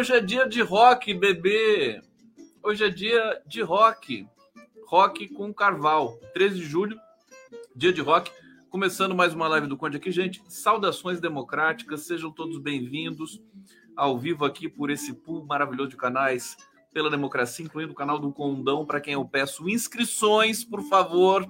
hoje 0.00 0.14
é 0.14 0.20
dia 0.20 0.48
de 0.48 0.62
rock, 0.62 1.12
bebê. 1.12 2.00
Hoje 2.62 2.82
é 2.82 2.88
dia 2.88 3.42
de 3.46 3.60
rock. 3.60 4.26
Rock 4.86 5.28
com 5.28 5.52
Carval. 5.52 6.18
13 6.32 6.54
de 6.56 6.64
julho, 6.64 6.98
dia 7.76 7.92
de 7.92 8.00
rock. 8.00 8.32
Começando 8.70 9.14
mais 9.14 9.34
uma 9.34 9.46
live 9.46 9.66
do 9.66 9.76
Conde 9.76 9.98
aqui, 9.98 10.10
gente. 10.10 10.42
Saudações 10.48 11.20
democráticas, 11.20 12.06
sejam 12.06 12.32
todos 12.32 12.58
bem-vindos 12.58 13.42
ao 13.94 14.18
vivo 14.18 14.46
aqui 14.46 14.70
por 14.70 14.88
esse 14.88 15.12
pool 15.12 15.44
maravilhoso 15.44 15.90
de 15.90 15.98
canais 15.98 16.56
pela 16.94 17.10
democracia, 17.10 17.66
incluindo 17.66 17.92
o 17.92 17.96
canal 17.96 18.18
do 18.18 18.32
Condão, 18.32 18.86
para 18.86 19.02
quem 19.02 19.12
eu 19.12 19.24
peço 19.26 19.68
inscrições, 19.68 20.64
por 20.64 20.80
favor 20.88 21.46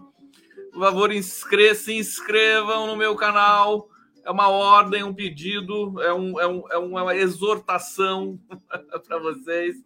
por 0.73 0.81
favor, 0.81 1.13
inscre 1.13 1.75
se 1.75 1.95
inscrevam 1.95 2.87
no 2.87 2.97
meu 2.97 3.17
canal. 3.17 3.89
É 4.25 4.31
uma 4.31 4.49
ordem, 4.49 5.03
um 5.03 5.15
pedido, 5.15 6.01
é, 6.03 6.13
um, 6.13 6.41
é, 6.41 6.47
um, 6.47 6.63
é 6.71 6.79
uma 6.79 7.17
exortação 7.17 8.39
para 9.07 9.19
vocês. 9.19 9.77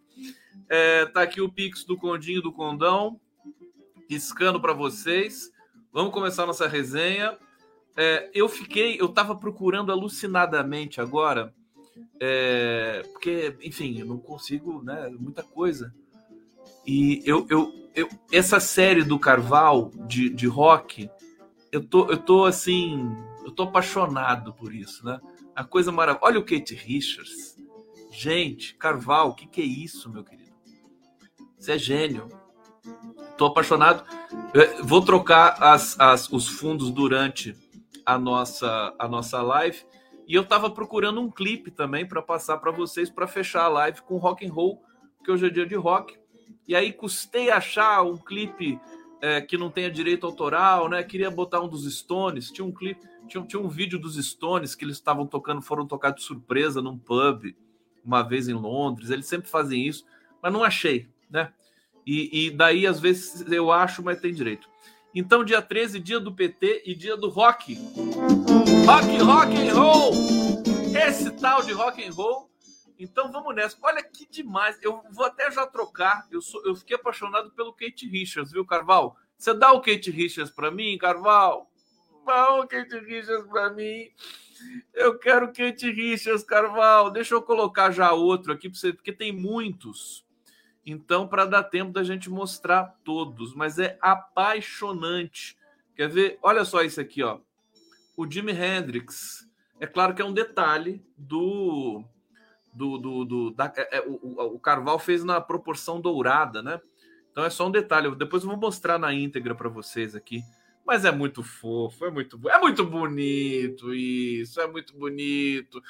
É, 0.69 1.05
tá 1.05 1.21
aqui 1.21 1.41
o 1.41 1.51
Pix 1.51 1.83
do 1.83 1.97
Condinho 1.97 2.41
do 2.41 2.51
Condão, 2.51 3.19
piscando 4.07 4.59
para 4.59 4.73
vocês. 4.73 5.51
Vamos 5.91 6.13
começar 6.13 6.45
nossa 6.45 6.67
resenha. 6.67 7.37
É, 7.95 8.29
eu 8.33 8.49
fiquei, 8.49 8.99
eu 8.99 9.05
estava 9.05 9.35
procurando 9.35 9.91
alucinadamente 9.91 10.99
agora, 10.99 11.53
é, 12.19 13.03
porque, 13.13 13.55
enfim, 13.61 13.99
eu 13.99 14.05
não 14.05 14.17
consigo, 14.17 14.83
né? 14.83 15.09
Muita 15.17 15.43
coisa. 15.43 15.93
E 16.85 17.21
eu, 17.25 17.47
eu, 17.49 17.73
eu, 17.95 18.09
essa 18.31 18.59
série 18.59 19.03
do 19.03 19.17
Carval 19.17 19.91
de, 20.07 20.29
de 20.29 20.47
rock, 20.47 21.09
eu 21.71 21.83
tô, 21.83 22.09
eu 22.09 22.17
tô 22.17 22.45
assim, 22.45 23.09
eu 23.45 23.51
tô 23.51 23.63
apaixonado 23.63 24.53
por 24.53 24.73
isso, 24.73 25.05
né? 25.05 25.21
A 25.55 25.63
coisa 25.63 25.91
maravilhosa. 25.91 26.25
Olha 26.25 26.39
o 26.39 26.43
Kate 26.43 26.73
Richards. 26.73 27.55
Gente, 28.09 28.75
Carval, 28.75 29.29
o 29.29 29.35
que, 29.35 29.45
que 29.45 29.61
é 29.61 29.65
isso, 29.65 30.09
meu 30.09 30.23
querido? 30.23 30.55
Você 31.57 31.73
é 31.73 31.77
gênio. 31.77 32.27
Tô 33.37 33.45
apaixonado. 33.45 34.03
Eu 34.53 34.83
vou 34.83 35.03
trocar 35.03 35.61
as, 35.61 35.99
as, 35.99 36.27
os 36.31 36.47
fundos 36.47 36.89
durante 36.89 37.55
a 38.05 38.17
nossa, 38.17 38.93
a 38.97 39.07
nossa 39.07 39.41
live. 39.41 39.85
E 40.27 40.33
eu 40.33 40.43
tava 40.43 40.71
procurando 40.71 41.21
um 41.21 41.29
clipe 41.29 41.69
também 41.69 42.07
para 42.07 42.21
passar 42.21 42.57
para 42.57 42.71
vocês 42.71 43.11
para 43.11 43.27
fechar 43.27 43.65
a 43.65 43.69
live 43.69 44.01
com 44.01 44.17
rock 44.17 44.45
and 44.45 44.51
roll, 44.51 44.81
que 45.23 45.31
hoje 45.31 45.45
é 45.45 45.49
dia 45.49 45.67
de 45.67 45.75
rock. 45.75 46.17
E 46.67 46.75
aí 46.75 46.91
custei 46.91 47.51
achar 47.51 48.01
um 48.01 48.17
clipe 48.17 48.79
é, 49.21 49.41
que 49.41 49.57
não 49.57 49.69
tenha 49.69 49.89
direito 49.89 50.25
autoral, 50.25 50.89
né? 50.89 51.03
Queria 51.03 51.31
botar 51.31 51.61
um 51.61 51.67
dos 51.67 51.91
Stones. 51.97 52.51
Tinha 52.51 52.65
um 52.65 52.71
clipe, 52.71 53.05
tinha, 53.27 53.43
tinha 53.45 53.61
um 53.61 53.67
vídeo 53.67 53.99
dos 53.99 54.15
Stones 54.23 54.75
que 54.75 54.85
eles 54.85 54.97
estavam 54.97 55.25
tocando, 55.25 55.61
foram 55.61 55.85
tocar 55.85 56.11
de 56.11 56.21
surpresa 56.21 56.81
num 56.81 56.97
pub 56.97 57.55
uma 58.03 58.21
vez 58.21 58.47
em 58.47 58.53
Londres. 58.53 59.09
Eles 59.09 59.25
sempre 59.25 59.49
fazem 59.49 59.87
isso, 59.87 60.05
mas 60.41 60.53
não 60.53 60.63
achei, 60.63 61.07
né? 61.29 61.51
E, 62.05 62.47
e 62.47 62.51
daí 62.51 62.85
às 62.85 62.99
vezes 62.99 63.49
eu 63.51 63.71
acho, 63.71 64.03
mas 64.03 64.19
tem 64.19 64.33
direito. 64.33 64.69
Então, 65.13 65.45
dia 65.45 65.61
13, 65.61 65.99
dia 65.99 66.19
do 66.19 66.31
PT 66.31 66.83
e 66.85 66.93
dia 66.93 67.15
do 67.15 67.29
rock. 67.29 67.79
Rock, 68.85 69.17
rock 69.17 69.55
and 69.55 69.73
roll! 69.73 70.11
Esse 70.93 71.31
tal 71.31 71.63
de 71.63 71.71
rock 71.71 72.05
and 72.05 72.11
roll 72.11 72.49
então 72.97 73.31
vamos 73.31 73.53
nessa. 73.55 73.77
Olha 73.81 74.03
que 74.03 74.27
demais. 74.29 74.77
Eu 74.81 75.03
vou 75.11 75.25
até 75.25 75.51
já 75.51 75.67
trocar. 75.67 76.27
Eu, 76.31 76.41
sou, 76.41 76.65
eu 76.65 76.75
fiquei 76.75 76.95
apaixonado 76.95 77.51
pelo 77.51 77.73
Kate 77.73 78.07
Richards, 78.07 78.51
viu, 78.51 78.65
Carval? 78.65 79.17
Você 79.37 79.53
dá 79.53 79.71
o 79.73 79.81
Kate 79.81 80.09
Richards 80.11 80.51
para 80.51 80.71
mim, 80.71 80.97
Carval? 80.97 81.69
Dá 82.25 82.55
o 82.55 82.67
Kate 82.67 82.97
Richards 82.99 83.47
para 83.47 83.69
mim. 83.71 84.09
Eu 84.93 85.19
quero 85.19 85.47
Kate 85.47 85.91
Richards, 85.91 86.43
Carval. 86.43 87.11
Deixa 87.11 87.35
eu 87.35 87.41
colocar 87.41 87.91
já 87.91 88.11
outro 88.13 88.53
aqui 88.53 88.69
para 88.69 88.79
você, 88.79 88.93
porque 88.93 89.11
tem 89.11 89.31
muitos. 89.31 90.25
Então, 90.85 91.27
para 91.27 91.45
dar 91.45 91.63
tempo 91.63 91.91
da 91.91 92.03
gente 92.03 92.29
mostrar 92.29 92.95
todos, 93.03 93.53
mas 93.53 93.79
é 93.79 93.97
apaixonante. 94.01 95.57
Quer 95.95 96.09
ver? 96.09 96.39
Olha 96.41 96.63
só 96.63 96.83
isso 96.83 97.01
aqui, 97.01 97.23
ó. 97.23 97.39
O 98.15 98.29
Jimi 98.29 98.53
Hendrix. 98.53 99.49
É 99.79 99.85
claro 99.85 100.13
que 100.15 100.21
é 100.21 100.25
um 100.25 100.33
detalhe 100.33 101.03
do 101.17 102.05
do, 102.75 102.97
do, 102.97 103.25
do 103.25 103.51
da, 103.51 103.71
é, 103.77 103.97
é, 103.97 104.01
o, 104.01 104.55
o 104.55 104.59
Carval 104.59 104.99
fez 104.99 105.23
na 105.23 105.39
proporção 105.39 106.01
dourada, 106.01 106.61
né? 106.61 106.81
Então 107.31 107.43
é 107.43 107.49
só 107.49 107.67
um 107.67 107.71
detalhe. 107.71 108.13
Depois 108.15 108.43
eu 108.43 108.49
vou 108.49 108.59
mostrar 108.59 108.99
na 108.99 109.13
íntegra 109.13 109.55
para 109.55 109.69
vocês 109.69 110.13
aqui. 110.13 110.43
Mas 110.85 111.03
é 111.03 111.11
muito 111.11 111.41
fofo, 111.41 112.05
é 112.05 112.11
muito, 112.11 112.39
é 112.47 112.59
muito 112.59 112.85
bonito 112.85 113.93
isso, 113.93 114.61
é 114.61 114.67
muito 114.67 114.95
bonito. 114.95 115.81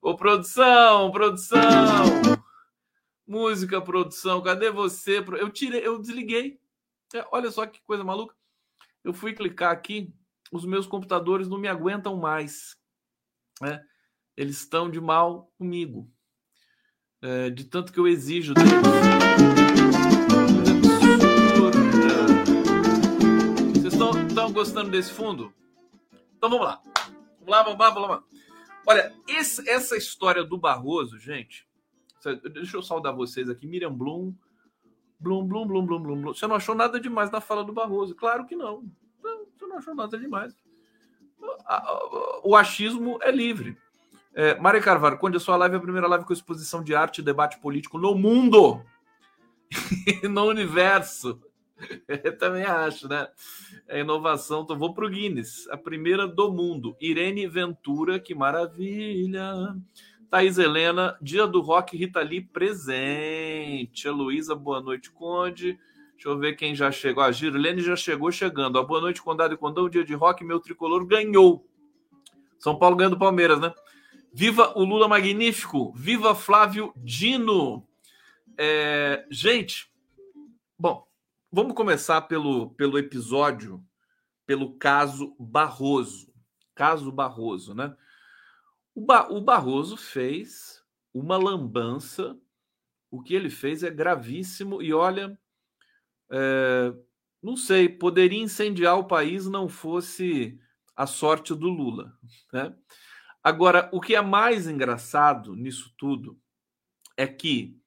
Ô, 0.00 0.16
produção, 0.16 1.10
produção! 1.10 1.58
Música, 3.26 3.82
produção, 3.82 4.40
cadê 4.40 4.70
você? 4.70 5.18
Eu 5.18 5.50
tirei, 5.50 5.86
eu 5.86 5.98
desliguei. 5.98 6.58
É, 7.14 7.26
olha 7.30 7.50
só 7.50 7.66
que 7.66 7.82
coisa 7.82 8.02
maluca. 8.02 8.34
Eu 9.04 9.12
fui 9.12 9.34
clicar 9.34 9.70
aqui, 9.70 10.14
os 10.50 10.64
meus 10.64 10.86
computadores 10.86 11.46
não 11.46 11.58
me 11.58 11.68
aguentam 11.68 12.16
mais. 12.16 12.74
Né? 13.60 13.82
Eles 14.34 14.60
estão 14.60 14.90
de 14.90 15.00
mal 15.00 15.52
comigo 15.58 16.10
é, 17.22 17.50
de 17.50 17.64
tanto 17.64 17.92
que 17.92 17.98
eu 17.98 18.06
exijo 18.06 18.54
deles. 18.54 18.70
Vocês 23.74 23.94
estão 23.94 24.52
gostando 24.52 24.90
desse 24.90 25.12
fundo? 25.12 25.52
Então 26.36 26.48
vamos 26.48 26.66
lá. 26.66 26.82
Vamos 27.40 27.48
lá, 27.48 27.62
vamos 27.62 27.78
lá, 27.78 27.90
vamos 27.90 28.08
lá. 28.08 28.24
Olha, 28.86 29.14
esse, 29.26 29.68
essa 29.68 29.96
história 29.96 30.44
do 30.44 30.56
Barroso, 30.56 31.18
gente. 31.18 31.66
Deixa 32.52 32.76
eu 32.76 32.82
saudar 32.82 33.14
vocês 33.14 33.48
aqui. 33.48 33.66
Miriam 33.66 33.92
Blum. 33.92 34.34
Blum, 35.20 35.46
Blum, 35.46 35.66
Blum, 35.66 35.84
Blum, 35.84 36.02
Blum, 36.02 36.20
Blum. 36.22 36.34
Você 36.34 36.46
não 36.46 36.56
achou 36.56 36.74
nada 36.74 37.00
demais 37.00 37.30
na 37.30 37.40
fala 37.40 37.64
do 37.64 37.72
Barroso? 37.72 38.14
Claro 38.14 38.46
que 38.46 38.54
não. 38.54 38.84
Você 39.20 39.66
não 39.66 39.78
achou 39.78 39.94
nada 39.94 40.16
demais. 40.16 40.54
O 42.44 42.56
achismo 42.56 43.18
é 43.22 43.30
livre. 43.30 43.76
É, 44.38 44.54
Mário 44.54 44.80
Carvalho, 44.80 45.18
quando 45.18 45.36
a 45.36 45.40
sua 45.40 45.56
live 45.56 45.74
é 45.74 45.78
a 45.78 45.82
primeira 45.82 46.06
live 46.06 46.24
com 46.24 46.32
exposição 46.32 46.80
de 46.80 46.94
arte 46.94 47.18
e 47.18 47.24
debate 47.24 47.58
político 47.58 47.98
no 47.98 48.14
mundo 48.14 48.80
no 50.30 50.44
universo. 50.44 51.42
Eu 52.06 52.38
também 52.38 52.62
acho, 52.62 53.08
né? 53.08 53.26
É 53.88 53.98
inovação. 53.98 54.62
Então, 54.62 54.78
vou 54.78 54.94
para 54.94 55.04
o 55.04 55.10
Guinness, 55.10 55.68
a 55.70 55.76
primeira 55.76 56.24
do 56.24 56.52
mundo. 56.52 56.96
Irene 57.00 57.48
Ventura, 57.48 58.20
que 58.20 58.32
maravilha. 58.32 59.74
Thaís 60.30 60.56
Helena, 60.56 61.18
dia 61.20 61.44
do 61.44 61.60
rock, 61.60 61.96
Rita 61.96 62.20
Lee 62.20 62.40
presente. 62.40 64.06
A 64.06 64.12
Luísa, 64.12 64.54
boa 64.54 64.80
noite, 64.80 65.10
Conde. 65.10 65.76
Deixa 66.12 66.28
eu 66.28 66.38
ver 66.38 66.54
quem 66.54 66.76
já 66.76 66.92
chegou. 66.92 67.24
A 67.24 67.32
Girlene 67.32 67.82
já 67.82 67.96
chegou 67.96 68.30
chegando. 68.30 68.78
A 68.78 68.84
boa 68.84 69.00
noite, 69.00 69.20
Condado 69.20 69.54
e 69.54 69.56
Condão. 69.56 69.88
Dia 69.88 70.04
de 70.04 70.14
rock, 70.14 70.44
meu 70.44 70.60
tricolor 70.60 71.04
ganhou. 71.04 71.66
São 72.56 72.78
Paulo 72.78 72.94
ganhando 72.94 73.18
Palmeiras, 73.18 73.60
né? 73.60 73.74
Viva 74.32 74.72
o 74.76 74.84
Lula 74.84 75.08
Magnífico! 75.08 75.92
Viva 75.94 76.34
Flávio 76.34 76.92
Dino! 76.96 77.86
É, 78.56 79.26
gente, 79.30 79.90
bom, 80.78 81.06
vamos 81.50 81.74
começar 81.74 82.22
pelo, 82.22 82.70
pelo 82.70 82.98
episódio, 82.98 83.82
pelo 84.44 84.74
caso 84.74 85.34
Barroso. 85.38 86.32
Caso 86.74 87.10
Barroso, 87.10 87.74
né? 87.74 87.96
O, 88.94 89.00
ba 89.00 89.28
o 89.30 89.40
Barroso 89.40 89.96
fez 89.96 90.84
uma 91.14 91.36
lambança. 91.36 92.38
O 93.10 93.22
que 93.22 93.34
ele 93.34 93.48
fez 93.48 93.82
é 93.82 93.90
gravíssimo 93.90 94.82
e 94.82 94.92
olha, 94.92 95.38
é, 96.30 96.92
não 97.42 97.56
sei, 97.56 97.88
poderia 97.88 98.42
incendiar 98.42 98.98
o 98.98 99.06
país 99.06 99.46
não 99.46 99.68
fosse 99.68 100.60
a 100.94 101.06
sorte 101.06 101.54
do 101.54 101.68
Lula, 101.68 102.12
né? 102.52 102.74
Agora, 103.42 103.88
o 103.92 104.00
que 104.00 104.14
é 104.14 104.20
mais 104.20 104.66
engraçado 104.66 105.54
nisso 105.54 105.92
tudo 105.96 106.38
é 107.16 107.26
que 107.26 107.78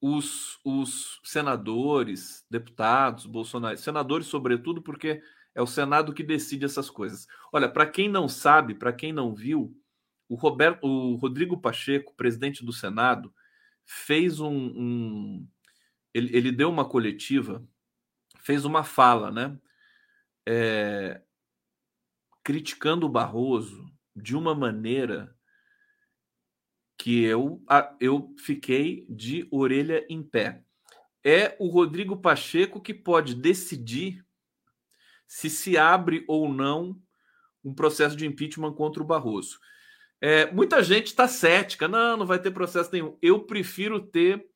os, 0.00 0.58
os 0.64 1.20
senadores, 1.24 2.46
deputados, 2.50 3.26
bolsonaristas, 3.26 3.84
senadores, 3.84 4.26
sobretudo, 4.26 4.82
porque 4.82 5.22
é 5.54 5.62
o 5.62 5.66
Senado 5.66 6.12
que 6.12 6.22
decide 6.22 6.64
essas 6.64 6.90
coisas. 6.90 7.26
Olha, 7.52 7.68
para 7.68 7.86
quem 7.86 8.08
não 8.08 8.28
sabe, 8.28 8.74
para 8.74 8.92
quem 8.92 9.12
não 9.12 9.34
viu, 9.34 9.74
o, 10.28 10.34
Roberto, 10.34 10.86
o 10.86 11.16
Rodrigo 11.16 11.58
Pacheco, 11.58 12.14
presidente 12.14 12.64
do 12.64 12.72
Senado, 12.72 13.32
fez 13.84 14.40
um. 14.40 14.52
um 14.54 15.48
ele, 16.12 16.36
ele, 16.36 16.52
deu 16.52 16.68
uma 16.68 16.88
coletiva, 16.88 17.66
fez 18.40 18.64
uma 18.64 18.84
fala, 18.84 19.30
né? 19.30 19.58
É, 20.46 21.22
criticando 22.44 23.06
o 23.06 23.10
Barroso, 23.10 23.90
de 24.16 24.34
uma 24.34 24.54
maneira 24.54 25.36
que 26.96 27.22
eu, 27.22 27.62
eu 28.00 28.34
fiquei 28.38 29.06
de 29.08 29.46
orelha 29.50 30.04
em 30.08 30.22
pé. 30.22 30.64
É 31.22 31.54
o 31.58 31.68
Rodrigo 31.68 32.16
Pacheco 32.16 32.80
que 32.80 32.94
pode 32.94 33.34
decidir 33.34 34.24
se 35.26 35.50
se 35.50 35.76
abre 35.76 36.24
ou 36.26 36.50
não 36.50 37.00
um 37.62 37.74
processo 37.74 38.16
de 38.16 38.24
impeachment 38.26 38.72
contra 38.72 39.02
o 39.02 39.06
Barroso. 39.06 39.58
É, 40.20 40.50
muita 40.50 40.82
gente 40.82 41.08
está 41.08 41.28
cética, 41.28 41.86
não, 41.86 42.16
não 42.16 42.26
vai 42.26 42.38
ter 42.38 42.50
processo 42.50 42.90
nenhum. 42.92 43.18
Eu 43.20 43.40
prefiro 43.40 44.00
ter 44.00 44.48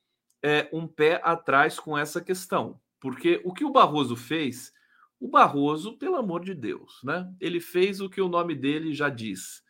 é, 0.43 0.69
um 0.73 0.87
pé 0.87 1.21
atrás 1.23 1.79
com 1.79 1.99
essa 1.99 2.21
questão, 2.21 2.81
porque 2.99 3.41
o 3.45 3.53
que 3.53 3.65
o 3.65 3.73
Barroso 3.73 4.17
fez, 4.17 4.73
o 5.21 5.29
Barroso, 5.29 5.99
pelo 5.99 6.17
amor 6.17 6.43
de 6.43 6.55
Deus, 6.55 6.99
né? 7.05 7.31
Ele 7.39 7.61
fez 7.61 8.01
o 8.01 8.09
que 8.09 8.23
o 8.23 8.29
nome 8.29 8.55
dele 8.55 8.95
já 8.95 9.11
diz. 9.11 9.63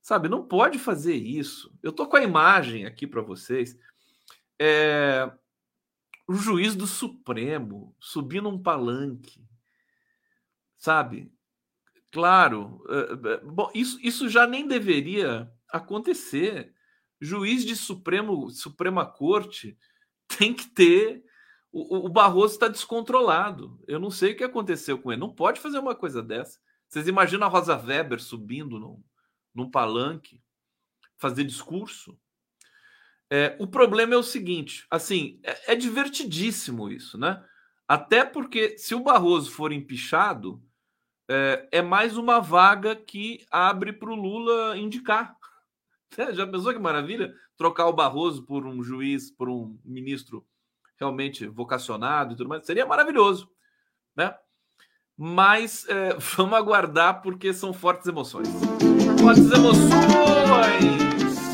Sabe, 0.00 0.28
não 0.28 0.48
pode 0.48 0.78
fazer 0.78 1.14
isso. 1.14 1.72
Eu 1.82 1.92
tô 1.92 2.08
com 2.08 2.16
a 2.16 2.22
imagem 2.22 2.86
aqui 2.86 3.06
para 3.06 3.20
vocês. 3.20 3.78
É, 4.58 5.30
o 6.26 6.34
juiz 6.34 6.74
do 6.74 6.86
Supremo 6.86 7.94
subindo 8.00 8.48
um 8.48 8.60
palanque, 8.60 9.46
sabe? 10.78 11.30
Claro, 12.10 12.82
é, 12.88 13.32
é, 13.32 13.40
bom, 13.44 13.70
isso, 13.74 13.98
isso 14.02 14.28
já 14.28 14.46
nem 14.46 14.66
deveria 14.66 15.50
acontecer. 15.70 16.74
Juiz 17.20 17.64
de 17.64 17.76
Supremo, 17.76 18.50
Suprema 18.50 19.06
Corte 19.06 19.78
tem 20.26 20.54
que 20.54 20.68
ter. 20.68 21.24
O, 21.72 22.06
o 22.06 22.08
Barroso 22.08 22.54
está 22.54 22.68
descontrolado. 22.68 23.80
Eu 23.88 23.98
não 23.98 24.10
sei 24.10 24.32
o 24.32 24.36
que 24.36 24.44
aconteceu 24.44 24.98
com 24.98 25.10
ele. 25.10 25.20
Não 25.20 25.34
pode 25.34 25.58
fazer 25.58 25.78
uma 25.78 25.94
coisa 25.94 26.22
dessa. 26.22 26.60
Vocês 26.86 27.08
imaginam 27.08 27.46
a 27.46 27.50
Rosa 27.50 27.74
Weber 27.74 28.20
subindo 28.20 28.78
num, 28.78 29.02
num 29.54 29.70
palanque, 29.70 30.42
fazer 31.16 31.44
discurso? 31.44 32.18
É, 33.30 33.56
o 33.58 33.66
problema 33.66 34.12
é 34.12 34.18
o 34.18 34.22
seguinte: 34.22 34.86
assim, 34.90 35.40
é, 35.42 35.72
é 35.72 35.74
divertidíssimo 35.74 36.90
isso, 36.90 37.16
né? 37.16 37.42
Até 37.88 38.24
porque 38.24 38.76
se 38.76 38.94
o 38.94 39.02
Barroso 39.02 39.50
for 39.50 39.72
empichado, 39.72 40.62
é, 41.26 41.68
é 41.72 41.82
mais 41.82 42.18
uma 42.18 42.40
vaga 42.40 42.94
que 42.94 43.46
abre 43.50 43.94
para 43.94 44.10
o 44.10 44.14
Lula 44.14 44.76
indicar. 44.76 45.34
Já 46.34 46.46
pensou 46.46 46.74
que 46.74 46.78
maravilha? 46.78 47.34
Trocar 47.56 47.86
o 47.86 47.92
Barroso 47.94 48.44
por 48.44 48.66
um 48.66 48.82
juiz, 48.82 49.30
por 49.30 49.48
um 49.48 49.80
ministro 49.82 50.46
realmente 51.02 51.46
vocacionado 51.46 52.34
e 52.34 52.36
tudo 52.36 52.48
mais. 52.48 52.64
Seria 52.64 52.86
maravilhoso, 52.86 53.50
né? 54.16 54.34
Mas 55.18 55.84
é, 55.88 56.14
vamos 56.36 56.56
aguardar 56.56 57.20
porque 57.22 57.52
são 57.52 57.72
fortes 57.72 58.06
emoções. 58.06 58.48
Fortes 59.20 59.50
emoções! 59.50 59.92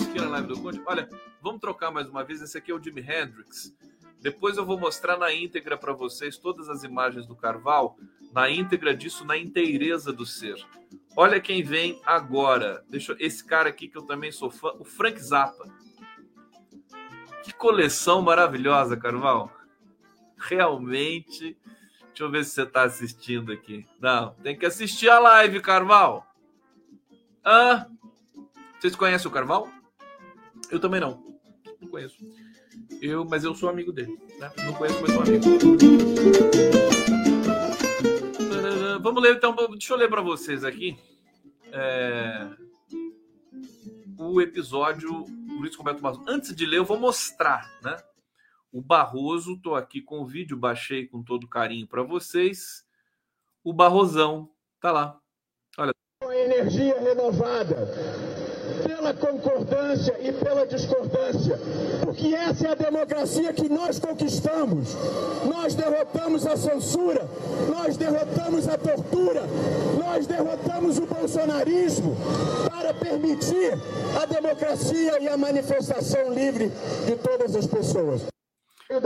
Aqui 0.09 0.21
na 0.21 0.29
live 0.29 0.49
do 0.49 0.61
Conde. 0.61 0.83
Olha, 0.87 1.09
vamos 1.43 1.61
trocar 1.61 1.91
mais 1.91 2.09
uma 2.09 2.23
vez. 2.23 2.43
Esse 2.43 2.59
aqui 2.59 2.71
é 2.71 2.75
o 2.75 2.83
Jimi 2.83 3.00
Hendrix. 3.00 3.75
Depois 4.21 4.56
eu 4.56 4.67
vou 4.67 4.79
mostrar 4.79 5.17
na 5.17 5.33
íntegra 5.33 5.79
para 5.79 5.93
vocês 5.93 6.37
todas 6.37 6.69
as 6.69 6.83
imagens 6.83 7.25
do 7.25 7.37
Carval, 7.37 7.97
na 8.33 8.50
íntegra 8.50 8.95
disso, 8.95 9.25
na 9.25 9.39
inteireza 9.39 10.12
do 10.12 10.27
ser. 10.27 10.56
Olha 11.17 11.41
quem 11.41 11.62
vem 11.62 12.00
agora. 12.05 12.85
Deixa 12.89 13.17
esse 13.19 13.45
cara 13.45 13.69
aqui 13.69 13.89
que 13.89 13.97
eu 13.97 14.03
também 14.03 14.31
sou 14.31 14.50
fã, 14.50 14.73
o 14.79 14.85
Frank 14.85 15.19
Zappa. 15.21 15.65
Que 17.49 17.55
coleção 17.55 18.21
maravilhosa, 18.21 18.95
Carval. 18.95 19.50
Realmente. 20.37 21.56
Deixa 22.09 22.25
eu 22.25 22.31
ver 22.31 22.45
se 22.45 22.50
você 22.50 22.62
está 22.65 22.83
assistindo 22.83 23.50
aqui. 23.50 23.87
Não, 23.99 24.35
tem 24.35 24.55
que 24.55 24.67
assistir 24.67 25.09
a 25.09 25.19
live, 25.19 25.59
Carval. 25.62 26.27
Ah, 27.43 27.87
vocês 28.79 28.95
conhecem 28.95 29.27
o 29.27 29.33
Carval? 29.33 29.67
Eu 30.71 30.79
também 30.79 31.00
não. 31.00 31.25
Não 31.81 31.88
conheço. 31.88 32.19
Eu, 33.00 33.25
mas 33.25 33.45
eu 33.45 33.55
sou 33.55 33.71
amigo 33.71 33.95
dele. 33.95 34.19
Né? 34.38 34.52
Não 34.64 34.75
conheço, 34.75 35.00
mas 35.00 35.11
sou 35.11 35.23
amigo. 35.23 35.45
Vamos 39.00 39.23
ler 39.23 39.37
então. 39.37 39.57
Deixa 39.71 39.95
eu 39.95 39.97
ler 39.97 40.11
para 40.11 40.21
vocês 40.21 40.64
aqui 40.64 40.99
é, 41.73 42.49
o 44.19 44.41
episódio 44.41 45.25
Luiz 45.47 45.75
Roberto 45.77 46.01
Barroso. 46.01 46.25
Antes 46.27 46.55
de 46.55 46.67
ler, 46.67 46.79
eu 46.79 46.85
vou 46.85 46.99
mostrar, 46.99 47.71
né? 47.83 47.97
O 48.73 48.83
Barroso, 48.83 49.57
tô 49.57 49.75
aqui 49.75 50.03
com 50.03 50.21
o 50.21 50.27
vídeo, 50.27 50.57
baixei 50.57 51.07
com 51.07 51.23
todo 51.23 51.49
carinho 51.49 51.87
para 51.87 52.03
vocês. 52.03 52.85
O 53.63 53.73
Barrosão 53.73 54.51
tá 54.81 54.91
lá. 54.91 55.19
Olha. 55.79 55.93
Energia 56.23 57.01
renovada 57.01 57.77
pela 58.82 59.14
concordância 59.14 60.16
e 60.20 60.32
pela 60.32 60.66
discordância, 60.66 61.58
porque 62.04 62.35
essa 62.35 62.68
é 62.68 62.70
a 62.70 62.75
democracia 62.75 63.52
que 63.52 63.68
nós 63.68 63.99
conquistamos. 63.99 64.94
Nós 65.44 65.75
derrotamos 65.75 66.47
a 66.47 66.56
censura, 66.56 67.28
nós 67.68 67.97
derrotamos 67.97 68.68
a 68.68 68.78
tortura, 68.78 69.42
nós 69.99 70.26
derrotamos 70.26 70.99
o 70.99 71.06
bolsonarismo 71.06 72.16
para 72.70 72.94
permitir 72.94 73.78
a 74.20 74.26
democracia 74.26 75.20
e 75.20 75.28
a 75.28 75.37
manifestação 75.37 76.32
livre 76.32 76.70
de 77.06 77.16
todas 77.16 77.54
as 77.54 77.66
pessoas. 77.66 78.26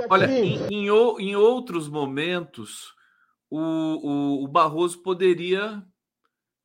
Olha, 0.08 0.26
em, 0.26 0.60
em, 0.70 0.86
em 0.86 1.36
outros 1.36 1.88
momentos, 1.88 2.92
o, 3.50 3.58
o, 3.58 4.44
o 4.44 4.48
Barroso 4.48 5.02
poderia 5.02 5.82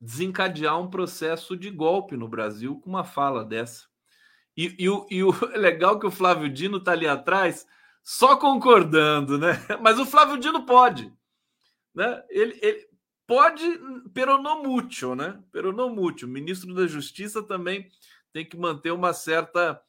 desencadear 0.00 0.78
um 0.80 0.88
processo 0.88 1.56
de 1.56 1.70
golpe 1.70 2.16
no 2.16 2.28
Brasil 2.28 2.78
com 2.80 2.90
uma 2.90 3.04
fala 3.04 3.44
dessa. 3.44 3.86
E, 4.56 4.74
e, 4.78 4.88
o, 4.88 5.06
e 5.10 5.22
o 5.22 5.30
legal 5.56 5.98
que 5.98 6.06
o 6.06 6.10
Flávio 6.10 6.48
Dino 6.48 6.78
está 6.78 6.92
ali 6.92 7.06
atrás 7.06 7.66
só 8.02 8.36
concordando, 8.36 9.38
né? 9.38 9.52
Mas 9.82 9.98
o 9.98 10.06
Flávio 10.06 10.38
Dino 10.38 10.64
pode. 10.64 11.12
Né? 11.94 12.22
Ele, 12.30 12.58
ele 12.62 12.88
pode 13.26 13.62
peronomútil, 14.14 15.14
né? 15.14 15.42
Peronomútil. 15.52 16.26
O 16.26 16.30
ministro 16.30 16.74
da 16.74 16.86
Justiça 16.86 17.42
também 17.42 17.88
tem 18.32 18.44
que 18.44 18.56
manter 18.56 18.92
uma 18.92 19.12
certa 19.12 19.80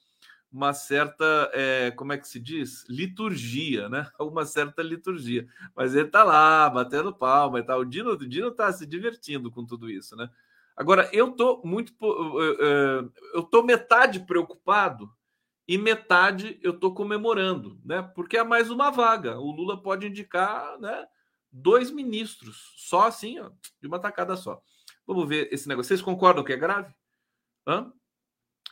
uma 0.52 0.74
certa, 0.74 1.52
é, 1.54 1.92
como 1.92 2.12
é 2.12 2.18
que 2.18 2.28
se 2.28 2.40
diz? 2.40 2.86
Liturgia, 2.90 3.88
né? 3.88 4.10
Uma 4.20 4.46
certa 4.46 4.82
liturgia. 4.82 5.48
Mas 5.76 5.96
ele 5.96 6.08
tá 6.08 6.24
lá, 6.24 6.70
batendo 6.70 7.14
palma 7.14 7.60
e 7.60 7.64
tal. 7.64 7.82
O 7.82 7.86
Dino, 7.86 8.12
o 8.12 8.28
Dino 8.28 8.52
tá 8.52 8.72
se 8.74 8.86
divertindo 8.86 9.52
com 9.52 9.66
tudo 9.66 9.90
isso, 9.90 10.16
né? 10.16 10.30
Agora, 10.76 11.10
eu 11.14 11.32
tô 11.32 11.62
muito. 11.64 11.94
Eu 13.34 13.44
tô 13.44 13.62
metade 13.62 14.22
preocupado 14.22 15.12
e 15.68 15.78
metade 15.78 16.58
eu 16.64 16.80
tô 16.80 16.94
comemorando, 16.94 17.80
né? 17.86 18.02
Porque 18.16 18.38
é 18.38 18.44
mais 18.44 18.72
uma 18.72 18.90
vaga. 18.90 19.38
O 19.38 19.52
Lula 19.52 19.80
pode 19.82 20.08
indicar, 20.08 20.80
né? 20.80 21.06
Dois 21.52 21.92
ministros, 21.92 22.74
só 22.78 23.08
assim, 23.08 23.40
ó, 23.40 23.52
de 23.82 23.88
uma 23.88 24.00
tacada 24.00 24.36
só. 24.36 24.62
Vamos 25.06 25.28
ver 25.28 25.50
esse 25.52 25.68
negócio. 25.68 25.88
Vocês 25.90 26.02
concordam 26.02 26.44
que 26.44 26.54
é 26.54 26.58
grave? 26.58 26.94
Hã? 27.68 27.92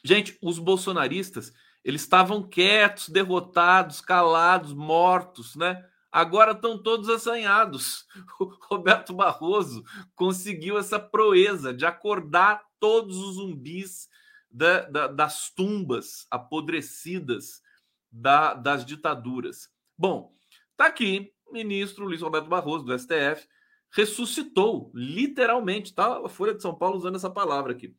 Gente, 0.04 0.38
os 0.42 0.60
bolsonaristas 0.60 1.52
eles 1.88 2.02
estavam 2.02 2.44
quietos, 2.44 3.08
derrotados, 3.08 4.02
calados, 4.02 4.74
mortos, 4.74 5.56
né? 5.56 5.82
Agora 6.12 6.52
estão 6.52 6.78
todos 6.78 7.08
assanhados. 7.08 8.06
O 8.42 8.46
Roberto 8.70 9.14
Barroso 9.14 9.86
conseguiu 10.14 10.78
essa 10.78 11.00
proeza 11.00 11.74
de 11.74 11.86
acordar 11.86 12.62
todos 12.78 13.16
os 13.18 13.36
zumbis 13.36 14.10
da, 14.52 14.82
da, 14.82 15.08
das 15.08 15.50
tumbas 15.50 16.28
apodrecidas 16.30 17.62
da, 18.12 18.54
das 18.54 18.86
ditaduras. 18.86 19.70
Bom, 19.98 20.34
tá 20.76 20.88
aqui, 20.88 21.32
ministro 21.54 22.04
Luiz 22.04 22.22
Roberto 22.22 22.50
Barroso, 22.50 22.84
do 22.84 23.00
STF, 23.00 23.48
ressuscitou, 23.92 24.92
literalmente, 24.94 25.94
tá? 25.96 26.18
A 26.18 26.28
Folha 26.28 26.54
de 26.54 26.62
São 26.62 26.76
Paulo 26.76 26.98
usando 26.98 27.16
essa 27.16 27.30
palavra 27.30 27.72
aqui 27.72 27.96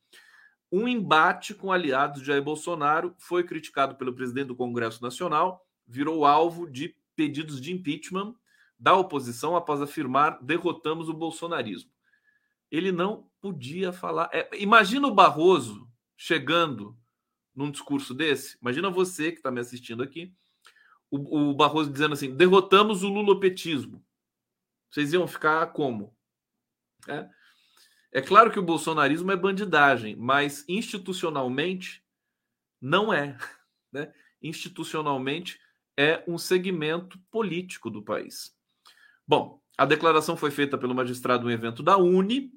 um 0.70 0.86
embate 0.86 1.54
com 1.54 1.72
aliados 1.72 2.20
de 2.20 2.26
Jair 2.26 2.42
Bolsonaro 2.42 3.14
foi 3.18 3.44
criticado 3.44 3.96
pelo 3.96 4.12
presidente 4.12 4.48
do 4.48 4.56
Congresso 4.56 5.02
Nacional, 5.02 5.66
virou 5.86 6.24
alvo 6.24 6.70
de 6.70 6.94
pedidos 7.16 7.60
de 7.60 7.72
impeachment 7.72 8.34
da 8.78 8.94
oposição 8.94 9.56
após 9.56 9.80
afirmar 9.80 10.38
derrotamos 10.42 11.08
o 11.08 11.14
bolsonarismo. 11.14 11.90
Ele 12.70 12.92
não 12.92 13.28
podia 13.40 13.92
falar. 13.92 14.28
É, 14.32 14.48
imagina 14.58 15.08
o 15.08 15.14
Barroso 15.14 15.88
chegando 16.16 16.96
num 17.54 17.70
discurso 17.70 18.14
desse. 18.14 18.58
Imagina 18.60 18.90
você 18.90 19.32
que 19.32 19.38
está 19.38 19.50
me 19.50 19.60
assistindo 19.60 20.02
aqui, 20.02 20.32
o, 21.10 21.50
o 21.50 21.54
Barroso 21.54 21.90
dizendo 21.90 22.12
assim: 22.12 22.36
derrotamos 22.36 23.02
o 23.02 23.08
lulopetismo. 23.08 24.04
Vocês 24.90 25.12
iam 25.12 25.26
ficar 25.26 25.66
como? 25.72 26.14
É? 27.08 27.28
É 28.12 28.22
claro 28.22 28.50
que 28.50 28.58
o 28.58 28.62
bolsonarismo 28.62 29.30
é 29.30 29.36
bandidagem, 29.36 30.16
mas 30.16 30.64
institucionalmente 30.68 32.02
não 32.80 33.12
é. 33.12 33.36
Né? 33.90 34.12
Institucionalmente 34.42 35.58
é 35.96 36.22
um 36.28 36.36
segmento 36.36 37.18
político 37.30 37.88
do 37.88 38.02
país. 38.02 38.54
Bom, 39.26 39.62
a 39.78 39.86
declaração 39.86 40.36
foi 40.36 40.50
feita 40.50 40.76
pelo 40.76 40.94
magistrado 40.94 41.46
um 41.46 41.50
evento 41.50 41.82
da 41.82 41.96
Uni. 41.96 42.52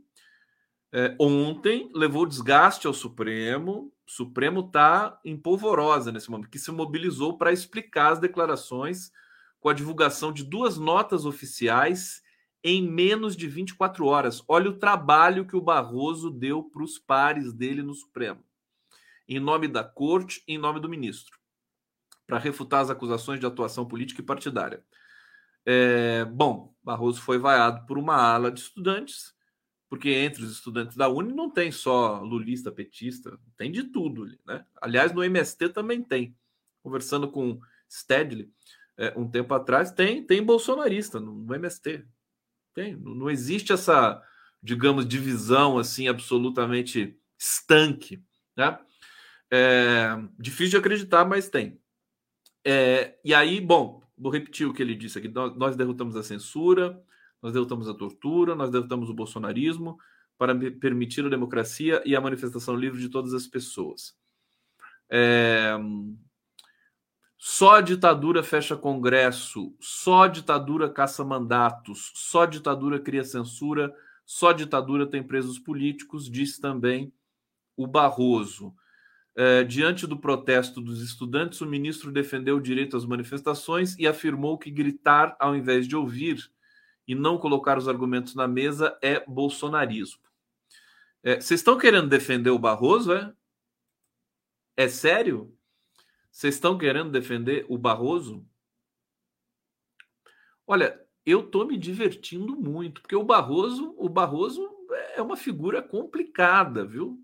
É, 0.92 1.16
ontem 1.18 1.90
levou 1.96 2.26
desgaste 2.26 2.86
ao 2.86 2.94
Supremo. 2.94 3.94
O 4.06 4.12
Supremo 4.12 4.60
está 4.60 5.18
em 5.24 5.38
polvorosa 5.38 6.12
nesse 6.12 6.30
momento, 6.30 6.50
que 6.50 6.60
se 6.60 6.70
mobilizou 6.70 7.38
para 7.38 7.54
explicar 7.54 8.12
as 8.12 8.20
declarações 8.20 9.10
com 9.62 9.70
a 9.70 9.74
divulgação 9.74 10.34
de 10.34 10.44
duas 10.44 10.78
notas 10.78 11.24
oficiais 11.26 12.21
em 12.64 12.88
menos 12.88 13.36
de 13.36 13.48
24 13.48 14.06
horas. 14.06 14.44
Olha 14.48 14.70
o 14.70 14.78
trabalho 14.78 15.46
que 15.46 15.56
o 15.56 15.62
Barroso 15.62 16.30
deu 16.30 16.64
para 16.64 16.84
os 16.84 17.00
pares 17.00 17.54
dele 17.54 17.82
no 17.82 17.94
Supremo, 17.94 18.44
em 19.28 19.40
nome 19.40 19.68
da 19.68 19.84
corte, 19.84 20.44
em 20.48 20.58
nome 20.58 20.80
do 20.80 20.90
ministro, 20.90 21.38
para 22.28 22.38
refutar 22.38 22.82
as 22.82 22.90
acusações 22.90 23.40
de 23.40 23.46
atuação 23.46 23.86
política 23.86 24.22
e 24.22 24.26
partidária. 24.26 24.84
É, 25.66 26.26
bom, 26.26 26.74
Barroso 26.84 27.22
foi 27.22 27.38
vaiado 27.38 27.86
por 27.86 27.98
uma 27.98 28.16
ala 28.16 28.52
de 28.52 28.60
estudantes, 28.60 29.34
porque 29.90 30.10
entre 30.10 30.44
os 30.44 30.52
estudantes 30.52 30.96
da 30.96 31.10
Uni 31.10 31.34
não 31.34 31.50
tem 31.50 31.72
só 31.72 32.22
lulista, 32.22 32.72
petista, 32.72 33.38
tem 33.58 33.72
de 33.72 33.84
tudo. 33.84 34.26
Né? 34.46 34.66
Aliás, 34.82 35.14
no 35.14 35.24
MST 35.24 35.70
também 35.70 36.02
tem. 36.02 36.36
Conversando 36.82 37.30
com 37.30 37.60
Stedley 37.90 38.50
é, 38.98 39.14
um 39.18 39.30
tempo 39.30 39.54
atrás, 39.54 39.92
tem, 39.92 40.26
tem 40.26 40.44
bolsonarista 40.44 41.20
no, 41.20 41.34
no 41.34 41.54
MST. 41.54 42.06
Tem, 42.74 42.96
não 42.96 43.30
existe 43.30 43.74
essa, 43.74 44.22
digamos, 44.62 45.08
divisão 45.08 45.78
assim 45.78 46.08
absolutamente 46.08 47.18
estanque. 47.38 48.24
Né? 48.56 48.80
É, 49.52 50.10
difícil 50.40 50.72
de 50.72 50.78
acreditar, 50.78 51.26
mas 51.26 51.50
tem. 51.50 51.80
É, 52.64 53.18
e 53.24 53.34
aí, 53.34 53.60
bom, 53.60 54.02
vou 54.18 54.32
repetir 54.32 54.68
o 54.68 54.74
que 54.74 54.82
ele 54.82 54.96
disse 54.96 55.18
aqui. 55.18 55.28
Nós 55.28 55.76
derrotamos 55.76 56.16
a 56.16 56.24
censura, 56.24 57.02
nós 57.42 57.54
derrotamos 57.54 57.90
a 57.90 57.94
tortura, 57.94 58.56
nós 58.56 58.70
derrotamos 58.70 59.10
o 59.10 59.14
bolsonarismo 59.14 59.98
para 60.38 60.56
permitir 60.56 61.26
a 61.26 61.30
democracia 61.30 62.02
e 62.06 62.16
a 62.16 62.22
manifestação 62.22 62.76
livre 62.76 63.00
de 63.00 63.10
todas 63.10 63.34
as 63.34 63.48
pessoas. 63.48 64.16
É, 65.10 65.78
só 67.44 67.82
ditadura 67.82 68.44
fecha 68.44 68.78
Congresso, 68.78 69.76
só 69.80 70.28
ditadura 70.28 70.88
caça 70.88 71.26
mandatos, 71.26 72.12
só 72.14 72.46
ditadura 72.46 73.00
cria 73.00 73.24
censura, 73.24 73.92
só 74.24 74.52
ditadura 74.52 75.08
tem 75.08 75.24
presos 75.24 75.58
políticos, 75.58 76.30
diz 76.30 76.60
também 76.60 77.12
o 77.76 77.88
Barroso. 77.88 78.76
É, 79.36 79.64
diante 79.64 80.06
do 80.06 80.20
protesto 80.20 80.80
dos 80.80 81.02
estudantes, 81.02 81.60
o 81.62 81.66
ministro 81.66 82.12
defendeu 82.12 82.58
o 82.58 82.62
direito 82.62 82.96
às 82.96 83.06
manifestações 83.06 83.98
e 83.98 84.06
afirmou 84.06 84.56
que 84.56 84.70
gritar 84.70 85.36
ao 85.40 85.56
invés 85.56 85.88
de 85.88 85.96
ouvir 85.96 86.48
e 87.08 87.16
não 87.16 87.40
colocar 87.40 87.76
os 87.76 87.88
argumentos 87.88 88.36
na 88.36 88.48
mesa 88.48 88.96
é 89.02 89.20
bolsonarismo. 89.28 90.22
É, 91.24 91.42
vocês 91.42 91.60
estão 91.60 91.76
querendo 91.76 92.08
defender 92.08 92.52
o 92.52 92.60
Barroso, 92.60 93.12
é? 93.14 93.34
É 94.78 94.88
sério? 94.88 95.52
Vocês 96.32 96.56
estão 96.56 96.78
querendo 96.78 97.12
defender 97.12 97.66
o 97.68 97.78
Barroso? 97.78 98.48
Olha, 100.66 101.00
eu 101.26 101.42
estou 101.42 101.68
me 101.68 101.78
divertindo 101.78 102.56
muito, 102.56 103.02
porque 103.02 103.16
o 103.16 103.24
Barroso, 103.24 103.94
o 103.98 104.08
Barroso 104.08 104.68
é 105.16 105.22
uma 105.22 105.36
figura 105.36 105.82
complicada, 105.82 106.86
viu? 106.86 107.20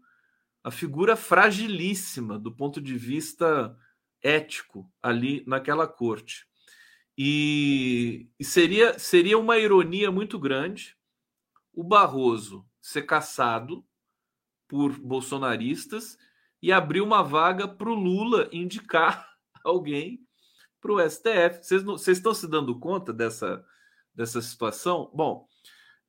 A 0.64 0.70
figura 0.70 1.16
fragilíssima 1.16 2.38
do 2.38 2.52
ponto 2.52 2.82
de 2.82 2.98
vista 2.98 3.76
ético 4.22 4.92
ali 5.02 5.44
naquela 5.48 5.88
corte. 5.88 6.46
E, 7.18 8.30
e 8.38 8.44
seria, 8.44 9.00
seria 9.00 9.40
uma 9.40 9.58
ironia 9.58 10.12
muito 10.12 10.38
grande 10.38 10.98
o 11.74 11.84
Barroso 11.84 12.68
ser 12.82 13.04
caçado 13.04 13.86
por 14.68 15.00
bolsonaristas 15.00 16.18
e 16.62 16.72
abrir 16.72 17.02
uma 17.02 17.24
vaga 17.24 17.68
para 17.68 17.90
o 17.90 17.96
Lula 17.96 18.50
indicar 18.52 19.28
alguém 19.64 20.20
para 20.82 20.92
o 20.92 21.10
STF. 21.10 21.60
Vocês 21.62 22.18
estão 22.18 22.34
se 22.34 22.48
dando 22.48 22.80
conta 22.80 23.14
dessa, 23.14 23.64
dessa 24.14 24.42
situação? 24.42 25.12
Bom, 25.14 25.48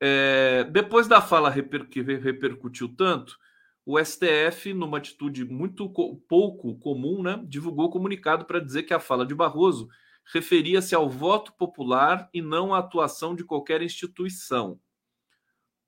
é, 0.00 0.64
depois 0.64 1.08
da 1.08 1.20
fala 1.20 1.50
reper, 1.50 1.88
que 1.88 2.00
repercutiu 2.02 2.94
tanto, 2.94 3.36
o 3.84 3.98
STF, 3.98 4.74
numa 4.74 4.98
atitude 4.98 5.44
muito 5.44 5.88
pouco 6.28 6.78
comum, 6.78 7.22
né, 7.22 7.42
divulgou 7.46 7.90
comunicado 7.90 8.44
para 8.44 8.60
dizer 8.60 8.82
que 8.82 8.92
a 8.92 9.00
fala 9.00 9.24
de 9.24 9.34
Barroso 9.34 9.88
referia-se 10.30 10.94
ao 10.94 11.08
voto 11.08 11.54
popular 11.54 12.28
e 12.34 12.42
não 12.42 12.74
à 12.74 12.80
atuação 12.80 13.34
de 13.34 13.44
qualquer 13.44 13.80
instituição. 13.80 14.78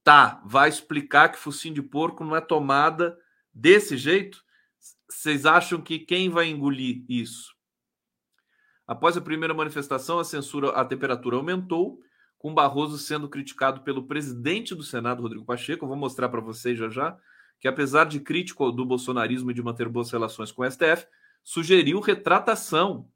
Tá, 0.03 0.43
vai 0.47 0.71
explicar 0.71 1.29
que 1.29 1.39
focinho 1.39 1.75
de 1.75 1.83
porco 1.83 2.25
não 2.25 2.35
é 2.35 2.41
tomada 2.41 3.19
desse 3.53 3.99
jeito? 3.99 4.43
Vocês 5.11 5.45
acham 5.45 5.81
que 5.81 5.99
quem 5.99 6.29
vai 6.29 6.49
engolir 6.49 7.05
isso? 7.09 7.53
Após 8.87 9.17
a 9.17 9.21
primeira 9.21 9.53
manifestação, 9.53 10.19
a 10.19 10.25
censura, 10.25 10.71
a 10.71 10.85
temperatura 10.85 11.37
aumentou, 11.37 12.01
com 12.39 12.55
Barroso 12.55 12.97
sendo 12.97 13.29
criticado 13.29 13.83
pelo 13.83 14.07
presidente 14.07 14.75
do 14.75 14.83
Senado, 14.83 15.23
Rodrigo 15.23 15.45
Pacheco. 15.45 15.85
Eu 15.85 15.89
vou 15.89 15.97
mostrar 15.97 16.29
para 16.29 16.41
vocês 16.41 16.79
já 16.79 16.89
já 16.89 17.17
que, 17.61 17.69
apesar 17.69 18.05
de 18.05 18.19
crítico 18.19 18.73
do 18.73 18.87
bolsonarismo 18.87 19.51
e 19.51 19.55
de 19.55 19.63
manter 19.63 19.89
boas 19.89 20.11
relações 20.11 20.51
com 20.51 20.63
o 20.63 20.71
STF, 20.71 21.07
sugeriu 21.43 22.01
retratação 22.01 23.07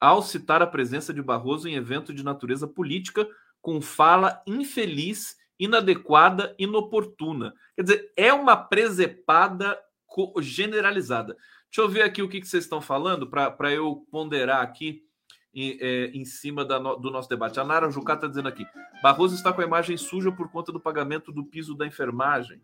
ao 0.00 0.22
citar 0.22 0.62
a 0.62 0.66
presença 0.66 1.12
de 1.12 1.22
Barroso 1.22 1.68
em 1.68 1.74
evento 1.74 2.14
de 2.14 2.24
natureza 2.24 2.66
política 2.66 3.28
com 3.60 3.80
fala 3.80 4.42
infeliz, 4.46 5.36
inadequada, 5.58 6.54
inoportuna. 6.58 7.54
Quer 7.76 7.82
dizer, 7.82 8.12
é 8.16 8.32
uma 8.32 8.56
presepada 8.56 9.78
generalizada. 10.40 11.36
Deixa 11.66 11.80
eu 11.80 11.88
ver 11.88 12.02
aqui 12.02 12.22
o 12.22 12.28
que, 12.28 12.40
que 12.40 12.46
vocês 12.46 12.64
estão 12.64 12.80
falando 12.80 13.26
para 13.26 13.72
eu 13.72 14.06
ponderar 14.10 14.60
aqui 14.60 15.04
em, 15.54 15.78
é, 15.80 16.06
em 16.06 16.24
cima 16.24 16.64
da, 16.64 16.78
do 16.78 17.10
nosso 17.10 17.28
debate. 17.28 17.60
A 17.60 17.64
Nara 17.64 17.90
Jucá 17.90 18.14
está 18.14 18.26
dizendo 18.26 18.48
aqui: 18.48 18.66
Barroso 19.02 19.34
está 19.34 19.52
com 19.52 19.60
a 19.60 19.64
imagem 19.64 19.96
suja 19.96 20.32
por 20.32 20.50
conta 20.50 20.72
do 20.72 20.80
pagamento 20.80 21.32
do 21.32 21.44
piso 21.44 21.74
da 21.74 21.86
enfermagem. 21.86 22.60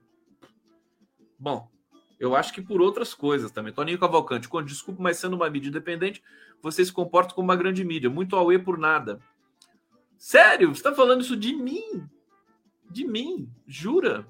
Bom, 1.38 1.71
eu 2.19 2.35
acho 2.35 2.52
que 2.52 2.61
por 2.61 2.81
outras 2.81 3.14
coisas 3.14 3.50
também. 3.50 3.73
Toninho 3.73 3.99
Cavalcante, 3.99 4.49
com 4.49 4.62
desculpa, 4.62 5.02
mas 5.02 5.19
sendo 5.19 5.37
uma 5.37 5.49
mídia 5.49 5.69
independente, 5.69 6.23
você 6.61 6.85
se 6.85 6.93
comporta 6.93 7.35
como 7.35 7.47
uma 7.47 7.57
grande 7.57 7.85
mídia. 7.85 8.11
Muito 8.11 8.35
auê 8.35 8.59
por 8.59 8.76
nada. 8.76 9.21
Sério? 10.17 10.69
Você 10.69 10.81
está 10.81 10.93
falando 10.93 11.21
isso 11.21 11.37
de 11.37 11.55
mim? 11.55 12.09
De 12.90 13.07
mim? 13.07 13.49
Jura? 13.67 14.26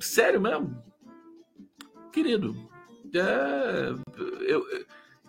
Sério 0.00 0.40
mesmo? 0.40 0.82
Querido, 2.12 2.54
é, 3.14 3.90
eu, 4.46 4.64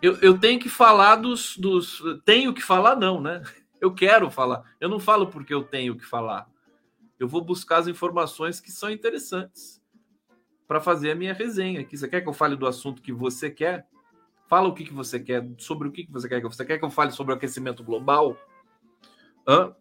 eu, 0.01 0.17
eu 0.17 0.37
tenho 0.37 0.59
que 0.59 0.69
falar 0.69 1.15
dos, 1.15 1.57
dos. 1.57 2.01
Tenho 2.25 2.53
que 2.53 2.61
falar, 2.61 2.95
não, 2.95 3.21
né? 3.21 3.41
Eu 3.81 3.93
quero 3.93 4.29
falar. 4.29 4.63
Eu 4.79 4.89
não 4.89 4.99
falo 4.99 5.27
porque 5.27 5.53
eu 5.53 5.63
tenho 5.63 5.95
que 5.95 6.05
falar. 6.05 6.47
Eu 7.19 7.27
vou 7.27 7.43
buscar 7.43 7.77
as 7.77 7.87
informações 7.87 8.59
que 8.59 8.71
são 8.71 8.89
interessantes 8.89 9.81
para 10.67 10.79
fazer 10.79 11.11
a 11.11 11.15
minha 11.15 11.33
resenha 11.33 11.81
aqui. 11.81 11.97
Você 11.97 12.07
quer 12.07 12.21
que 12.21 12.29
eu 12.29 12.33
fale 12.33 12.55
do 12.55 12.67
assunto 12.67 13.01
que 13.01 13.11
você 13.11 13.49
quer? 13.49 13.87
Fala 14.47 14.67
o 14.67 14.73
que, 14.73 14.83
que 14.83 14.93
você 14.93 15.19
quer, 15.19 15.47
sobre 15.57 15.87
o 15.87 15.91
que, 15.91 16.05
que 16.05 16.11
você 16.11 16.27
quer. 16.27 16.41
Você 16.41 16.65
quer 16.65 16.77
que 16.77 16.85
eu 16.85 16.89
fale 16.89 17.11
sobre 17.11 17.33
o 17.33 17.35
aquecimento 17.35 17.83
global? 17.83 18.37
Hã? 19.47 19.75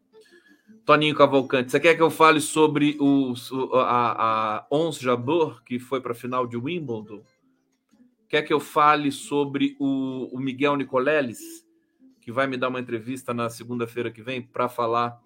Toninho 0.85 1.15
Cavalcante, 1.15 1.71
você 1.71 1.79
quer 1.79 1.95
que 1.95 2.03
eu 2.03 2.11
fale 2.11 2.41
sobre 2.41 2.97
o, 3.01 3.35
a, 3.75 4.57
a 4.59 4.67
Ons 4.71 4.99
Jabeur, 4.99 5.63
que 5.65 5.79
foi 5.79 6.01
para 6.01 6.13
a 6.13 6.15
final 6.15 6.47
de 6.47 6.57
Wimbledon? 6.57 7.23
Quer 8.29 8.43
que 8.43 8.53
eu 8.53 8.59
fale 8.59 9.13
sobre 9.13 9.77
o, 9.79 10.29
o 10.33 10.41
Miguel 10.41 10.77
Nicoleles, 10.77 11.39
que 12.21 12.33
vai 12.33 12.47
me 12.47 12.57
dar 12.57 12.69
uma 12.69 12.81
entrevista 12.81 13.33
na 13.33 13.49
segunda-feira 13.49 14.11
que 14.11 14.23
vem 14.23 14.43
para 14.43 14.69
falar 14.69 15.21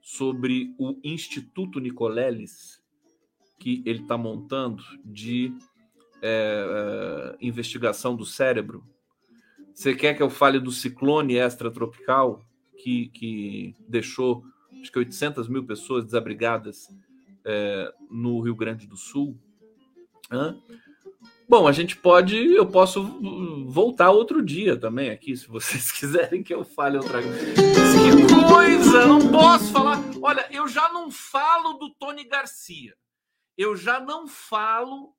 sobre 0.00 0.74
o 0.78 0.98
Instituto 1.02 1.80
Nicoleles, 1.80 2.82
que 3.58 3.82
ele 3.86 4.02
está 4.02 4.18
montando 4.18 4.82
de 5.04 5.54
é, 6.20 7.36
é, 7.40 7.46
investigação 7.46 8.14
do 8.14 8.26
cérebro? 8.26 8.84
Você 9.72 9.94
quer 9.94 10.14
que 10.14 10.22
eu 10.22 10.28
fale 10.28 10.60
do 10.60 10.70
ciclone 10.70 11.36
extratropical 11.36 12.44
que, 12.76 13.08
que 13.08 13.74
deixou 13.88 14.44
acho 14.82 14.90
que 14.90 14.98
800 14.98 15.48
mil 15.48 15.64
pessoas 15.64 16.04
desabrigadas 16.04 16.88
é, 17.44 17.92
no 18.10 18.40
Rio 18.40 18.56
Grande 18.56 18.86
do 18.86 18.96
Sul. 18.96 19.38
Hã? 20.30 20.60
Bom, 21.48 21.68
a 21.68 21.72
gente 21.72 21.96
pode, 21.96 22.36
eu 22.36 22.66
posso 22.66 23.02
voltar 23.66 24.10
outro 24.10 24.42
dia 24.42 24.76
também 24.76 25.10
aqui, 25.10 25.36
se 25.36 25.46
vocês 25.46 25.92
quiserem 25.92 26.42
que 26.42 26.52
eu 26.52 26.64
fale 26.64 26.96
outra 26.96 27.22
coisa. 27.22 27.54
Que 27.54 28.48
coisa, 28.48 29.06
não 29.06 29.30
posso 29.30 29.70
falar. 29.70 30.02
Olha, 30.20 30.46
eu 30.50 30.66
já 30.66 30.90
não 30.92 31.10
falo 31.10 31.74
do 31.74 31.90
Tony 31.90 32.24
Garcia. 32.24 32.94
Eu 33.56 33.76
já 33.76 34.00
não 34.00 34.26
falo 34.26 35.14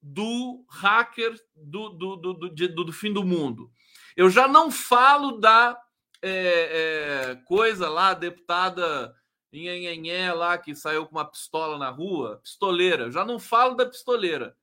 do 0.00 0.64
hacker 0.68 1.34
do, 1.56 1.88
do, 1.88 2.16
do, 2.16 2.34
do, 2.34 2.84
do 2.84 2.92
fim 2.92 3.12
do 3.12 3.24
mundo. 3.24 3.70
Eu 4.16 4.28
já 4.30 4.46
não 4.46 4.70
falo 4.70 5.38
da 5.38 5.76
é, 6.22 7.30
é, 7.30 7.36
coisa 7.46 7.88
lá, 7.88 8.14
deputada 8.14 9.14
Nhenhenhé 9.52 10.32
lá 10.32 10.58
que 10.58 10.74
saiu 10.74 11.06
com 11.06 11.12
uma 11.12 11.24
pistola 11.24 11.78
na 11.78 11.90
rua, 11.90 12.38
pistoleira. 12.42 13.10
Já 13.10 13.24
não 13.24 13.38
falo 13.38 13.74
da 13.74 13.86
pistoleira. 13.86 14.56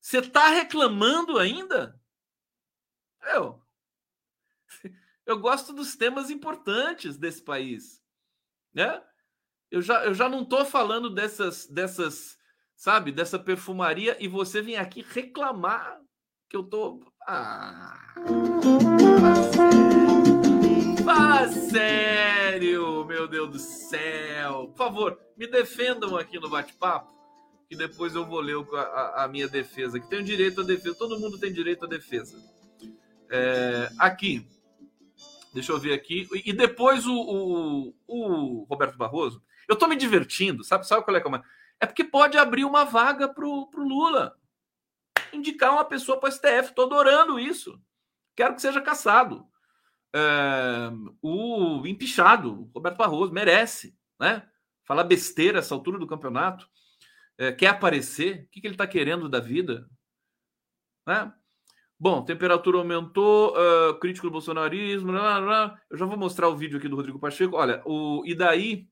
Você 0.00 0.18
está 0.18 0.48
reclamando 0.48 1.38
ainda? 1.38 2.00
Eu, 3.34 3.60
eu 5.26 5.38
gosto 5.38 5.72
dos 5.72 5.96
temas 5.96 6.30
importantes 6.30 7.16
desse 7.16 7.42
país. 7.42 8.02
né? 8.72 9.02
Eu 9.70 9.82
já, 9.82 10.04
eu 10.04 10.14
já 10.14 10.28
não 10.28 10.42
estou 10.42 10.64
falando 10.64 11.10
dessas, 11.10 11.66
dessas, 11.66 12.38
sabe, 12.74 13.12
dessa 13.12 13.38
perfumaria 13.38 14.16
e 14.18 14.26
você 14.26 14.62
vem 14.62 14.76
aqui 14.76 15.02
reclamar 15.02 16.00
que 16.48 16.56
eu 16.56 16.62
tô. 16.62 17.04
Ah, 17.26 18.14
fala 21.08 21.48
sério, 21.48 23.02
meu 23.06 23.26
Deus 23.26 23.50
do 23.50 23.58
céu. 23.58 24.68
Por 24.68 24.76
favor, 24.76 25.18
me 25.38 25.46
defendam 25.46 26.18
aqui 26.18 26.38
no 26.38 26.50
bate-papo, 26.50 27.10
que 27.66 27.74
depois 27.74 28.14
eu 28.14 28.26
vou 28.26 28.40
ler 28.40 28.56
a, 28.74 29.24
a, 29.24 29.28
minha 29.28 29.48
defesa, 29.48 29.98
que 29.98 30.06
tem 30.06 30.22
direito 30.22 30.60
à 30.60 30.64
defesa. 30.64 30.94
Todo 30.98 31.18
mundo 31.18 31.38
tem 31.38 31.50
direito 31.50 31.86
à 31.86 31.88
defesa. 31.88 32.36
É, 33.30 33.90
aqui, 33.98 34.46
deixa 35.54 35.72
eu 35.72 35.78
ver 35.78 35.94
aqui. 35.94 36.28
E 36.44 36.52
depois 36.52 37.06
o, 37.06 37.14
o, 37.14 37.94
o 38.06 38.64
Roberto 38.64 38.98
Barroso 38.98 39.42
eu 39.66 39.76
tô 39.76 39.86
me 39.86 39.96
divertindo, 39.96 40.62
sabe? 40.62 40.86
Sabe 40.86 41.04
qual 41.04 41.16
é 41.16 41.20
que 41.22 41.28
é? 41.28 41.42
É 41.80 41.86
porque 41.86 42.04
pode 42.04 42.36
abrir 42.36 42.66
uma 42.66 42.84
vaga 42.84 43.28
pro, 43.28 43.66
pro 43.70 43.82
Lula. 43.82 44.36
Indicar 45.32 45.72
uma 45.72 45.84
pessoa 45.86 46.20
para 46.20 46.28
o 46.28 46.32
STF. 46.32 46.74
Tô 46.74 46.82
adorando 46.82 47.38
isso. 47.38 47.80
Quero 48.36 48.54
que 48.54 48.62
seja 48.62 48.80
caçado. 48.80 49.47
É, 50.14 50.90
o 51.22 51.86
empichado, 51.86 52.70
Roberto 52.74 52.96
Barroso, 52.96 53.32
merece, 53.32 53.96
né? 54.20 54.46
Falar 54.84 55.04
besteira 55.04 55.58
essa 55.58 55.74
altura 55.74 55.98
do 55.98 56.06
campeonato. 56.06 56.68
É, 57.36 57.52
quer 57.52 57.68
aparecer? 57.68 58.44
O 58.44 58.48
que, 58.50 58.60
que 58.60 58.66
ele 58.66 58.74
está 58.74 58.86
querendo 58.86 59.28
da 59.28 59.40
vida? 59.40 59.88
Né? 61.06 61.32
Bom, 61.98 62.24
temperatura 62.24 62.78
aumentou, 62.78 63.54
uh, 63.56 63.98
crítico 63.98 64.26
do 64.26 64.32
bolsonarismo. 64.32 65.12
Blá, 65.12 65.40
blá. 65.40 65.80
Eu 65.90 65.98
já 65.98 66.06
vou 66.06 66.16
mostrar 66.16 66.48
o 66.48 66.56
vídeo 66.56 66.78
aqui 66.78 66.88
do 66.88 66.96
Rodrigo 66.96 67.18
Pacheco. 67.18 67.56
Olha, 67.56 67.82
o, 67.84 68.22
e 68.24 68.34
daí 68.34 68.88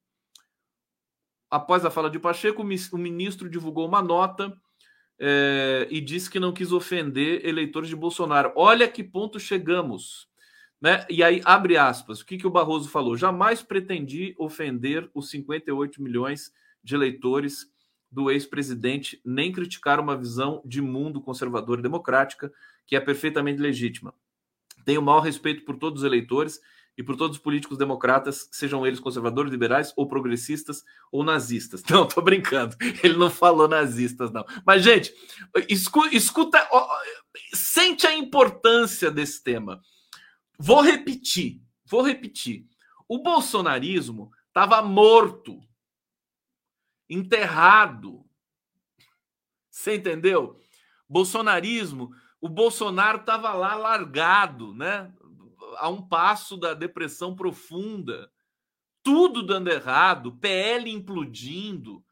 Após 1.50 1.84
a 1.84 1.90
fala 1.90 2.10
de 2.10 2.18
Pacheco, 2.18 2.62
o 2.62 2.98
ministro 2.98 3.48
divulgou 3.48 3.86
uma 3.86 4.02
nota 4.02 4.52
é, 5.18 5.86
e 5.90 6.00
disse 6.00 6.28
que 6.28 6.40
não 6.40 6.52
quis 6.52 6.72
ofender 6.72 7.46
eleitores 7.46 7.88
de 7.88 7.94
Bolsonaro. 7.94 8.52
Olha 8.56 8.88
que 8.88 9.04
ponto 9.04 9.38
chegamos. 9.38 10.28
Né? 10.80 11.06
E 11.08 11.22
aí, 11.22 11.40
abre 11.44 11.76
aspas, 11.76 12.20
o 12.20 12.26
que, 12.26 12.36
que 12.36 12.46
o 12.46 12.50
Barroso 12.50 12.88
falou? 12.88 13.16
Jamais 13.16 13.62
pretendi 13.62 14.34
ofender 14.38 15.10
os 15.14 15.30
58 15.30 16.02
milhões 16.02 16.52
de 16.82 16.94
eleitores 16.94 17.66
do 18.10 18.30
ex-presidente, 18.30 19.20
nem 19.24 19.50
criticar 19.50 19.98
uma 19.98 20.16
visão 20.16 20.62
de 20.64 20.80
mundo 20.80 21.20
conservadora 21.20 21.80
e 21.80 21.82
democrática, 21.82 22.52
que 22.86 22.94
é 22.94 23.00
perfeitamente 23.00 23.60
legítima. 23.60 24.14
Tenho 24.84 25.00
o 25.00 25.04
maior 25.04 25.20
respeito 25.20 25.64
por 25.64 25.76
todos 25.76 26.02
os 26.02 26.06
eleitores 26.06 26.60
e 26.96 27.02
por 27.02 27.16
todos 27.16 27.36
os 27.36 27.42
políticos 27.42 27.76
democratas, 27.76 28.48
sejam 28.50 28.86
eles 28.86 29.00
conservadores, 29.00 29.52
liberais 29.52 29.92
ou 29.96 30.08
progressistas 30.08 30.82
ou 31.12 31.22
nazistas. 31.22 31.82
Não, 31.90 32.06
tô 32.06 32.22
brincando. 32.22 32.74
Ele 33.02 33.16
não 33.16 33.28
falou 33.28 33.68
nazistas, 33.68 34.32
não. 34.32 34.44
Mas, 34.64 34.82
gente, 34.82 35.12
escuta, 35.68 36.16
escuta 36.16 36.66
sente 37.52 38.06
a 38.06 38.16
importância 38.16 39.10
desse 39.10 39.42
tema. 39.42 39.82
Vou 40.58 40.80
repetir, 40.80 41.62
vou 41.84 42.02
repetir. 42.02 42.66
O 43.08 43.22
bolsonarismo 43.22 44.30
estava 44.48 44.82
morto, 44.82 45.60
enterrado. 47.08 48.24
Você 49.70 49.96
entendeu? 49.96 50.60
Bolsonarismo, 51.08 52.10
o 52.40 52.48
Bolsonaro 52.48 53.20
estava 53.20 53.52
lá 53.52 53.74
largado, 53.74 54.74
né? 54.74 55.12
a 55.78 55.88
um 55.88 56.02
passo 56.02 56.56
da 56.56 56.74
depressão 56.74 57.34
profunda, 57.34 58.30
tudo 59.02 59.42
dando 59.42 59.68
errado, 59.68 60.36
PL 60.36 60.90
implodindo, 60.90 62.04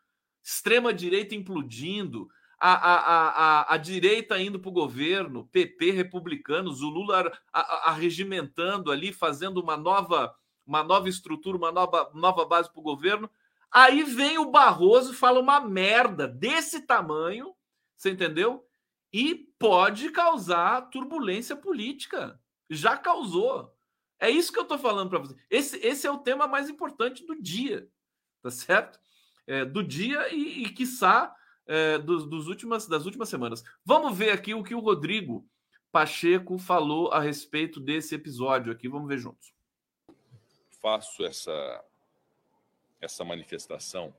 extrema-direita 0.43 1.35
implodindo, 1.35 2.29
a, 2.59 2.73
a, 2.73 3.29
a, 3.29 3.75
a, 3.75 3.77
direita 3.77 4.39
indo 4.39 4.59
para 4.59 4.69
o 4.69 4.73
governo, 4.73 5.49
PP 5.49 5.91
republicanos, 5.91 6.83
o 6.83 6.89
Lula 6.89 7.33
arregimentando 7.53 8.91
ali, 8.91 9.13
fazendo 9.13 9.61
uma 9.61 9.77
nova, 9.77 10.35
uma 10.67 10.83
nova 10.83 11.09
estrutura, 11.09 11.57
uma 11.57 11.73
nova, 11.73 12.11
nova 12.15 12.45
base 12.45 12.71
para 12.71 12.81
o 12.81 12.85
governo. 12.85 13.29
Aí 13.71 14.03
vem 14.03 14.39
o 14.39 14.51
Barroso 14.51 15.13
e 15.13 15.17
fala 15.17 15.41
uma 15.41 15.61
merda 15.61 16.29
desse 16.29 16.83
tamanho, 16.83 17.55
você 17.97 18.11
entendeu? 18.11 18.65
E 19.13 19.35
pode 19.59 20.11
causar 20.11 20.91
turbulência 20.91 21.57
política 21.57 22.41
já 22.71 22.97
causou. 22.97 23.75
É 24.19 24.31
isso 24.31 24.53
que 24.53 24.59
eu 24.59 24.63
estou 24.63 24.79
falando 24.79 25.11
para 25.11 25.19
você. 25.19 25.35
Esse, 25.51 25.77
esse 25.79 26.07
é 26.07 26.11
o 26.11 26.19
tema 26.19 26.47
mais 26.47 26.69
importante 26.69 27.25
do 27.27 27.41
dia, 27.41 27.89
tá 28.43 28.51
certo? 28.51 28.99
É, 29.47 29.65
do 29.65 29.83
dia 29.83 30.33
e, 30.33 30.65
e 30.65 30.69
quiçá, 30.71 31.35
é, 31.67 31.99
dos, 31.99 32.29
dos 32.29 32.49
últimas, 32.49 32.87
das 32.87 33.05
últimas 33.07 33.29
semanas. 33.29 33.63
Vamos 33.85 34.17
ver 34.17 34.31
aqui 34.31 34.55
o 34.55 34.63
que 34.63 34.75
o 34.75 34.81
Rodrigo 34.81 35.47
Pacheco 35.91 36.59
falou 36.59 37.13
a 37.13 37.21
respeito 37.21 37.81
desse 37.81 38.15
episódio 38.15 38.73
aqui. 38.73 38.89
Vamos 38.89 39.09
ver 39.09 39.19
juntos. 39.19 39.55
Faço 40.81 41.25
essa, 41.25 41.85
essa 43.01 43.25
manifestação 43.25 44.15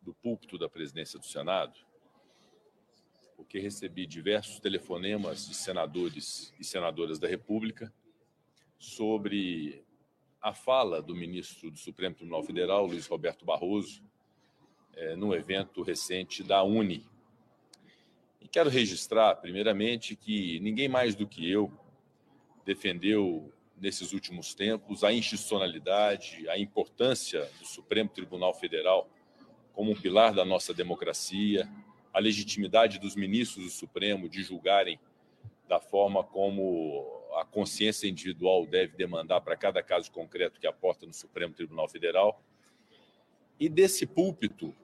do 0.00 0.14
púlpito 0.14 0.58
da 0.58 0.68
presidência 0.68 1.18
do 1.18 1.26
Senado 1.26 1.78
porque 3.40 3.58
recebi 3.58 4.06
diversos 4.06 4.60
telefonemas 4.60 5.48
de 5.48 5.54
senadores 5.54 6.52
e 6.60 6.64
senadoras 6.64 7.18
da 7.18 7.26
República 7.26 7.90
sobre 8.78 9.82
a 10.42 10.52
fala 10.52 11.00
do 11.00 11.16
ministro 11.16 11.70
do 11.70 11.78
Supremo 11.78 12.14
Tribunal 12.14 12.42
Federal, 12.44 12.84
Luiz 12.84 13.06
Roberto 13.06 13.46
Barroso, 13.46 14.04
é, 14.96 15.16
no 15.16 15.34
evento 15.34 15.82
recente 15.82 16.42
da 16.42 16.62
Uni. 16.62 17.08
E 18.40 18.48
quero 18.48 18.70
registrar, 18.70 19.36
primeiramente, 19.36 20.16
que 20.16 20.58
ninguém 20.60 20.88
mais 20.88 21.14
do 21.14 21.26
que 21.26 21.50
eu 21.50 21.70
defendeu 22.64 23.52
nesses 23.80 24.12
últimos 24.12 24.54
tempos 24.54 25.02
a 25.02 25.12
institucionalidade, 25.12 26.48
a 26.48 26.58
importância 26.58 27.48
do 27.58 27.66
Supremo 27.66 28.10
Tribunal 28.10 28.54
Federal 28.54 29.08
como 29.72 29.92
um 29.92 29.94
pilar 29.94 30.34
da 30.34 30.44
nossa 30.44 30.74
democracia, 30.74 31.68
a 32.12 32.18
legitimidade 32.18 32.98
dos 32.98 33.16
ministros 33.16 33.64
do 33.64 33.70
Supremo 33.70 34.28
de 34.28 34.42
julgarem 34.42 35.00
da 35.66 35.80
forma 35.80 36.22
como 36.24 37.06
a 37.36 37.44
consciência 37.44 38.08
individual 38.08 38.66
deve 38.66 38.96
demandar 38.96 39.40
para 39.40 39.56
cada 39.56 39.82
caso 39.82 40.10
concreto 40.10 40.60
que 40.60 40.66
aporta 40.66 41.06
no 41.06 41.14
Supremo 41.14 41.54
Tribunal 41.54 41.88
Federal. 41.88 42.42
E 43.60 43.68
desse 43.68 44.06
púlpito, 44.06 44.74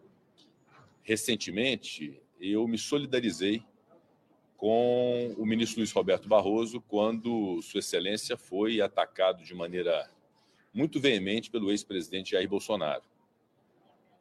recentemente, 1.03 2.21
eu 2.39 2.69
me 2.69 2.77
solidarizei 2.77 3.65
com 4.55 5.35
o 5.39 5.47
ministro 5.47 5.79
Luiz 5.81 5.91
Roberto 5.93 6.29
Barroso 6.29 6.83
quando 6.83 7.62
Sua 7.62 7.81
Excelência 7.81 8.37
foi 8.37 8.83
atacado 8.83 9.43
de 9.43 9.55
maneira 9.55 10.11
muito 10.75 11.01
veemente 11.01 11.51
pelo 11.51 11.71
ex-presidente 11.71 12.33
Jair 12.33 12.47
Bolsonaro. 12.47 13.03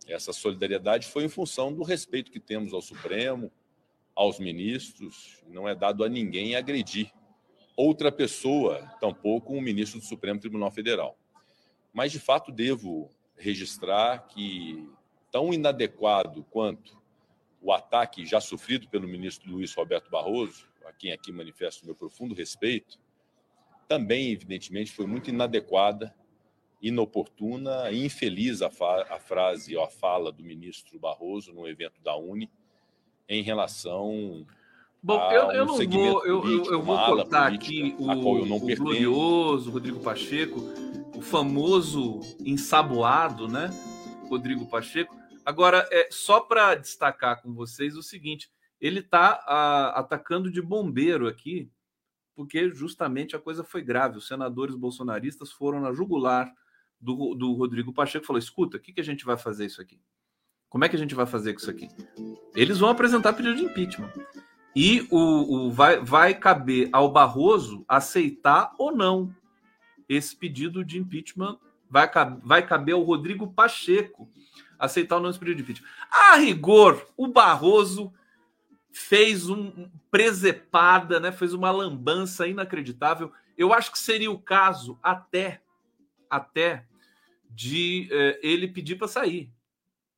Essa 0.08 0.32
solidariedade 0.32 1.08
foi 1.08 1.26
em 1.26 1.30
função 1.30 1.74
do 1.74 1.84
respeito 1.84 2.32
que 2.32 2.39
temos 2.39 2.72
ao 2.72 2.82
Supremo, 2.82 3.52
aos 4.15 4.39
ministros. 4.39 5.44
Não 5.50 5.68
é 5.68 5.76
dado 5.76 6.02
a 6.02 6.08
ninguém 6.08 6.56
agredir 6.56 7.12
outra 7.76 8.10
pessoa, 8.10 8.89
tampouco 9.02 9.54
um 9.54 9.60
ministro 9.60 10.00
do 10.00 10.06
Supremo 10.06 10.39
Tribunal 10.39 10.72
Federal. 10.72 11.18
Mas, 11.94 12.13
de 12.13 12.20
fato, 12.22 12.54
devo 12.54 13.12
registrar 13.38 14.28
que, 14.28 14.88
tão 15.32 15.54
inadequado 15.54 16.43
quanto 16.50 16.98
o 17.62 17.71
ataque 17.71 18.26
já 18.26 18.39
sofrido 18.39 18.88
pelo 18.88 19.08
ministro 19.08 19.52
Luiz 19.52 19.74
Roberto 19.74 20.10
Barroso, 20.10 20.67
a 20.86 20.93
quem 20.93 21.12
aqui 21.12 21.32
manifesto 21.32 21.86
meu 21.86 21.95
profundo 21.95 22.36
respeito, 22.36 23.00
também, 23.88 24.32
evidentemente, 24.32 24.91
foi 24.91 25.06
muito 25.06 25.30
inadequada 25.30 26.13
inoportuna 26.82 27.91
e 27.91 28.06
infeliz 28.06 28.62
a, 28.62 28.67
a 28.67 29.19
frase 29.19 29.76
ou 29.76 29.84
a 29.84 29.89
fala 29.89 30.32
do 30.32 30.43
ministro 30.43 31.00
Barroso 31.00 31.54
no 31.54 31.67
evento 31.67 32.02
da 32.02 32.15
Uni 32.15 32.50
em 33.28 33.41
relação 33.41 34.45
Bom, 35.02 35.21
eu, 35.32 35.52
eu, 35.52 35.65
não 35.67 35.76
vou, 35.76 36.26
eu, 36.26 36.41
político, 36.41 36.74
eu 36.74 36.82
vou 36.82 36.98
cortar 36.98 37.54
aqui 37.54 37.95
o, 38.00 38.10
o 38.10 38.76
glorioso 38.76 39.69
Rodrigo 39.69 40.00
Pacheco, 40.00 40.60
famoso 41.26 42.22
ensaboado, 42.40 43.48
né? 43.48 43.70
Rodrigo 44.30 44.68
Pacheco. 44.68 45.16
Agora, 45.46 45.88
é 45.92 46.08
só 46.12 46.40
para 46.40 46.76
destacar 46.76 47.42
com 47.42 47.54
vocês 47.54 47.96
o 47.96 48.04
seguinte: 48.04 48.50
ele 48.80 49.00
está 49.00 49.34
atacando 49.96 50.52
de 50.52 50.62
bombeiro 50.62 51.28
aqui, 51.28 51.70
porque 52.36 52.70
justamente 52.70 53.36
a 53.36 53.40
coisa 53.40 53.64
foi 53.64 53.82
grave. 53.82 54.18
Os 54.18 54.28
senadores 54.28 54.76
bolsonaristas 54.76 55.52
foram 55.52 55.80
na 55.80 55.94
jugular 55.94 56.52
do, 57.00 57.36
do 57.36 57.54
Rodrigo 57.54 57.94
Pacheco 57.94 58.26
falou: 58.26 58.40
escuta, 58.40 58.78
o 58.78 58.80
que, 58.80 58.94
que 58.94 59.02
a 59.02 59.06
gente 59.06 59.26
vai 59.26 59.38
fazer 59.38 59.66
isso 59.66 59.82
aqui? 59.82 60.00
Como 60.70 60.84
é 60.84 60.90
que 60.90 60.96
a 60.96 61.00
gente 61.00 61.16
vai 61.16 61.26
fazer 61.26 61.56
isso 61.56 61.70
aqui? 61.70 61.90
Eles 62.56 62.80
vão 62.80 62.90
apresentar 62.90 63.34
pedido 63.34 63.56
de 63.56 63.64
impeachment. 63.64 64.12
E 64.76 65.08
o, 65.10 65.68
o 65.68 65.72
vai, 65.72 66.04
vai 66.04 66.34
caber 66.34 66.90
ao 66.92 67.10
Barroso 67.10 67.86
aceitar 67.88 68.74
ou 68.78 68.94
não 68.94 69.34
esse 70.08 70.36
pedido 70.36 70.84
de 70.84 70.98
impeachment 70.98 71.60
vai, 71.89 72.10
vai 72.44 72.65
caber 72.65 72.94
ao 72.94 73.04
Rodrigo 73.04 73.52
Pacheco 73.52 74.30
aceitar 74.78 75.18
o 75.18 75.20
nosso 75.20 75.39
pedido 75.39 75.58
de 75.58 75.63
impeachment. 75.63 75.89
A 76.12 76.36
rigor, 76.36 77.08
o 77.15 77.28
Barroso 77.28 78.13
fez 78.91 79.50
um 79.50 79.89
presepada, 80.10 81.20
né? 81.20 81.32
Fez 81.32 81.54
uma 81.54 81.72
lambança 81.72 82.48
inacreditável. 82.48 83.32
Eu 83.58 83.74
acho 83.74 83.91
que 83.91 84.00
seria 84.00 84.32
o 84.32 84.39
caso 84.39 85.00
até 85.04 85.62
até 86.30 86.86
de 87.50 88.10
eh, 88.12 88.39
ele 88.44 88.68
pedir 88.68 88.96
para 88.96 89.08
sair. 89.08 89.54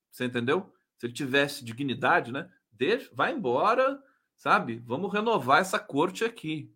Você 0.09 0.25
entendeu? 0.25 0.73
Se 0.97 1.05
ele 1.05 1.13
tivesse 1.13 1.63
dignidade, 1.63 2.31
né? 2.31 2.49
Deixa, 2.71 3.09
vai 3.13 3.33
embora, 3.33 4.01
sabe? 4.35 4.81
Vamos 4.85 5.11
renovar 5.13 5.61
essa 5.61 5.77
corte 5.77 6.23
aqui. 6.23 6.71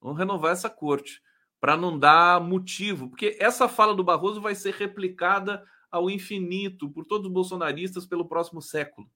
Vamos 0.00 0.18
renovar 0.18 0.52
essa 0.52 0.70
corte 0.70 1.22
para 1.60 1.76
não 1.76 1.98
dar 1.98 2.40
motivo, 2.40 3.08
porque 3.08 3.36
essa 3.40 3.68
fala 3.68 3.94
do 3.94 4.04
Barroso 4.04 4.40
vai 4.40 4.54
ser 4.54 4.74
replicada 4.74 5.64
ao 5.90 6.08
infinito 6.08 6.88
por 6.90 7.04
todos 7.04 7.26
os 7.26 7.32
bolsonaristas 7.32 8.06
pelo 8.06 8.28
próximo 8.28 8.62
século. 8.62 9.10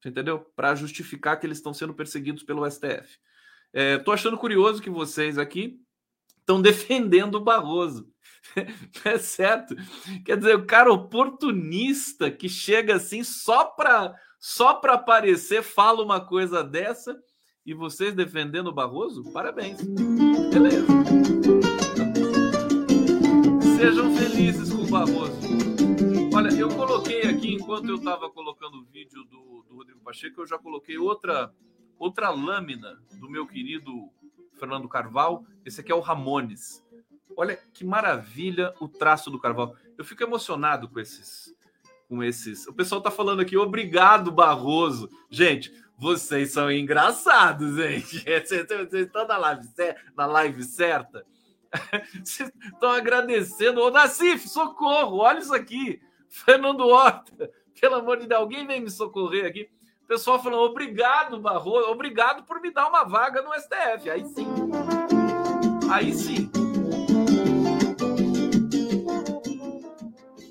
Você 0.00 0.08
entendeu? 0.08 0.40
Para 0.56 0.74
justificar 0.74 1.38
que 1.38 1.46
eles 1.46 1.58
estão 1.58 1.72
sendo 1.72 1.94
perseguidos 1.94 2.42
pelo 2.42 2.68
STF. 2.68 3.18
Estou 3.72 4.12
é, 4.12 4.14
achando 4.14 4.36
curioso 4.36 4.82
que 4.82 4.90
vocês 4.90 5.38
aqui 5.38 5.80
estão 6.38 6.60
defendendo 6.62 7.36
o 7.36 7.44
Barroso. 7.44 8.12
é 9.04 9.18
certo. 9.18 9.74
Quer 10.24 10.36
dizer, 10.36 10.56
o 10.56 10.66
cara 10.66 10.92
oportunista 10.92 12.30
que 12.30 12.48
chega 12.48 12.96
assim 12.96 13.22
só 13.22 13.64
para 13.64 14.14
só 14.38 14.74
para 14.74 14.94
aparecer, 14.94 15.62
fala 15.62 16.02
uma 16.02 16.20
coisa 16.20 16.64
dessa 16.64 17.16
e 17.64 17.74
vocês 17.74 18.14
defendendo 18.14 18.68
o 18.68 18.72
Barroso? 18.72 19.22
Parabéns. 19.32 19.80
Beleza. 20.52 20.86
Sejam 23.76 24.14
felizes 24.16 24.72
com 24.72 24.82
o 24.82 24.90
Barroso. 24.90 25.38
Olha, 26.34 26.48
eu 26.54 26.68
coloquei 26.70 27.22
aqui, 27.22 27.54
enquanto 27.54 27.88
eu 27.88 27.96
estava 27.96 28.28
colocando 28.30 28.78
o 28.78 28.84
vídeo 28.84 29.22
do, 29.24 29.64
do 29.68 29.76
Rodrigo 29.76 30.00
Pacheco, 30.00 30.40
eu 30.40 30.46
já 30.46 30.58
coloquei 30.58 30.98
outra, 30.98 31.52
outra 31.98 32.30
lâmina 32.30 32.98
do 33.20 33.30
meu 33.30 33.46
querido 33.46 34.08
Fernando 34.58 34.88
Carvalho. 34.88 35.46
Esse 35.64 35.80
aqui 35.80 35.92
é 35.92 35.94
o 35.94 36.00
Ramones. 36.00 36.82
Olha 37.36 37.56
que 37.72 37.84
maravilha 37.84 38.74
o 38.80 38.88
traço 38.88 39.30
do 39.30 39.38
Carvalho. 39.38 39.72
Eu 39.96 40.04
fico 40.04 40.22
emocionado 40.22 40.88
com 40.88 40.98
esses. 40.98 41.54
Com 42.08 42.22
esses. 42.22 42.66
O 42.66 42.72
pessoal 42.72 42.98
está 42.98 43.10
falando 43.10 43.40
aqui, 43.40 43.56
obrigado, 43.56 44.32
Barroso. 44.32 45.08
Gente, 45.30 45.72
vocês 46.02 46.50
são 46.50 46.68
engraçados, 46.68 47.76
gente. 47.76 48.24
Vocês, 48.44 48.92
estão 48.92 49.24
na 49.24 49.36
live, 49.36 49.68
na 50.16 50.26
live 50.26 50.64
certa. 50.64 51.24
Vocês 52.24 52.50
estão 52.64 52.90
agradecendo. 52.90 53.80
Ô, 53.80 53.88
Nassif, 53.88 54.48
socorro, 54.48 55.18
olha 55.18 55.38
isso 55.38 55.54
aqui. 55.54 56.02
Fernando 56.28 56.88
Horta, 56.88 57.48
pelo 57.80 57.94
amor 57.94 58.18
de 58.18 58.26
Deus, 58.26 58.40
alguém 58.40 58.66
vem 58.66 58.80
me 58.80 58.90
socorrer 58.90 59.46
aqui. 59.46 59.70
O 60.02 60.06
pessoal 60.08 60.42
falando, 60.42 60.62
obrigado, 60.62 61.40
Barroso, 61.40 61.88
obrigado 61.88 62.42
por 62.42 62.60
me 62.60 62.72
dar 62.72 62.88
uma 62.88 63.04
vaga 63.04 63.40
no 63.40 63.54
STF. 63.54 64.10
Aí 64.10 64.24
sim. 64.24 64.46
Aí 65.88 66.12
sim. 66.12 66.50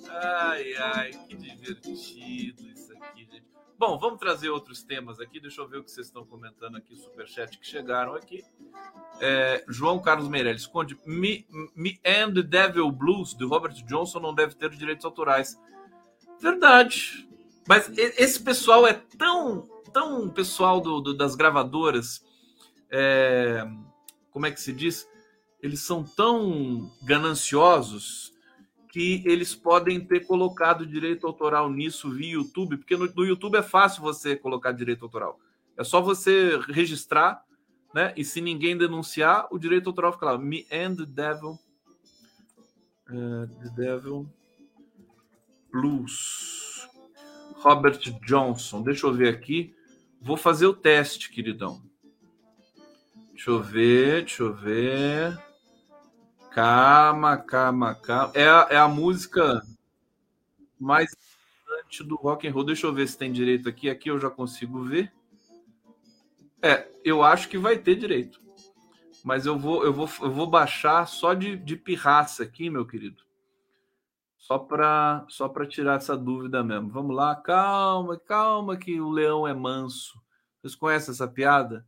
Ai, 0.09 0.73
ai, 0.77 1.11
que 1.27 1.35
divertido 1.35 2.70
aqui. 3.11 3.43
Bom, 3.77 3.97
vamos 3.97 4.19
trazer 4.19 4.49
outros 4.49 4.83
temas 4.83 5.19
aqui. 5.19 5.39
Deixa 5.39 5.61
eu 5.61 5.67
ver 5.67 5.77
o 5.77 5.83
que 5.83 5.91
vocês 5.91 6.07
estão 6.07 6.25
comentando 6.25 6.77
aqui, 6.77 6.95
superchat 6.95 7.57
que 7.57 7.65
chegaram 7.65 8.13
aqui. 8.13 8.43
É, 9.19 9.63
João 9.67 9.99
Carlos 9.99 10.29
Meirelles, 10.29 10.67
Conde, 10.67 10.97
Me, 11.05 11.47
Me 11.75 11.99
and 12.05 12.33
the 12.33 12.43
Devil 12.43 12.91
Blues, 12.91 13.33
de 13.33 13.43
Robert 13.43 13.73
Johnson, 13.85 14.19
não 14.19 14.33
deve 14.33 14.55
ter 14.55 14.69
direitos 14.69 15.03
autorais. 15.03 15.59
Verdade. 16.39 17.27
Mas 17.67 17.89
esse 17.97 18.39
pessoal 18.39 18.87
é 18.87 18.93
tão, 18.93 19.67
tão 19.91 20.29
pessoal 20.29 20.79
do, 20.79 21.01
do 21.01 21.13
das 21.15 21.35
gravadoras. 21.35 22.23
É, 22.89 23.65
como 24.29 24.45
é 24.45 24.51
que 24.51 24.61
se 24.61 24.73
diz? 24.73 25.07
Eles 25.61 25.81
são 25.81 26.03
tão 26.03 26.91
gananciosos 27.03 28.30
que 28.91 29.23
eles 29.25 29.55
podem 29.55 30.01
ter 30.05 30.27
colocado 30.27 30.85
direito 30.85 31.25
autoral 31.25 31.71
nisso 31.71 32.11
via 32.11 32.33
YouTube, 32.33 32.75
porque 32.75 32.97
no, 32.97 33.05
no, 33.05 33.25
YouTube 33.25 33.55
é 33.55 33.63
fácil 33.63 34.01
você 34.01 34.35
colocar 34.35 34.73
direito 34.73 35.05
autoral. 35.05 35.39
É 35.77 35.83
só 35.83 36.01
você 36.01 36.59
registrar, 36.67 37.41
né? 37.95 38.13
E 38.17 38.25
se 38.25 38.41
ninguém 38.41 38.77
denunciar, 38.77 39.47
o 39.49 39.57
direito 39.57 39.87
autoral 39.87 40.11
fica 40.11 40.25
lá. 40.25 40.37
Me 40.37 40.67
and 40.69 40.95
the 40.95 41.05
Devil. 41.05 41.57
Uh, 43.09 43.47
the 43.63 43.69
Devil 43.77 44.29
Blues. 45.71 46.85
Robert 47.61 47.99
Johnson. 48.25 48.83
Deixa 48.83 49.07
eu 49.07 49.13
ver 49.13 49.33
aqui. 49.33 49.73
Vou 50.21 50.35
fazer 50.35 50.65
o 50.65 50.73
teste, 50.73 51.31
queridão. 51.31 51.81
Deixa 53.31 53.51
eu 53.51 53.63
ver, 53.63 54.25
deixa 54.25 54.43
eu 54.43 54.53
ver. 54.53 55.50
Calma, 56.51 57.37
calma, 57.37 57.95
calma. 57.95 58.33
É 58.35 58.45
a, 58.45 58.67
é 58.71 58.77
a 58.77 58.87
música 58.87 59.61
mais 60.77 61.09
importante 61.13 62.03
do 62.03 62.15
rock 62.17 62.45
and 62.45 62.51
roll. 62.51 62.65
Deixa 62.65 62.85
eu 62.85 62.93
ver 62.93 63.07
se 63.07 63.17
tem 63.17 63.31
direito 63.31 63.69
aqui. 63.69 63.89
Aqui 63.89 64.09
eu 64.09 64.19
já 64.19 64.29
consigo 64.29 64.83
ver. 64.83 65.13
É, 66.61 66.89
eu 67.05 67.23
acho 67.23 67.47
que 67.47 67.57
vai 67.57 67.77
ter 67.77 67.95
direito. 67.95 68.41
Mas 69.23 69.45
eu 69.45 69.57
vou, 69.57 69.85
eu 69.85 69.93
vou, 69.93 70.09
eu 70.21 70.31
vou 70.31 70.45
baixar 70.45 71.07
só 71.07 71.33
de, 71.33 71.55
de 71.55 71.77
pirraça 71.77 72.43
aqui, 72.43 72.69
meu 72.69 72.85
querido. 72.85 73.23
Só 74.37 74.59
para 74.59 75.25
só 75.29 75.47
tirar 75.65 75.97
essa 75.97 76.17
dúvida 76.17 76.61
mesmo. 76.61 76.89
Vamos 76.89 77.15
lá, 77.15 77.33
calma, 77.33 78.19
calma 78.19 78.75
que 78.75 78.99
o 78.99 79.09
leão 79.09 79.47
é 79.47 79.53
manso. 79.53 80.19
Vocês 80.59 80.75
conhecem 80.75 81.13
essa 81.13 81.27
piada? 81.27 81.85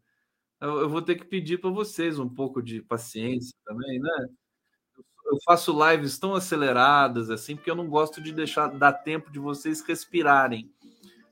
Eu, 0.61 0.79
eu 0.81 0.89
vou 0.89 1.01
ter 1.01 1.15
que 1.15 1.25
pedir 1.25 1.59
para 1.59 1.69
vocês 1.69 2.17
um 2.17 2.29
pouco 2.29 2.61
de 2.61 2.81
paciência 2.81 3.53
também, 3.65 3.99
né? 3.99 4.29
Eu 5.25 5.37
faço 5.43 5.75
lives 5.89 6.17
tão 6.17 6.35
aceleradas 6.35 7.29
assim, 7.29 7.55
porque 7.55 7.71
eu 7.71 7.75
não 7.75 7.87
gosto 7.87 8.21
de 8.21 8.31
deixar 8.31 8.67
dar 8.67 8.93
tempo 8.93 9.31
de 9.31 9.39
vocês 9.39 9.81
respirarem, 9.81 10.69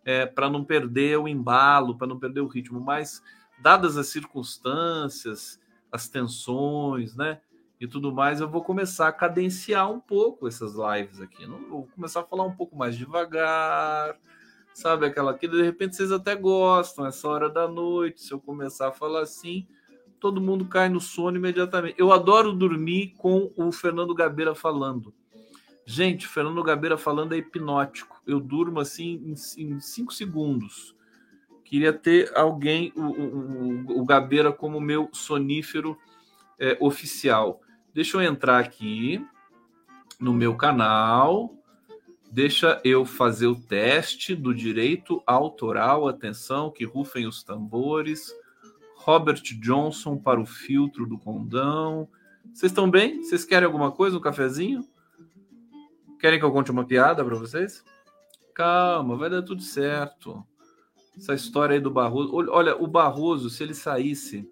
é, 0.04 0.26
para 0.26 0.50
não 0.50 0.64
perder 0.64 1.18
o 1.20 1.28
embalo, 1.28 1.98
para 1.98 2.08
não 2.08 2.20
perder 2.20 2.42
o 2.42 2.48
ritmo. 2.48 2.80
Mas, 2.80 3.22
dadas 3.62 3.98
as 3.98 4.08
circunstâncias, 4.08 5.60
as 5.92 6.08
tensões, 6.08 7.16
né? 7.16 7.40
E 7.80 7.88
tudo 7.88 8.14
mais, 8.14 8.40
eu 8.40 8.48
vou 8.48 8.64
começar 8.64 9.08
a 9.08 9.12
cadenciar 9.12 9.92
um 9.92 10.00
pouco 10.00 10.48
essas 10.48 10.74
lives 10.76 11.20
aqui. 11.20 11.48
Não 11.48 11.68
vou 11.68 11.88
começar 11.88 12.22
a 12.22 12.24
falar 12.24 12.44
um 12.44 12.56
pouco 12.56 12.76
mais 12.76 12.96
devagar, 12.96 14.16
sabe? 14.74 15.06
Aquela 15.08 15.34
que 15.34 15.48
de 15.48 15.62
repente 15.64 15.96
vocês 15.96 16.12
até 16.12 16.36
gostam, 16.36 17.06
essa 17.08 17.28
hora 17.28 17.50
da 17.50 17.68
noite. 17.68 18.22
Se 18.22 18.32
eu 18.32 18.40
começar 18.40 18.90
a 18.90 18.92
falar 18.92 19.22
assim, 19.22 19.68
todo 20.22 20.40
mundo 20.40 20.66
cai 20.66 20.88
no 20.88 21.02
sono 21.02 21.38
imediatamente. 21.38 21.96
Eu 21.98 22.14
adoro 22.14 22.54
dormir 22.54 23.16
com 23.18 23.52
o 23.58 23.72
Fernando 23.72 24.14
Gabeira 24.14 24.54
falando. 24.54 25.12
Gente, 25.84 26.28
Fernando 26.28 26.64
Gabeira 26.64 26.96
falando 26.96 27.34
é 27.34 27.38
hipnótico. 27.38 28.22
Eu 28.26 28.40
durmo 28.40 28.80
assim 28.80 29.20
em, 29.26 29.34
em 29.64 29.80
cinco 29.80 30.14
segundos. 30.14 30.96
Queria 31.66 31.92
ter 31.92 32.32
alguém, 32.38 32.94
o, 32.96 33.02
o, 33.02 34.02
o 34.02 34.06
Gabeira, 34.06 34.52
como 34.52 34.80
meu 34.80 35.10
sonífero 35.12 35.98
é, 36.60 36.78
oficial. 36.80 37.60
Deixa 37.92 38.16
eu 38.16 38.22
entrar 38.22 38.60
aqui 38.60 39.26
no 40.20 40.34
meu 40.34 40.56
canal. 40.56 41.52
Deixa 42.32 42.80
eu 42.84 43.06
fazer 43.06 43.48
o 43.48 43.56
teste 43.56 44.36
do 44.36 44.54
direito 44.54 45.24
autoral. 45.26 46.08
Atenção, 46.08 46.70
que 46.70 46.86
rufem 46.86 47.26
os 47.26 47.44
tambores. 47.44 48.32
Robert 49.04 49.42
Johnson 49.60 50.16
para 50.16 50.40
o 50.40 50.46
filtro 50.46 51.08
do 51.08 51.18
condão. 51.18 52.08
Vocês 52.54 52.72
estão 52.72 52.90
bem? 52.90 53.24
Vocês 53.24 53.44
querem 53.44 53.66
alguma 53.66 53.92
coisa? 53.92 54.16
Um 54.16 54.22
cafezinho? 54.22 54.88
Querem 56.20 56.38
que 56.38 56.46
eu 56.46 56.52
conte 56.52 56.70
uma 56.70 56.86
piada 56.86 57.26
para 57.26 57.36
vocês? 57.36 57.84
Calma, 58.54 59.18
vai 59.18 59.30
dar 59.30 59.42
tudo 59.42 59.64
certo. 59.64 60.46
Essa 61.18 61.34
história 61.34 61.74
aí 61.74 61.80
do 61.80 61.90
Barroso. 61.90 62.32
Olha, 62.52 62.76
o 62.76 62.86
Barroso, 62.86 63.50
se 63.50 63.64
ele 63.64 63.74
saísse, 63.74 64.48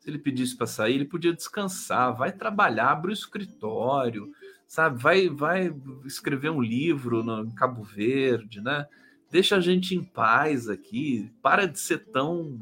se 0.00 0.10
ele 0.10 0.18
pedisse 0.18 0.54
para 0.54 0.66
sair, 0.66 0.96
ele 0.96 1.06
podia 1.06 1.32
descansar, 1.32 2.14
vai 2.14 2.30
trabalhar, 2.30 2.90
abre 2.90 3.10
o 3.10 3.14
escritório, 3.14 4.30
sabe? 4.66 5.02
Vai, 5.02 5.28
vai 5.30 5.74
escrever 6.04 6.50
um 6.50 6.60
livro 6.60 7.22
no 7.22 7.54
Cabo 7.54 7.82
Verde, 7.82 8.60
né? 8.60 8.86
Deixa 9.30 9.56
a 9.56 9.60
gente 9.60 9.94
em 9.94 10.04
paz 10.04 10.68
aqui. 10.68 11.32
Para 11.40 11.66
de 11.66 11.78
ser 11.78 12.10
tão 12.10 12.58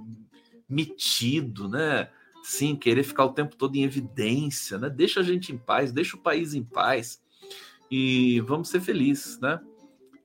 metido, 0.68 1.68
né? 1.68 2.08
Sim, 2.42 2.76
querer 2.76 3.02
ficar 3.02 3.24
o 3.24 3.32
tempo 3.32 3.56
todo 3.56 3.76
em 3.76 3.82
evidência, 3.82 4.78
né? 4.78 4.88
Deixa 4.88 5.20
a 5.20 5.22
gente 5.22 5.52
em 5.52 5.58
paz, 5.58 5.92
deixa 5.92 6.16
o 6.16 6.20
país 6.20 6.54
em 6.54 6.62
paz 6.62 7.22
e 7.90 8.40
vamos 8.40 8.68
ser 8.68 8.80
felizes, 8.80 9.40
né? 9.40 9.60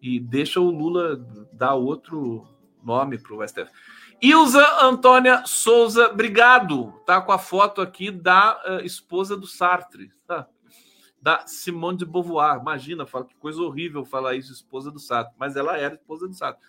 E 0.02 0.20
deixa 0.20 0.60
o 0.60 0.70
Lula 0.70 1.18
dar 1.54 1.76
outro 1.76 2.48
nome 2.84 3.18
para 3.18 3.36
o 3.36 3.48
STF. 3.48 3.72
Ilza 4.22 4.84
Antônia 4.84 5.44
Souza, 5.46 6.10
obrigado. 6.10 6.94
Tá 7.06 7.22
com 7.22 7.32
a 7.32 7.40
foto 7.40 7.82
aqui 7.82 8.12
da 8.12 8.62
uh, 8.68 8.86
esposa 8.86 9.36
do 9.36 9.48
Sartre. 9.48 10.12
Tá? 10.28 10.48
da 11.22 11.46
Simone 11.46 11.98
de 11.98 12.06
Beauvoir. 12.06 12.60
Imagina, 12.60 13.06
fala 13.06 13.26
que 13.26 13.36
coisa 13.36 13.62
horrível 13.62 14.04
falar 14.04 14.36
isso, 14.36 14.52
esposa 14.52 14.90
do 14.90 15.00
Sato, 15.00 15.34
mas 15.38 15.56
ela 15.56 15.78
era 15.78 15.94
esposa 15.94 16.28
do 16.28 16.34
Sato. 16.34 16.60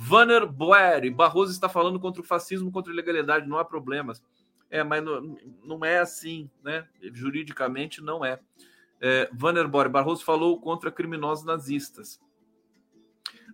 Vanner 0.00 0.46
Boeri, 0.46 1.10
Barroso 1.10 1.50
está 1.50 1.68
falando 1.68 1.98
contra 1.98 2.22
o 2.22 2.24
fascismo, 2.24 2.70
contra 2.70 2.92
a 2.92 2.94
ilegalidade, 2.94 3.48
não 3.48 3.58
há 3.58 3.64
problemas. 3.64 4.22
É, 4.70 4.84
mas 4.84 5.02
não, 5.02 5.36
não 5.64 5.84
é 5.84 5.98
assim, 5.98 6.48
né? 6.62 6.86
Juridicamente 7.12 8.00
não 8.00 8.24
é. 8.24 8.38
é 9.00 9.28
Vanner 9.32 9.66
Boeri, 9.66 9.88
Barroso 9.88 10.24
falou 10.24 10.60
contra 10.60 10.92
criminosos 10.92 11.44
nazistas. 11.44 12.20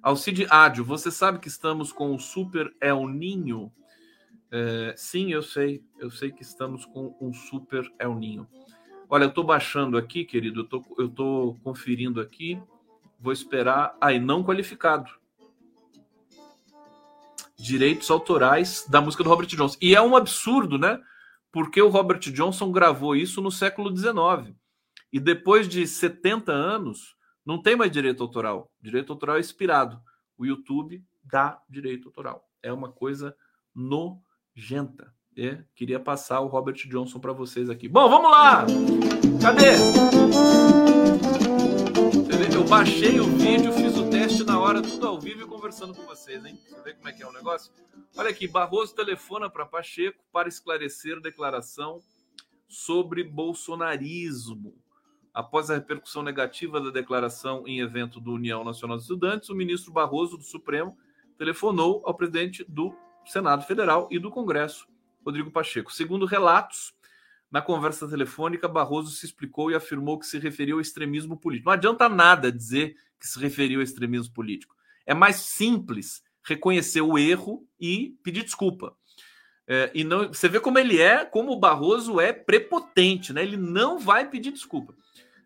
Alcide 0.02 0.46
Ádio, 0.50 0.85
você 0.85 1.11
sabe 1.11 1.38
que 1.38 1.48
estamos 1.48 1.90
com 1.90 2.14
o 2.14 2.18
Super 2.18 2.70
El 2.78 3.09
Ninho? 3.09 3.72
É, 4.50 4.92
sim, 4.98 5.33
eu 5.33 5.42
sei. 5.42 5.83
Eu 5.98 6.11
sei 6.11 6.30
que 6.30 6.42
estamos 6.42 6.85
com 6.85 7.16
um 7.22 7.33
Super 7.33 7.90
El 7.98 8.16
Ninho. 8.16 8.46
Olha, 9.09 9.24
eu 9.24 9.30
estou 9.30 9.44
baixando 9.44 9.96
aqui, 9.96 10.26
querido. 10.26 10.61
Eu 10.61 10.64
tô, 10.66 11.09
tô 11.09 11.57
conferindo 11.64 12.20
aqui. 12.20 12.61
Vou 13.18 13.33
esperar. 13.33 13.96
Aí, 13.98 14.20
não 14.20 14.44
qualificado 14.44 15.24
direitos 17.57 18.11
autorais 18.11 18.85
da 18.88 19.01
música 19.01 19.23
do 19.23 19.31
Robert 19.31 19.47
Johnson. 19.47 19.79
E 19.81 19.95
é 19.95 20.03
um 20.03 20.17
absurdo, 20.17 20.79
né? 20.79 21.01
Porque 21.53 21.81
o 21.81 21.88
Robert 21.88 22.21
Johnson 22.21 22.73
gravou 22.73 23.14
isso 23.14 23.40
no 23.40 23.51
século 23.51 23.95
XIX. 23.97 24.55
E 25.12 25.21
depois 25.21 25.69
de 25.69 25.87
70 25.87 26.53
anos, 26.53 27.14
não 27.47 27.61
tem 27.62 27.77
mais 27.77 27.93
direito 27.93 28.23
autoral. 28.23 28.71
Direito 28.81 29.12
autoral 29.12 29.37
é 29.37 29.40
expirado. 29.40 30.01
O 30.37 30.45
YouTube 30.45 31.05
dá 31.23 31.61
direito 31.69 32.09
autoral. 32.09 32.49
É 32.62 32.73
uma 32.73 32.90
coisa 32.90 33.37
nojenta. 33.75 35.12
É, 35.37 35.64
queria 35.75 35.99
passar 35.99 36.40
o 36.40 36.47
Robert 36.47 36.77
Johnson 36.88 37.19
para 37.19 37.33
vocês 37.33 37.69
aqui. 37.69 37.88
Bom, 37.88 38.09
vamos 38.09 38.31
lá! 38.31 38.64
Cadê? 39.43 39.75
Eu 42.35 42.64
baixei 42.64 43.20
o 43.20 43.27
vídeo, 43.27 43.73
fiz 43.73 43.97
o 43.97 44.11
teste 44.11 44.42
na 44.42 44.59
hora, 44.59 44.83
tudo 44.83 45.07
ao 45.07 45.20
vivo 45.20 45.42
e 45.42 45.47
conversando 45.47 45.94
com 45.94 46.03
vocês, 46.03 46.44
hein? 46.44 46.59
Você 46.66 46.83
vê 46.83 46.92
como 46.94 47.09
é 47.09 47.12
que 47.12 47.23
é 47.23 47.27
o 47.27 47.33
negócio? 47.33 47.73
Olha 48.16 48.31
aqui, 48.31 48.49
Barroso 48.49 48.92
telefona 48.92 49.49
para 49.49 49.64
Pacheco 49.64 50.18
para 50.33 50.49
esclarecer 50.49 51.20
declaração 51.20 52.03
sobre 52.66 53.23
bolsonarismo. 53.23 54.75
Após 55.33 55.70
a 55.70 55.75
repercussão 55.75 56.25
negativa 56.25 56.81
da 56.81 56.90
declaração 56.90 57.68
em 57.68 57.79
evento 57.79 58.18
do 58.18 58.33
União 58.33 58.64
Nacional 58.64 58.97
dos 58.97 59.05
Estudantes, 59.05 59.49
o 59.49 59.55
ministro 59.55 59.92
Barroso 59.92 60.37
do 60.37 60.42
Supremo 60.42 60.99
telefonou 61.38 62.03
ao 62.05 62.14
presidente 62.14 62.64
do 62.68 62.97
Senado 63.25 63.64
Federal 63.64 64.09
e 64.11 64.18
do 64.18 64.31
Congresso, 64.31 64.88
Rodrigo 65.25 65.53
Pacheco. 65.53 65.92
Segundo 65.92 66.27
relatos, 66.27 66.92
na 67.50 67.62
conversa 67.62 68.09
telefônica, 68.09 68.66
Barroso 68.66 69.11
se 69.11 69.26
explicou 69.26 69.70
e 69.70 69.74
afirmou 69.74 70.18
que 70.18 70.26
se 70.26 70.38
referiu 70.38 70.76
ao 70.76 70.80
extremismo 70.80 71.37
político. 71.37 71.66
Não 71.66 71.74
adianta 71.74 72.09
nada 72.09 72.50
dizer 72.50 72.96
que 73.18 73.26
se 73.26 73.38
referiu 73.38 73.80
ao 73.80 73.85
extremismo 73.85 74.33
político. 74.35 74.74
É 75.07 75.14
mais 75.14 75.37
simples 75.37 76.22
reconhecer 76.42 77.00
o 77.00 77.16
erro 77.16 77.66
e 77.78 78.16
pedir 78.22 78.42
desculpa. 78.42 78.96
É, 79.66 79.90
e 79.94 80.04
não, 80.04 80.28
você 80.28 80.48
vê 80.48 80.61
como 80.61 80.78
ele 80.78 81.00
é, 81.00 81.24
como 81.24 81.52
o 81.52 81.59
Barroso 81.59 82.20
é 82.20 82.33
prepotente, 82.33 83.33
né? 83.33 83.42
Ele 83.42 83.57
não 83.57 83.98
vai 83.98 84.28
pedir 84.28 84.50
desculpa. 84.52 84.94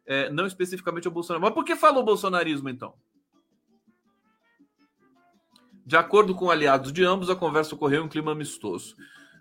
É, 0.05 0.31
não 0.31 0.47
especificamente 0.47 1.07
ao 1.07 1.13
Bolsonaro. 1.13 1.43
Mas 1.43 1.55
por 1.55 1.65
que 1.65 1.77
falou 1.77 2.03
bolsonarismo, 2.03 2.69
então? 2.69 2.95
De 5.85 5.97
acordo 5.97 6.35
com 6.35 6.51
aliados 6.51 6.93
de 6.93 7.05
ambos, 7.05 7.31
a 7.31 7.37
conversa 7.37 7.75
ocorreu 7.75 8.05
em 8.05 8.09
clima 8.09 8.33
amistoso. 8.33 8.97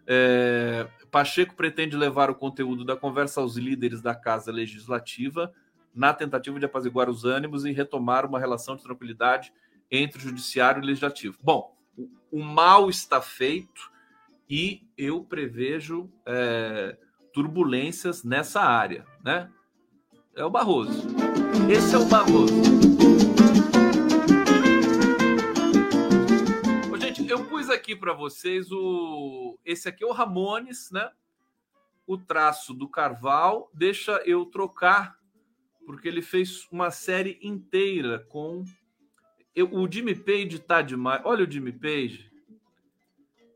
É, 0.07 0.87
Pacheco 1.11 1.53
pretende 1.53 1.97
levar 1.97 2.29
o 2.29 2.35
conteúdo 2.35 2.85
da 2.85 2.95
conversa 2.95 3.41
aos 3.41 3.57
líderes 3.57 4.01
da 4.01 4.15
Casa 4.15 4.51
Legislativa 4.51 5.53
na 5.93 6.13
tentativa 6.13 6.59
de 6.59 6.65
apaziguar 6.65 7.09
os 7.09 7.25
ânimos 7.25 7.65
e 7.65 7.71
retomar 7.71 8.25
uma 8.25 8.39
relação 8.39 8.75
de 8.75 8.83
tranquilidade 8.83 9.51
entre 9.89 10.19
o 10.19 10.21
Judiciário 10.21 10.79
e 10.79 10.83
o 10.83 10.85
Legislativo. 10.85 11.37
Bom, 11.41 11.75
o 12.31 12.43
mal 12.43 12.89
está 12.89 13.19
feito 13.19 13.91
e 14.49 14.83
eu 14.97 15.23
prevejo 15.23 16.09
é, 16.25 16.95
turbulências 17.33 18.23
nessa 18.23 18.61
área, 18.61 19.05
né? 19.23 19.49
É 20.35 20.45
o 20.45 20.49
Barroso. 20.49 21.07
Esse 21.69 21.95
é 21.95 21.97
o 21.97 22.05
Barroso. 22.05 22.87
Aqui 27.69 27.95
para 27.95 28.13
vocês 28.13 28.71
o. 28.71 29.58
Esse 29.65 29.89
aqui 29.89 30.03
é 30.03 30.08
o 30.08 30.12
Ramones, 30.12 30.91
né? 30.91 31.12
O 32.06 32.17
traço 32.17 32.73
do 32.73 32.88
Carval. 32.88 33.69
Deixa 33.73 34.21
eu 34.25 34.45
trocar, 34.45 35.19
porque 35.86 36.08
ele 36.08 36.21
fez 36.21 36.67
uma 36.71 36.91
série 36.91 37.39
inteira 37.41 38.25
com 38.30 38.63
eu, 39.58 39.73
o 39.73 39.91
Jimmy 39.91 40.13
Page 40.13 40.60
tá 40.60 40.84
demais. 40.84 41.19
Olha 41.25 41.43
o 41.43 41.51
Jimmy 41.51 41.71
Page. 41.71 42.32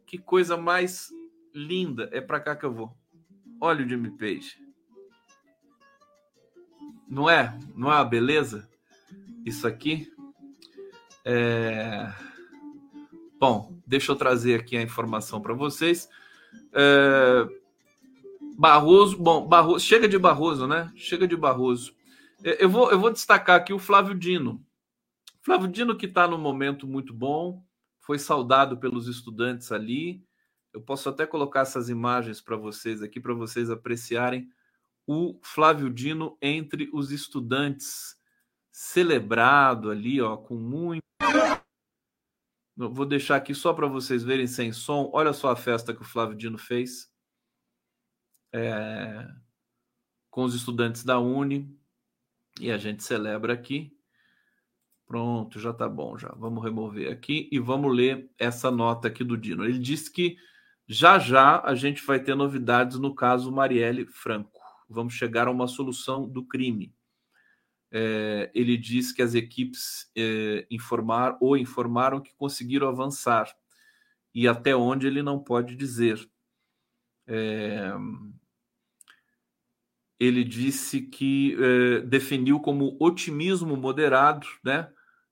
Que 0.08 0.18
coisa 0.18 0.58
mais 0.58 1.14
linda. 1.54 2.10
É 2.12 2.20
para 2.20 2.40
cá 2.40 2.56
que 2.56 2.66
eu 2.66 2.74
vou. 2.74 2.98
Olha 3.62 3.86
o 3.86 3.88
Jimmy 3.88 4.10
Page. 4.18 4.58
Não 7.08 7.30
é? 7.30 7.56
Não 7.76 7.92
é 7.92 7.98
uma 7.98 8.04
beleza? 8.04 8.68
Isso 9.46 9.68
aqui. 9.68 10.12
É... 11.24 12.12
Bom, 13.42 13.82
deixa 13.88 14.12
eu 14.12 14.16
trazer 14.16 14.60
aqui 14.60 14.78
a 14.78 14.84
informação 14.84 15.42
para 15.42 15.56
vocês. 15.56 16.08
É... 16.72 17.48
Barroso, 18.56 19.18
bom, 19.18 19.48
Barroso, 19.48 19.84
chega 19.84 20.08
de 20.08 20.20
Barroso, 20.20 20.68
né? 20.68 20.92
Chega 20.96 21.28
de 21.28 21.36
Barroso. 21.36 21.96
É, 22.44 22.64
eu 22.64 22.70
vou, 22.70 22.92
eu 22.92 23.00
vou 23.00 23.10
destacar 23.10 23.56
aqui 23.56 23.74
o 23.74 23.80
Flávio 23.80 24.14
Dino. 24.14 24.64
Flávio 25.42 25.68
Dino, 25.68 25.98
que 25.98 26.06
está 26.06 26.28
num 26.28 26.38
momento 26.38 26.86
muito 26.86 27.16
bom, 27.16 27.66
foi 28.02 28.20
saudado 28.20 28.78
pelos 28.78 29.08
estudantes 29.08 29.72
ali. 29.72 30.24
Eu 30.72 30.80
posso 30.80 31.10
até 31.10 31.26
colocar 31.26 31.62
essas 31.62 31.90
imagens 31.90 32.40
para 32.40 32.56
vocês 32.56 33.02
aqui, 33.02 33.20
para 33.20 33.34
vocês 33.34 33.72
apreciarem 33.72 34.48
o 35.08 35.40
Flávio 35.42 35.90
Dino 35.90 36.38
entre 36.40 36.92
os 36.94 37.12
estudantes, 37.12 38.16
celebrado 38.72 39.90
ali, 39.90 40.22
ó, 40.22 40.38
com 40.38 40.58
muito. 40.58 41.02
Vou 42.76 43.06
deixar 43.06 43.36
aqui 43.36 43.54
só 43.54 43.74
para 43.74 43.88
vocês 43.88 44.24
verem 44.24 44.48
sem 44.48 44.72
som. 44.72 45.10
Olha 45.14 45.34
só 45.34 45.52
a 45.52 45.56
festa 45.56 45.94
que 45.94 46.02
o 46.02 46.06
Flávio 46.06 46.38
Dino 46.38 46.58
fez 46.58 47.12
é... 48.54 49.28
com 50.30 50.44
os 50.44 50.56
estudantes 50.56 51.04
da 51.04 51.20
Uni. 51.20 51.78
E 52.60 52.72
a 52.72 52.78
gente 52.78 53.04
celebra 53.04 53.54
aqui. 53.54 53.96
Pronto, 55.06 55.60
já 55.60 55.74
tá 55.74 55.90
bom, 55.90 56.18
já. 56.18 56.30
Vamos 56.38 56.64
remover 56.64 57.12
aqui 57.12 57.50
e 57.52 57.60
vamos 57.60 57.94
ler 57.94 58.30
essa 58.38 58.72
nota 58.72 59.10
aqui 59.10 59.24
do 59.24 59.38
Dino. 59.38 59.66
Ele 59.66 59.78
disse 59.78 60.12
que 60.12 60.38
já 60.88 61.20
já 61.20 61.62
a 61.62 61.76
gente 61.76 62.06
vai 62.06 62.20
ter 62.20 62.36
novidades 62.36 62.98
no 62.98 63.14
caso 63.14 63.52
Marielle 63.52 64.06
Franco. 64.06 64.60
Vamos 64.90 65.14
chegar 65.14 65.48
a 65.48 65.52
uma 65.52 65.68
solução 65.68 66.28
do 66.28 66.46
crime. 66.46 66.94
É, 67.92 68.50
ele 68.54 68.78
diz 68.78 69.12
que 69.12 69.22
as 69.22 69.34
equipes 69.36 70.10
é, 70.16 70.66
informar 70.72 71.38
ou 71.42 71.58
informaram 71.58 72.22
que 72.22 72.34
conseguiram 72.36 72.88
avançar 72.88 73.54
e 74.34 74.48
até 74.48 74.76
onde 74.76 75.08
ele 75.08 75.22
não 75.22 75.40
pode 75.40 75.76
dizer. 75.76 76.20
É, 77.28 77.92
ele 80.20 80.44
disse 80.44 81.02
que 81.02 81.58
definiu 82.06 82.60
como 82.60 82.96
otimismo 83.00 83.76
moderado, 83.76 84.46
né? 84.64 84.88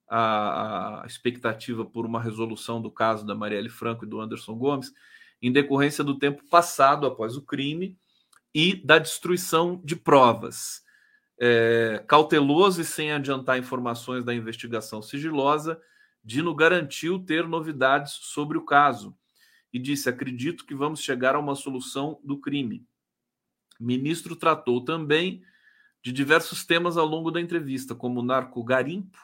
a, 0.10 1.04
a 1.04 1.06
expectativa 1.06 1.86
por 1.86 2.06
uma 2.06 2.20
resolução 2.20 2.82
do 2.82 2.90
caso 2.90 3.26
da 3.26 3.36
Marielle 3.36 3.70
Franco 3.70 4.04
e 4.04 4.08
do 4.08 4.20
Anderson 4.20 4.56
Gomes, 4.56 4.92
em 5.42 5.52
decorrência 5.52 6.04
do 6.04 6.18
tempo 6.18 6.44
passado 6.50 7.06
após 7.06 7.38
o 7.38 7.44
crime 7.44 7.96
e 8.54 8.76
da 8.84 8.98
destruição 8.98 9.80
de 9.86 9.96
provas. 9.96 10.82
É, 11.42 12.04
cauteloso 12.08 12.82
e 12.82 12.86
sem 12.86 13.12
adiantar 13.12 13.58
informações 13.58 14.26
da 14.26 14.34
investigação 14.34 15.02
sigilosa, 15.02 15.82
Dino 16.24 16.54
garantiu 16.54 17.20
ter 17.20 17.48
novidades 17.48 18.14
sobre 18.14 18.58
o 18.58 18.66
caso 18.66 19.18
e 19.72 19.80
disse: 19.80 20.10
Acredito 20.10 20.66
que 20.66 20.76
vamos 20.76 21.02
chegar 21.02 21.36
a 21.36 21.40
uma 21.40 21.56
solução 21.56 22.20
do 22.24 22.38
crime. 22.38 22.86
O 23.80 23.86
ministro 23.86 24.36
tratou 24.36 24.84
também 24.84 25.42
de 26.02 26.12
diversos 26.12 26.66
temas 26.66 26.98
ao 26.98 27.06
longo 27.06 27.32
da 27.32 27.42
entrevista, 27.42 27.96
como 27.96 28.22
narco-garimpo, 28.22 29.18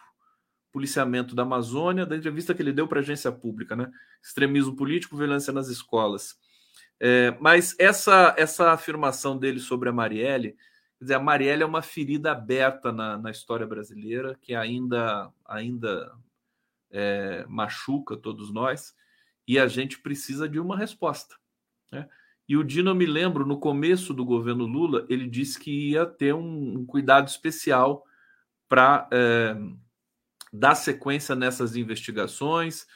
policiamento 0.72 1.36
da 1.36 1.44
Amazônia, 1.44 2.06
da 2.06 2.18
entrevista 2.18 2.54
que 2.54 2.62
ele 2.62 2.74
deu 2.74 2.88
para 2.88 3.00
a 3.00 3.02
agência 3.02 3.32
pública, 3.32 3.76
né? 3.76 3.92
Extremismo 4.22 4.76
político, 4.76 5.18
violência 5.18 5.54
nas 5.54 5.68
escolas. 5.68 6.38
É, 7.00 7.36
mas 7.40 7.76
essa, 7.78 8.34
essa 8.38 8.72
afirmação 8.72 9.38
dele 9.38 9.60
sobre 9.60 9.90
a 9.90 9.94
Marielle, 9.94 10.56
quer 11.06 11.14
dizer, 11.14 11.14
a 11.16 11.20
Marielle 11.20 11.62
é 11.64 11.66
uma 11.66 11.82
ferida 11.82 12.32
aberta 12.32 12.92
na, 12.92 13.18
na 13.18 13.30
história 13.30 13.66
brasileira 13.66 14.36
que 14.42 14.56
ainda, 14.56 15.32
ainda 15.46 16.12
é, 16.90 17.46
machuca 17.48 18.18
todos 18.18 18.52
nós 18.52 18.96
e 19.48 19.60
a 19.60 19.68
gente 19.68 20.00
precisa 20.00 20.50
de 20.50 20.60
uma 20.60 20.76
resposta. 20.76 21.36
Né? 21.92 22.10
E 22.50 22.58
o 22.58 22.64
Dino, 22.64 22.92
eu 22.92 22.96
me 22.96 23.06
lembro, 23.06 23.46
no 23.46 23.60
começo 23.60 24.14
do 24.14 24.26
governo 24.26 24.66
Lula, 24.66 25.06
ele 25.08 25.28
disse 25.30 25.60
que 25.60 25.92
ia 25.92 26.06
ter 26.06 26.34
um, 26.34 26.80
um 26.80 26.86
cuidado 26.86 27.28
especial 27.28 28.04
para 28.68 29.08
é, 29.12 29.56
dar 30.52 30.74
sequência 30.74 31.36
nessas 31.36 31.76
investigações, 31.76 32.88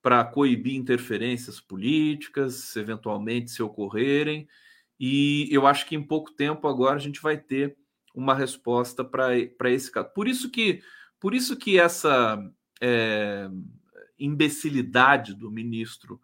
para 0.00 0.24
coibir 0.24 0.76
interferências 0.76 1.60
políticas, 1.60 2.76
eventualmente 2.76 3.50
se 3.50 3.62
ocorrerem. 3.62 4.46
E 4.98 5.48
eu 5.50 5.66
acho 5.66 5.86
que 5.86 5.94
em 5.94 6.02
pouco 6.02 6.32
tempo 6.32 6.66
agora 6.66 6.96
a 6.96 7.00
gente 7.00 7.20
vai 7.20 7.36
ter 7.36 7.76
uma 8.14 8.34
resposta 8.34 9.04
para 9.04 9.70
esse 9.70 9.90
caso. 9.90 10.08
Por 10.14 10.26
isso 10.26 10.50
que, 10.50 10.82
por 11.20 11.34
isso 11.34 11.56
que 11.56 11.78
essa 11.78 12.38
é, 12.80 13.48
imbecilidade 14.18 15.34
do 15.34 15.50
ministro 15.50 16.20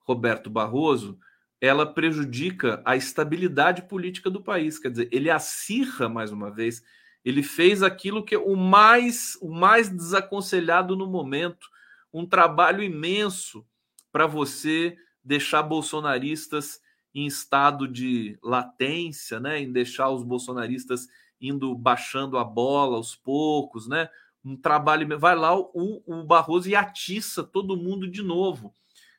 Roberto 0.00 0.48
Barroso 0.48 1.18
ela 1.60 1.86
prejudica 1.86 2.82
a 2.84 2.94
estabilidade 2.94 3.82
política 3.82 4.28
do 4.28 4.42
país. 4.42 4.78
Quer 4.78 4.90
dizer, 4.90 5.08
ele 5.10 5.30
acirra 5.30 6.08
mais 6.10 6.30
uma 6.30 6.50
vez, 6.50 6.82
ele 7.24 7.42
fez 7.42 7.82
aquilo 7.82 8.22
que 8.22 8.34
é 8.34 8.38
o 8.38 8.54
mais, 8.54 9.38
o 9.40 9.50
mais 9.50 9.88
desaconselhado 9.88 10.94
no 10.94 11.06
momento, 11.06 11.66
um 12.12 12.26
trabalho 12.26 12.82
imenso 12.82 13.66
para 14.12 14.26
você 14.26 14.94
deixar 15.24 15.62
bolsonaristas 15.62 16.80
em 17.14 17.26
estado 17.26 17.86
de 17.86 18.38
latência, 18.42 19.38
né, 19.38 19.60
em 19.60 19.72
deixar 19.72 20.10
os 20.10 20.22
bolsonaristas 20.22 21.08
indo 21.40 21.74
baixando 21.74 22.38
a 22.38 22.44
bola 22.44 22.96
aos 22.96 23.14
poucos, 23.14 23.86
né? 23.86 24.08
Um 24.44 24.56
trabalho, 24.56 25.18
vai 25.18 25.34
lá 25.34 25.56
o, 25.58 26.02
o 26.06 26.24
Barroso 26.24 26.68
e 26.68 26.74
atiça 26.74 27.42
todo 27.42 27.76
mundo 27.76 28.08
de 28.08 28.22
novo. 28.22 28.74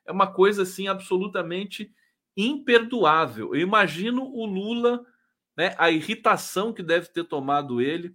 É 0.05 0.11
uma 0.11 0.27
coisa 0.27 0.63
assim 0.63 0.87
absolutamente 0.87 1.91
imperdoável. 2.37 3.55
Eu 3.55 3.61
imagino 3.61 4.23
o 4.23 4.45
Lula, 4.45 5.03
né, 5.57 5.73
a 5.77 5.89
irritação 5.89 6.73
que 6.73 6.83
deve 6.83 7.07
ter 7.07 7.23
tomado 7.23 7.81
ele 7.81 8.13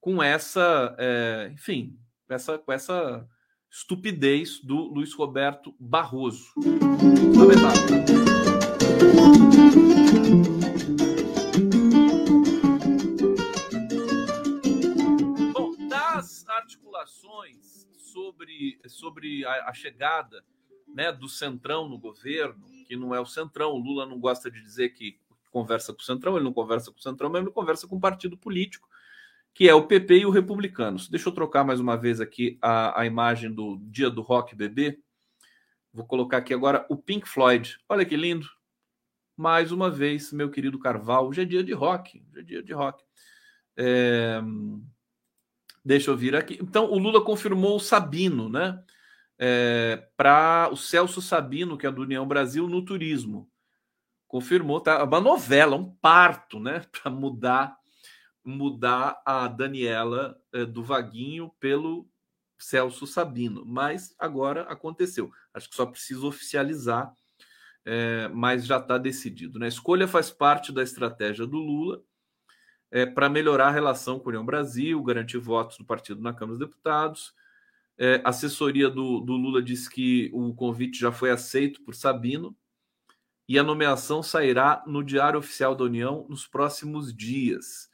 com 0.00 0.22
essa, 0.22 0.94
é, 0.98 1.50
enfim, 1.52 1.98
essa, 2.28 2.58
com 2.58 2.70
essa 2.70 3.26
estupidez 3.70 4.60
do 4.60 4.76
Luiz 4.76 5.12
Roberto 5.14 5.74
Barroso. 5.80 6.52
Lamentável. 7.36 8.43
Bom, 15.52 15.88
das 15.88 16.48
articulações 16.48 17.88
sobre, 17.98 18.80
sobre 18.86 19.44
a, 19.44 19.70
a 19.70 19.72
chegada 19.72 20.44
né, 20.86 21.10
do 21.12 21.28
Centrão 21.28 21.88
no 21.88 21.98
governo, 21.98 22.64
que 22.86 22.96
não 22.96 23.14
é 23.14 23.20
o 23.20 23.26
Centrão. 23.26 23.72
O 23.72 23.78
Lula 23.78 24.06
não 24.06 24.20
gosta 24.20 24.50
de 24.50 24.60
dizer 24.60 24.90
que 24.90 25.18
conversa 25.50 25.92
com 25.92 26.00
o 26.00 26.04
Centrão, 26.04 26.36
ele 26.36 26.44
não 26.44 26.52
conversa 26.52 26.90
com 26.90 26.98
o 26.98 27.02
Centrão, 27.02 27.30
mas 27.30 27.42
ele 27.42 27.50
conversa 27.50 27.86
com 27.86 27.96
o 27.96 28.00
partido 28.00 28.36
político, 28.36 28.88
que 29.52 29.68
é 29.68 29.74
o 29.74 29.86
PP 29.86 30.18
e 30.18 30.26
o 30.26 30.30
Republicanos. 30.30 31.08
Deixa 31.08 31.28
eu 31.28 31.32
trocar 31.32 31.64
mais 31.64 31.78
uma 31.78 31.96
vez 31.96 32.20
aqui 32.20 32.58
a, 32.60 33.00
a 33.00 33.06
imagem 33.06 33.52
do 33.52 33.78
dia 33.82 34.10
do 34.10 34.20
rock 34.20 34.56
bebê. 34.56 34.98
Vou 35.92 36.04
colocar 36.04 36.38
aqui 36.38 36.52
agora 36.52 36.84
o 36.88 36.96
Pink 36.96 37.28
Floyd. 37.28 37.78
Olha 37.88 38.04
que 38.04 38.16
lindo. 38.16 38.48
Mais 39.36 39.72
uma 39.72 39.90
vez, 39.90 40.32
meu 40.32 40.50
querido 40.50 40.78
Carval, 40.78 41.28
hoje 41.28 41.42
é 41.42 41.44
dia 41.44 41.62
de 41.62 41.72
rock. 41.72 42.22
Hoje 42.30 42.40
é 42.40 42.42
dia 42.42 42.62
de 42.62 42.72
rock. 42.72 43.02
É... 43.76 44.40
Deixa 45.84 46.10
eu 46.10 46.16
vir 46.16 46.34
aqui. 46.34 46.58
Então, 46.62 46.90
o 46.90 46.98
Lula 46.98 47.22
confirmou 47.22 47.76
o 47.76 47.80
Sabino, 47.80 48.48
né? 48.48 48.82
é, 49.38 50.08
para 50.16 50.68
o 50.72 50.76
Celso 50.76 51.20
Sabino, 51.20 51.76
que 51.76 51.86
é 51.86 51.90
do 51.90 52.02
União 52.02 52.26
Brasil, 52.26 52.68
no 52.68 52.84
turismo. 52.84 53.50
Confirmou, 54.26 54.80
tá? 54.80 55.02
Uma 55.04 55.20
novela, 55.20 55.76
um 55.76 55.90
parto, 55.96 56.58
né? 56.58 56.84
Para 57.02 57.10
mudar 57.10 57.76
mudar 58.46 59.22
a 59.24 59.48
Daniela 59.48 60.38
é, 60.52 60.66
do 60.66 60.82
Vaguinho 60.82 61.50
pelo 61.58 62.06
Celso 62.58 63.06
Sabino. 63.06 63.64
Mas 63.64 64.14
agora 64.18 64.64
aconteceu. 64.64 65.32
Acho 65.54 65.70
que 65.70 65.74
só 65.74 65.86
precisa 65.86 66.26
oficializar, 66.26 67.10
é, 67.84 68.28
mas 68.28 68.66
já 68.66 68.78
está 68.78 68.98
decidido. 68.98 69.58
Né? 69.58 69.66
A 69.66 69.68
escolha 69.68 70.08
faz 70.08 70.30
parte 70.30 70.72
da 70.72 70.82
estratégia 70.82 71.46
do 71.46 71.58
Lula 71.58 72.02
é, 72.90 73.04
para 73.06 73.28
melhorar 73.28 73.68
a 73.68 73.72
relação 73.72 74.18
com 74.18 74.28
a 74.28 74.30
União 74.30 74.46
Brasil, 74.46 75.02
garantir 75.02 75.38
votos 75.38 75.76
do 75.76 75.84
partido 75.84 76.20
na 76.20 76.32
Câmara 76.32 76.58
dos 76.58 76.66
Deputados 76.68 77.34
é, 77.96 78.20
a 78.24 78.30
assessoria 78.30 78.90
do, 78.90 79.20
do 79.20 79.34
Lula 79.34 79.62
disse 79.62 79.88
que 79.88 80.30
o 80.32 80.52
convite 80.54 80.98
já 80.98 81.12
foi 81.12 81.30
aceito 81.30 81.82
por 81.82 81.94
Sabino 81.94 82.56
e 83.48 83.58
a 83.58 83.62
nomeação 83.62 84.22
sairá 84.22 84.82
no 84.86 85.02
Diário 85.02 85.38
Oficial 85.38 85.74
da 85.74 85.84
União 85.84 86.26
nos 86.28 86.46
próximos 86.46 87.14
dias. 87.14 87.88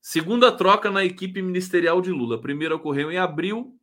Segunda 0.00 0.52
troca 0.52 0.90
na 0.90 1.04
equipe 1.04 1.42
ministerial 1.42 2.00
de 2.00 2.10
Lula. 2.10 2.40
Primeira 2.40 2.76
ocorreu 2.76 3.10
em 3.10 3.18
abril, 3.18 3.76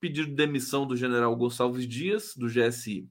pedido 0.00 0.28
de 0.28 0.34
demissão 0.34 0.86
do 0.86 0.96
general 0.96 1.36
Gonçalves 1.36 1.86
Dias, 1.86 2.34
do 2.34 2.46
GSI. 2.46 3.08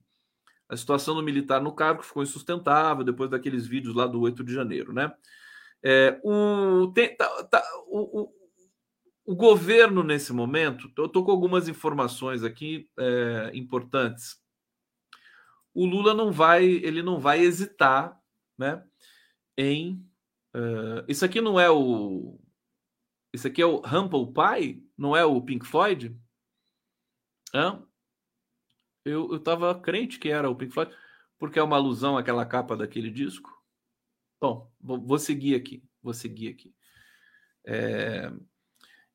A 0.72 0.76
situação 0.76 1.14
do 1.14 1.22
militar 1.22 1.60
no 1.60 1.74
cargo 1.74 2.02
ficou 2.02 2.22
insustentável 2.22 3.04
depois 3.04 3.28
daqueles 3.28 3.66
vídeos 3.66 3.94
lá 3.94 4.06
do 4.06 4.18
8 4.22 4.42
de 4.42 4.54
janeiro, 4.54 4.90
né? 4.90 5.12
É, 5.84 6.18
o, 6.24 6.90
tem, 6.94 7.14
tá, 7.14 7.44
tá, 7.44 7.62
o, 7.88 8.32
o 9.26 9.36
governo, 9.36 10.02
nesse 10.02 10.32
momento, 10.32 10.90
eu 10.96 11.04
estou 11.04 11.26
com 11.26 11.30
algumas 11.30 11.68
informações 11.68 12.42
aqui 12.42 12.88
é, 12.98 13.50
importantes. 13.52 14.40
O 15.74 15.84
Lula 15.84 16.14
não 16.14 16.32
vai, 16.32 16.64
ele 16.64 17.02
não 17.02 17.20
vai 17.20 17.40
hesitar, 17.40 18.18
né, 18.56 18.82
em 19.58 20.02
uh, 20.56 21.04
isso 21.06 21.24
aqui 21.24 21.40
não 21.40 21.60
é 21.60 21.70
o 21.70 22.38
isso 23.34 23.46
aqui 23.46 23.60
é 23.60 23.66
o 23.66 23.80
Humble 23.80 24.32
Pie, 24.32 24.86
não 24.96 25.14
é 25.14 25.24
o 25.24 25.40
Pink 25.42 25.66
Floyd? 25.66 26.18
Hã? 27.54 27.82
Eu, 29.04 29.32
eu 29.32 29.40
tava 29.40 29.78
crente 29.80 30.18
que 30.18 30.28
era 30.28 30.48
o 30.48 30.54
Pink 30.54 30.72
Floyd, 30.72 30.94
porque 31.38 31.58
é 31.58 31.62
uma 31.62 31.76
alusão 31.76 32.16
àquela 32.16 32.46
capa 32.46 32.76
daquele 32.76 33.10
disco. 33.10 33.50
Bom, 34.40 34.70
vou, 34.80 35.00
vou 35.00 35.18
seguir 35.18 35.54
aqui, 35.54 35.84
vou 36.02 36.14
seguir 36.14 36.48
aqui. 36.48 36.74
É, 37.64 38.32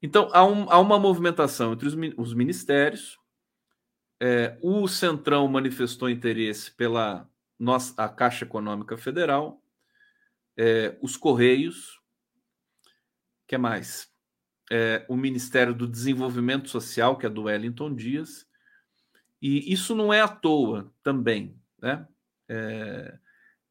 então, 0.01 0.29
há, 0.31 0.45
um, 0.45 0.69
há 0.69 0.79
uma 0.79 0.99
movimentação 0.99 1.73
entre 1.73 1.88
os, 1.88 1.95
os 2.17 2.33
ministérios. 2.33 3.17
É, 4.19 4.57
o 4.61 4.88
Centrão 4.88 5.47
manifestou 5.47 6.09
interesse 6.09 6.71
pela 6.71 7.29
nossa, 7.57 7.93
a 8.01 8.09
Caixa 8.09 8.45
Econômica 8.45 8.97
Federal, 8.97 9.61
é, 10.55 10.97
os 11.01 11.17
Correios, 11.17 12.01
que 13.47 13.57
mais? 13.57 14.11
É, 14.69 15.05
o 15.07 15.15
Ministério 15.15 15.73
do 15.73 15.88
Desenvolvimento 15.88 16.69
Social, 16.69 17.17
que 17.17 17.25
é 17.25 17.29
do 17.29 17.43
Wellington 17.43 17.95
Dias, 17.95 18.45
e 19.41 19.71
isso 19.71 19.95
não 19.95 20.13
é 20.13 20.21
à 20.21 20.27
toa 20.27 20.91
também, 21.03 21.55
né? 21.81 22.07
É, 22.49 23.17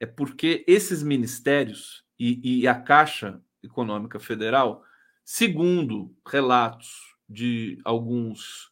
é 0.01 0.07
porque 0.07 0.64
esses 0.67 1.03
ministérios 1.03 2.05
e, 2.19 2.61
e 2.61 2.69
a 2.69 2.75
Caixa 2.75 3.41
Econômica 3.62 4.21
Federal 4.21 4.85
Segundo 5.29 6.17
relatos 6.25 7.17
de 7.29 7.81
alguns 7.85 8.71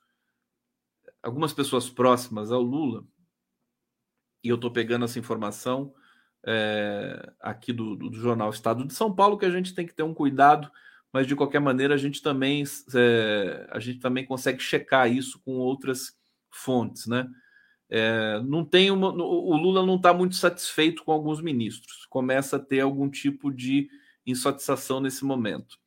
algumas 1.20 1.52
pessoas 1.52 1.90
próximas 1.90 2.52
ao 2.52 2.62
Lula, 2.62 3.04
e 4.40 4.50
eu 4.50 4.54
estou 4.54 4.70
pegando 4.70 5.04
essa 5.04 5.18
informação 5.18 5.92
é, 6.46 7.32
aqui 7.40 7.72
do, 7.72 7.96
do, 7.96 8.12
jornal 8.12 8.50
Estado 8.50 8.86
de 8.86 8.94
São 8.94 9.12
Paulo, 9.12 9.36
que 9.36 9.46
a 9.46 9.50
gente 9.50 9.74
tem 9.74 9.84
que 9.84 9.94
ter 9.94 10.04
um 10.04 10.14
cuidado, 10.14 10.70
mas 11.12 11.26
de 11.26 11.34
qualquer 11.34 11.60
maneira 11.60 11.94
a 11.94 11.98
gente 11.98 12.22
também 12.22 12.62
é, 12.94 13.68
a 13.72 13.80
gente 13.80 13.98
também 13.98 14.24
consegue 14.24 14.60
checar 14.60 15.10
isso 15.10 15.40
com 15.40 15.56
outras 15.56 16.16
fontes, 16.54 17.06
né? 17.06 17.26
É, 17.90 18.40
não 18.44 18.64
tem 18.64 18.90
uma, 18.90 19.12
o 19.12 19.56
Lula 19.56 19.84
não 19.84 19.96
está 19.96 20.12
muito 20.12 20.36
satisfeito 20.36 21.04
com 21.04 21.12
alguns 21.12 21.40
ministros, 21.40 22.06
começa 22.06 22.56
a 22.56 22.60
ter 22.60 22.80
algum 22.80 23.08
tipo 23.10 23.52
de 23.52 23.88
insatisfação 24.26 25.00
nesse 25.00 25.24
momento. 25.24 25.78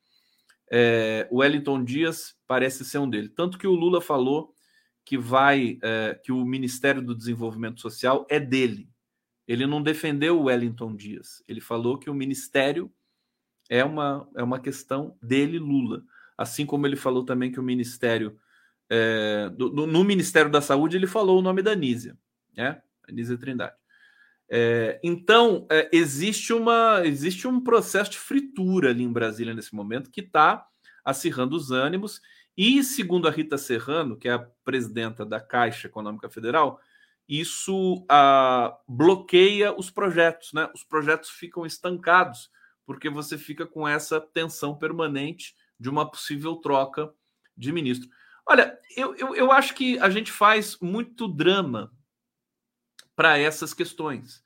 É, 0.70 1.26
o 1.30 1.38
Wellington 1.38 1.82
Dias 1.82 2.36
parece 2.46 2.84
ser 2.84 2.98
um 2.98 3.08
dele. 3.08 3.28
Tanto 3.28 3.58
que 3.58 3.66
o 3.66 3.74
Lula 3.74 4.00
falou 4.00 4.54
que 5.04 5.16
vai, 5.16 5.78
é, 5.82 6.20
que 6.22 6.30
o 6.30 6.44
Ministério 6.44 7.02
do 7.02 7.14
Desenvolvimento 7.14 7.80
Social 7.80 8.26
é 8.28 8.38
dele. 8.38 8.88
Ele 9.46 9.66
não 9.66 9.82
defendeu 9.82 10.38
o 10.38 10.44
Wellington 10.44 10.94
Dias. 10.94 11.42
Ele 11.48 11.60
falou 11.60 11.98
que 11.98 12.10
o 12.10 12.14
ministério 12.14 12.92
é 13.70 13.82
uma, 13.82 14.28
é 14.36 14.42
uma 14.42 14.60
questão 14.60 15.16
dele, 15.22 15.58
Lula. 15.58 16.02
Assim 16.36 16.66
como 16.66 16.86
ele 16.86 16.96
falou 16.96 17.24
também 17.24 17.50
que 17.50 17.58
o 17.58 17.62
Ministério. 17.62 18.38
É, 18.90 19.50
do, 19.50 19.86
no 19.86 20.02
Ministério 20.04 20.50
da 20.50 20.60
Saúde, 20.60 20.96
ele 20.96 21.06
falou 21.06 21.38
o 21.38 21.42
nome 21.42 21.62
da 21.62 21.72
Anísia, 21.72 22.16
né? 22.56 22.80
Anísia 23.08 23.36
Trindade. 23.36 23.74
É, 24.50 24.98
então, 25.02 25.66
é, 25.70 25.88
existe, 25.92 26.52
uma, 26.52 27.02
existe 27.04 27.46
um 27.46 27.60
processo 27.60 28.12
de 28.12 28.18
fritura 28.18 28.90
ali 28.90 29.02
em 29.02 29.12
Brasília 29.12 29.54
nesse 29.54 29.74
momento 29.74 30.10
que 30.10 30.22
está 30.22 30.66
acirrando 31.04 31.54
os 31.54 31.70
ânimos. 31.70 32.20
E, 32.56 32.82
segundo 32.82 33.28
a 33.28 33.30
Rita 33.30 33.58
Serrano, 33.58 34.16
que 34.16 34.28
é 34.28 34.32
a 34.32 34.46
presidenta 34.64 35.24
da 35.24 35.40
Caixa 35.40 35.86
Econômica 35.86 36.28
Federal, 36.28 36.80
isso 37.28 38.04
ah, 38.08 38.76
bloqueia 38.88 39.72
os 39.78 39.90
projetos, 39.90 40.52
né? 40.54 40.68
Os 40.74 40.82
projetos 40.82 41.28
ficam 41.28 41.66
estancados 41.66 42.50
porque 42.86 43.10
você 43.10 43.36
fica 43.36 43.66
com 43.66 43.86
essa 43.86 44.18
tensão 44.18 44.74
permanente 44.74 45.54
de 45.78 45.90
uma 45.90 46.10
possível 46.10 46.56
troca 46.56 47.12
de 47.54 47.70
ministro. 47.70 48.08
Olha, 48.48 48.80
eu, 48.96 49.14
eu, 49.16 49.34
eu 49.36 49.52
acho 49.52 49.74
que 49.74 49.98
a 49.98 50.08
gente 50.08 50.32
faz 50.32 50.78
muito 50.80 51.28
drama 51.28 51.92
para 53.14 53.36
essas 53.36 53.74
questões. 53.74 54.42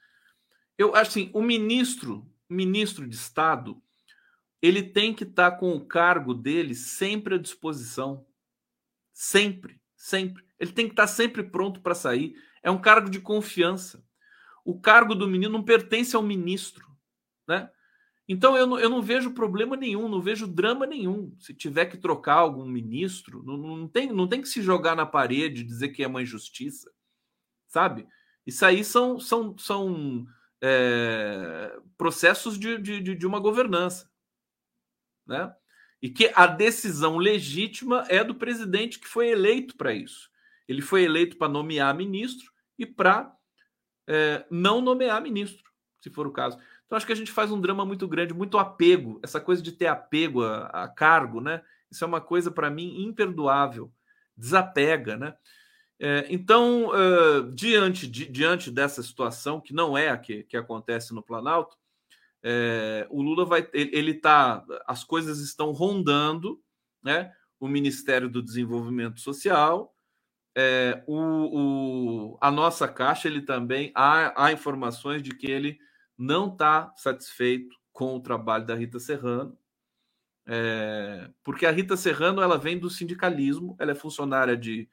Eu 0.77 0.97
acho 0.97 1.11
assim, 1.11 1.31
o 1.33 1.41
ministro, 1.41 2.29
ministro 2.49 3.07
de 3.07 3.15
Estado, 3.15 3.81
ele 4.61 4.83
tem 4.83 5.15
que 5.15 5.23
estar 5.23 5.53
tá 5.53 5.57
com 5.57 5.77
o 5.77 5.87
cargo 5.87 6.35
dele 6.35 6.75
sempre 6.75 7.37
à 7.37 7.39
disposição. 7.39 8.27
Sempre, 9.13 9.81
sempre. 9.95 10.45
Ele 10.59 10.73
tem 10.73 10.87
que 10.87 10.95
estar 10.95 11.05
tá 11.05 11.13
sempre 11.13 11.45
pronto 11.45 11.81
para 11.81 11.95
sair. 11.95 12.35
É 12.61 12.73
um 12.73 12.81
cargo 12.81 13.09
de 13.09 13.21
confiança. 13.21 14.05
O 14.65 14.81
cargo 14.81 15.15
do 15.15 15.29
menino 15.29 15.53
não 15.53 15.63
pertence 15.63 16.17
ao 16.17 16.23
ministro, 16.25 16.89
né? 17.47 17.71
Então 18.29 18.57
eu 18.57 18.67
não, 18.67 18.79
eu 18.79 18.89
não 18.89 19.03
vejo 19.03 19.35
problema 19.35 19.77
nenhum, 19.77 20.09
não 20.09 20.21
vejo 20.21 20.47
drama 20.47 20.87
nenhum. 20.87 21.35
Se 21.39 21.53
tiver 21.53 21.87
que 21.87 21.97
trocar 21.97 22.35
algum 22.35 22.65
ministro, 22.65 23.43
não, 23.43 23.57
não, 23.57 23.89
tem, 23.89 24.13
não 24.13 24.29
tem 24.29 24.41
que 24.41 24.49
se 24.49 24.63
jogar 24.63 24.95
na 24.95 25.05
parede 25.05 25.65
dizer 25.65 25.89
que 25.89 26.03
é 26.03 26.07
uma 26.07 26.23
injustiça, 26.23 26.91
sabe? 27.67 28.07
Isso 28.47 28.65
aí 28.65 28.85
são, 28.85 29.19
são, 29.19 29.57
são 29.59 30.27
é, 30.61 31.77
processos 31.99 32.59
de, 32.59 32.79
de, 32.79 33.15
de 33.15 33.27
uma 33.27 33.41
governança, 33.41 34.11
né? 35.27 35.55
E 36.01 36.11
que 36.11 36.33
a 36.35 36.47
decisão 36.47 37.17
legítima 37.17 38.05
é 38.09 38.25
do 38.25 38.35
presidente 38.35 38.99
que 38.99 39.07
foi 39.07 39.29
eleito 39.29 39.77
para 39.77 39.95
isso. 39.95 40.29
Ele 40.67 40.83
foi 40.83 41.05
eleito 41.05 41.37
para 41.37 41.49
nomear 41.49 41.95
ministro 41.95 42.51
e 42.77 42.85
para 42.85 43.33
é, 44.09 44.45
não 44.51 44.81
nomear 44.81 45.23
ministro, 45.23 45.71
se 46.01 46.11
for 46.11 46.27
o 46.27 46.33
caso. 46.33 46.59
Então, 46.93 46.99
acho 46.99 47.07
que 47.07 47.13
a 47.15 47.17
gente 47.17 47.33
faz 47.33 47.51
um 47.51 47.59
drama 47.59 47.87
muito 47.87 48.07
grande, 48.07 48.35
muito 48.35 48.59
apego, 48.59 49.19
essa 49.23 49.41
coisa 49.41 49.63
de 49.63 49.73
ter 49.73 49.87
apego 49.87 50.45
a, 50.45 50.67
a 50.67 50.89
cargo, 50.89 51.41
né? 51.41 51.63
Isso 51.91 52.05
é 52.05 52.07
uma 52.07 52.21
coisa, 52.21 52.51
para 52.51 52.69
mim, 52.69 53.03
imperdoável. 53.03 53.91
Desapega, 54.37 55.17
né? 55.17 55.35
É, 55.99 56.27
então, 56.29 56.91
uh, 56.91 57.51
diante, 57.55 58.07
di, 58.07 58.27
diante 58.27 58.71
dessa 58.71 59.03
situação, 59.03 59.59
que 59.59 59.73
não 59.73 59.97
é 59.97 60.11
a 60.11 60.19
que, 60.19 60.43
que 60.43 60.55
acontece 60.55 61.15
no 61.15 61.23
Planalto, 61.23 61.79
é, 62.43 63.07
o 63.09 63.23
Lula 63.23 63.47
vai. 63.47 63.67
Ele 63.73 64.11
está. 64.11 64.63
As 64.87 65.03
coisas 65.03 65.39
estão 65.39 65.73
rondando, 65.73 66.61
né? 67.03 67.33
O 67.59 67.69
Ministério 67.69 68.29
do 68.29 68.43
Desenvolvimento 68.43 69.19
Social, 69.19 69.97
é, 70.55 71.03
o, 71.07 71.17
o, 72.35 72.39
a 72.39 72.51
nossa 72.51 72.87
Caixa, 72.87 73.29
ele 73.29 73.41
também. 73.41 73.91
Há, 73.95 74.45
há 74.45 74.53
informações 74.53 75.23
de 75.23 75.35
que 75.35 75.51
ele 75.51 75.79
não 76.23 76.53
está 76.53 76.93
satisfeito 76.97 77.77
com 77.93 78.15
o 78.15 78.21
trabalho 78.21 78.65
da 78.65 78.77
Rita 78.77 79.01
Serrano, 79.01 79.59
é, 80.47 81.29
porque 81.43 81.67
a 81.67 81.71
Rita 81.71 81.97
Serrano 81.97 82.41
ela 82.41 82.57
vem 82.57 82.79
do 82.79 82.89
sindicalismo, 82.89 83.77
ela 83.79 83.91
é 83.91 83.95
funcionária 83.95 84.57
de, 84.57 84.89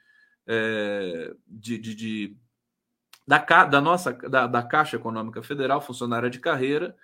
é, 0.47 1.33
de, 1.47 1.77
de, 1.77 1.95
de 1.95 2.37
da, 3.27 3.37
da, 3.65 3.79
nossa 3.79 4.11
da, 4.11 4.47
da, 4.47 4.63
Caixa 4.63 4.95
Econômica 4.95 5.43
Federal, 5.43 5.79
funcionária 5.79 6.29
de 6.29 6.39
carreira, 6.39 6.95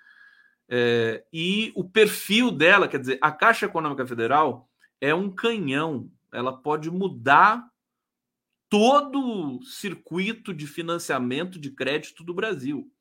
é, 0.67 1.23
e 1.31 1.71
o 1.75 1.83
perfil 1.83 2.49
dela, 2.49 2.87
quer 2.87 2.99
dizer, 2.99 3.19
a 3.21 3.31
Caixa 3.31 3.67
Econômica 3.67 4.07
Federal 4.07 4.67
é 4.99 5.13
um 5.13 5.29
canhão, 5.29 6.09
ela 6.31 6.51
pode 6.51 6.89
mudar 6.89 7.63
todo 8.67 9.19
o 9.57 9.63
circuito 9.63 10.51
de 10.51 10.65
financiamento 10.65 11.59
de 11.59 11.69
crédito 11.69 12.23
do 12.23 12.33
Brasil. 12.33 12.91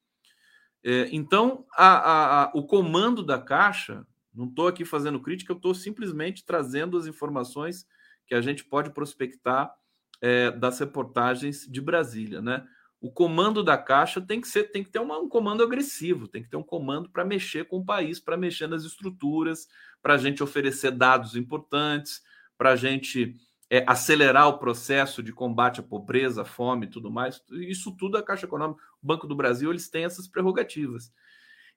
É, 0.85 1.09
então, 1.11 1.65
a, 1.73 1.87
a, 1.87 2.45
a, 2.45 2.53
o 2.55 2.67
comando 2.67 3.23
da 3.23 3.39
Caixa, 3.39 4.07
não 4.35 4.47
estou 4.47 4.69
aqui 4.69 4.85
fazendo 4.85 5.19
crítica, 5.19 5.53
eu 5.53 5.57
estou 5.57 5.75
simplesmente 5.75 6.45
trazendo 6.45 6.99
as 6.99 7.07
informações 7.07 7.87
que 8.27 8.35
a 8.35 8.41
gente 8.43 8.65
pode 8.65 8.91
prospectar 8.91 9.75
é, 10.21 10.51
das 10.51 10.79
reportagens 10.79 11.67
de 11.67 11.81
Brasília, 11.81 12.43
né? 12.43 12.67
O 13.01 13.11
comando 13.11 13.63
da 13.63 13.77
Caixa 13.77 14.21
tem 14.21 14.41
que 14.41 14.49
ser, 14.49 14.65
tem 14.65 14.83
que 14.83 14.91
ter 14.91 14.99
uma, 14.99 15.19
um 15.19 15.29
comando 15.29 15.63
agressivo, 15.63 16.27
tem 16.27 16.43
que 16.43 16.49
ter 16.49 16.57
um 16.57 16.63
comando 16.63 17.11
para 17.11 17.25
mexer 17.25 17.67
com 17.67 17.79
o 17.79 17.85
país, 17.85 18.19
para 18.19 18.37
mexer 18.37 18.67
nas 18.67 18.85
estruturas, 18.85 19.69
para 20.03 20.15
a 20.15 20.19
gente 20.19 20.43
oferecer 20.43 20.91
dados 20.91 21.37
importantes, 21.37 22.23
para 22.57 22.71
a 22.71 22.77
gente 22.77 23.35
é, 23.71 23.85
acelerar 23.87 24.49
o 24.49 24.59
processo 24.59 25.23
de 25.23 25.33
combate 25.33 25.81
à 25.81 25.83
pobreza, 25.83 26.43
à 26.43 26.45
fome 26.45 26.87
e 26.87 26.91
tudo 26.91 27.11
mais. 27.11 27.43
Isso 27.51 27.95
tudo 27.97 28.17
a 28.17 28.23
Caixa 28.23 28.47
Econômica, 28.47 28.83
o 29.03 29.07
Banco 29.07 29.27
do 29.27 29.35
Brasil, 29.35 29.71
eles 29.71 29.89
têm 29.89 30.05
essas 30.05 30.29
prerrogativas. 30.29 31.13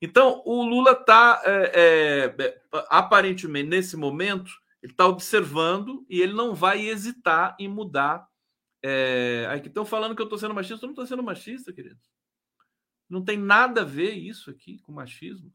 Então, 0.02 0.44
o 0.46 0.64
Lula 0.64 0.92
está, 0.92 1.42
é, 1.44 1.72
é, 1.74 2.44
é, 2.44 2.62
aparentemente, 2.90 3.70
nesse 3.70 3.98
momento, 3.98 4.52
ele 4.82 4.94
está 4.94 5.08
observando 5.08 6.06
e 6.10 6.22
ele 6.22 6.34
não 6.34 6.54
vai 6.54 6.88
hesitar 6.88 7.56
em 7.60 7.68
mudar. 7.68 8.28
É, 8.84 9.48
aí 9.50 9.60
que 9.60 9.68
estão 9.68 9.86
falando 9.86 10.16
que 10.16 10.22
eu 10.22 10.26
estou 10.26 10.38
sendo 10.38 10.54
machista, 10.54 10.86
eu 10.86 10.88
não 10.88 10.94
estou 10.94 11.08
sendo 11.08 11.24
machista, 11.24 11.74
querido. 11.74 12.00
Não 13.10 13.24
tem 13.24 13.38
nada 13.38 13.82
a 13.82 13.86
ver 13.86 14.12
isso 14.12 14.52
aqui 14.52 14.78
com 14.80 14.92
machismo. 14.92 15.52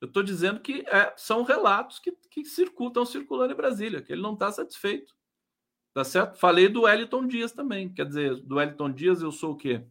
Eu 0.00 0.06
estou 0.06 0.22
dizendo 0.22 0.60
que 0.60 0.84
é, 0.86 1.12
são 1.16 1.42
relatos 1.42 1.98
que, 1.98 2.12
que 2.30 2.44
circulam, 2.44 2.88
estão 2.88 3.06
circulando 3.06 3.52
em 3.52 3.56
Brasília, 3.56 4.02
que 4.02 4.12
ele 4.12 4.22
não 4.22 4.34
está 4.34 4.52
satisfeito. 4.52 5.16
Tá 5.98 6.04
certo? 6.04 6.38
Falei 6.38 6.68
do 6.68 6.82
Wellington 6.82 7.26
Dias 7.26 7.50
também. 7.50 7.88
Quer 7.88 8.06
dizer, 8.06 8.36
do 8.36 8.54
Wellington 8.54 8.92
Dias 8.92 9.20
eu 9.20 9.32
sou 9.32 9.54
o 9.54 9.56
quê? 9.56 9.82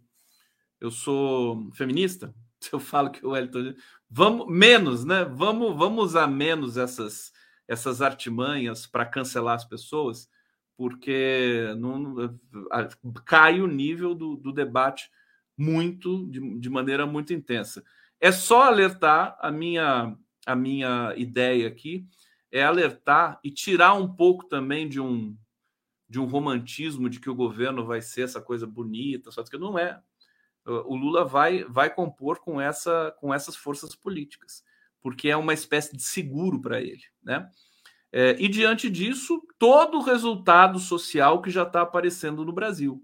Eu 0.80 0.90
sou 0.90 1.70
feminista? 1.74 2.34
Se 2.62 2.72
eu 2.72 2.80
falo 2.80 3.12
que 3.12 3.26
o 3.26 3.32
Wellington 3.32 3.64
Dias... 3.64 3.76
Vamos, 4.10 4.48
menos, 4.48 5.04
né? 5.04 5.26
Vamos, 5.26 5.76
vamos 5.76 6.06
usar 6.06 6.26
menos 6.28 6.78
essas, 6.78 7.34
essas 7.68 8.02
artimanhas 8.02 8.88
para 8.88 9.06
cancelar 9.06 9.56
as 9.56 9.66
pessoas, 9.66 10.30
porque 10.78 11.76
não, 11.78 12.40
cai 13.26 13.60
o 13.60 13.68
nível 13.68 14.16
do, 14.16 14.38
do 14.38 14.54
debate 14.54 15.10
muito, 15.58 16.26
de, 16.28 16.58
de 16.58 16.70
maneira 16.70 17.06
muito 17.06 17.34
intensa. 17.34 17.84
É 18.18 18.32
só 18.32 18.64
alertar 18.64 19.38
a 19.42 19.52
minha, 19.52 20.18
a 20.46 20.56
minha 20.56 21.14
ideia 21.18 21.68
aqui 21.68 22.08
é 22.50 22.64
alertar 22.64 23.42
e 23.44 23.52
tirar 23.52 23.94
um 23.94 24.08
pouco 24.08 24.46
também 24.48 24.88
de 24.88 25.02
um 25.02 25.36
de 26.10 26.20
um 26.20 26.26
romantismo 26.26 27.10
de 27.10 27.20
que 27.20 27.30
o 27.30 27.36
governo 27.36 27.86
vai 27.86 28.02
ser 28.02 28.22
essa 28.22 28.42
coisa 28.42 28.66
bonita, 28.66 29.32
só 29.32 29.44
que 29.44 29.58
não 29.58 29.78
é. 29.78 30.02
O 30.66 30.96
Lula 30.96 31.24
vai, 31.24 31.64
vai 31.64 31.94
compor 31.94 32.40
com, 32.40 32.60
essa, 32.60 33.16
com 33.20 33.34
essas 33.34 33.56
forças 33.56 33.96
políticas, 33.96 34.64
porque 35.02 35.30
é 35.30 35.38
uma 35.38 35.54
espécie 35.54 35.96
de 35.96 36.04
seguro 36.04 36.60
para 36.60 36.82
ele. 36.82 37.04
Né? 37.24 37.50
É, 38.12 38.36
e 38.40 38.48
diante 38.48 38.90
disso, 38.90 39.42
todo 39.58 39.98
o 39.98 40.04
resultado 40.04 40.80
social 40.80 41.42
que 41.42 41.50
já 41.50 41.64
está 41.64 41.82
aparecendo 41.82 42.44
no 42.44 42.52
Brasil, 42.52 43.02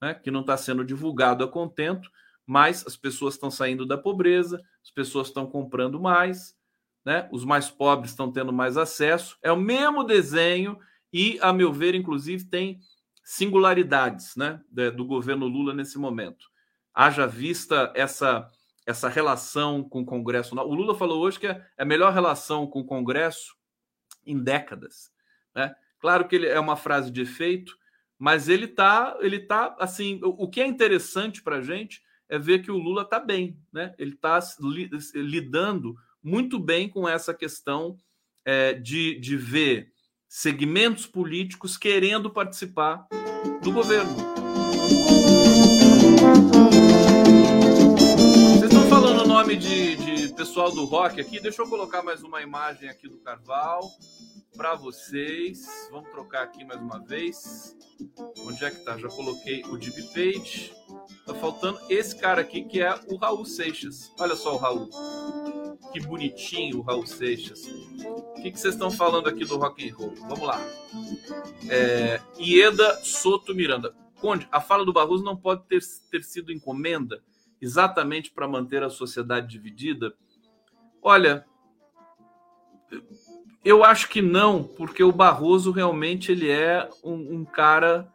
né? 0.00 0.14
que 0.14 0.30
não 0.30 0.40
está 0.40 0.56
sendo 0.56 0.84
divulgado 0.84 1.42
a 1.42 1.48
contento, 1.48 2.10
mas 2.46 2.86
as 2.86 2.96
pessoas 2.96 3.34
estão 3.34 3.50
saindo 3.50 3.86
da 3.86 3.98
pobreza, 3.98 4.60
as 4.82 4.90
pessoas 4.90 5.28
estão 5.28 5.46
comprando 5.46 6.00
mais, 6.00 6.56
né? 7.04 7.28
os 7.32 7.44
mais 7.44 7.70
pobres 7.70 8.10
estão 8.10 8.30
tendo 8.30 8.52
mais 8.52 8.76
acesso. 8.76 9.36
É 9.42 9.50
o 9.50 9.56
mesmo 9.56 10.04
desenho 10.04 10.78
e, 11.12 11.38
a 11.40 11.52
meu 11.52 11.72
ver, 11.72 11.94
inclusive, 11.94 12.44
tem 12.44 12.80
singularidades 13.24 14.34
né, 14.36 14.60
do 14.96 15.04
governo 15.04 15.46
Lula 15.46 15.74
nesse 15.74 15.98
momento. 15.98 16.46
Haja 16.92 17.26
vista 17.26 17.92
essa, 17.94 18.50
essa 18.86 19.08
relação 19.08 19.82
com 19.82 20.00
o 20.00 20.04
Congresso. 20.04 20.54
O 20.54 20.74
Lula 20.74 20.94
falou 20.96 21.20
hoje 21.20 21.38
que 21.38 21.46
é 21.46 21.64
a 21.78 21.84
melhor 21.84 22.12
relação 22.12 22.66
com 22.66 22.80
o 22.80 22.84
Congresso 22.84 23.54
em 24.26 24.38
décadas. 24.38 25.12
Né? 25.54 25.74
Claro 26.00 26.26
que 26.26 26.34
ele 26.34 26.46
é 26.46 26.58
uma 26.58 26.76
frase 26.76 27.10
de 27.10 27.22
efeito, 27.22 27.76
mas 28.18 28.48
ele 28.48 28.66
está, 28.66 29.16
ele 29.20 29.38
tá 29.38 29.76
assim. 29.78 30.20
O, 30.22 30.48
que 30.48 30.60
é 30.60 30.66
interessante 30.66 31.42
para 31.42 31.56
a 31.56 31.62
gente 31.62 32.02
é 32.28 32.38
ver 32.38 32.62
que 32.62 32.70
o 32.70 32.78
Lula 32.78 33.02
está 33.02 33.18
bem, 33.18 33.58
né? 33.72 33.94
Ele 33.98 34.12
está 34.12 34.38
li, 34.60 34.90
lidando 35.14 35.96
muito 36.22 36.58
bem 36.58 36.88
com 36.88 37.08
essa 37.08 37.32
questão 37.32 37.96
é, 38.44 38.74
de, 38.74 39.18
de 39.18 39.36
ver 39.36 39.92
segmentos 40.30 41.08
políticos 41.08 41.76
querendo 41.76 42.30
participar 42.30 43.04
do 43.60 43.72
governo. 43.72 44.14
Vocês 48.54 48.62
estão 48.62 48.88
falando 48.88 49.24
o 49.24 49.26
nome 49.26 49.56
de, 49.56 49.96
de 49.96 50.32
pessoal 50.34 50.70
do 50.70 50.84
rock 50.84 51.20
aqui? 51.20 51.40
Deixa 51.40 51.60
eu 51.60 51.68
colocar 51.68 52.04
mais 52.04 52.22
uma 52.22 52.40
imagem 52.40 52.88
aqui 52.88 53.08
do 53.08 53.18
Carval 53.18 53.82
para 54.56 54.76
vocês. 54.76 55.66
Vamos 55.90 56.08
trocar 56.10 56.44
aqui 56.44 56.64
mais 56.64 56.80
uma 56.80 57.00
vez. 57.00 57.76
Onde 58.46 58.64
é 58.64 58.70
que 58.70 58.84
tá? 58.84 58.96
Já 58.96 59.08
coloquei 59.08 59.64
o 59.64 59.76
Deep 59.76 60.00
Page. 60.14 60.72
Tá 61.30 61.36
faltando 61.36 61.78
esse 61.88 62.16
cara 62.16 62.40
aqui 62.40 62.64
que 62.64 62.82
é 62.82 62.92
o 63.06 63.14
Raul 63.14 63.44
Seixas. 63.44 64.12
Olha 64.18 64.34
só 64.34 64.56
o 64.56 64.56
Raul. 64.56 64.90
Que 65.92 66.00
bonitinho 66.00 66.78
o 66.78 66.82
Raul 66.82 67.06
Seixas. 67.06 67.60
O 67.66 68.42
que, 68.42 68.50
vocês 68.50 68.74
estão 68.74 68.90
falando 68.90 69.28
aqui 69.28 69.44
do 69.44 69.56
rock 69.56 69.88
and 69.88 69.94
roll? 69.94 70.12
Vamos 70.22 70.40
lá. 70.40 70.60
É, 71.70 72.20
Ieda 72.36 72.96
Soto 73.04 73.54
Miranda. 73.54 73.94
Conde, 74.20 74.48
a 74.50 74.60
fala 74.60 74.84
do 74.84 74.92
Barroso 74.92 75.22
não 75.22 75.36
pode 75.36 75.62
ter, 75.68 75.80
ter 76.10 76.24
sido 76.24 76.50
encomenda 76.50 77.22
exatamente 77.62 78.32
para 78.32 78.48
manter 78.48 78.82
a 78.82 78.90
sociedade 78.90 79.46
dividida? 79.46 80.12
Olha, 81.00 81.46
eu 83.64 83.84
acho 83.84 84.08
que 84.08 84.20
não, 84.20 84.64
porque 84.64 85.04
o 85.04 85.12
Barroso 85.12 85.70
realmente 85.70 86.32
ele 86.32 86.50
é 86.50 86.90
um, 87.04 87.36
um, 87.36 87.44
cara 87.44 88.12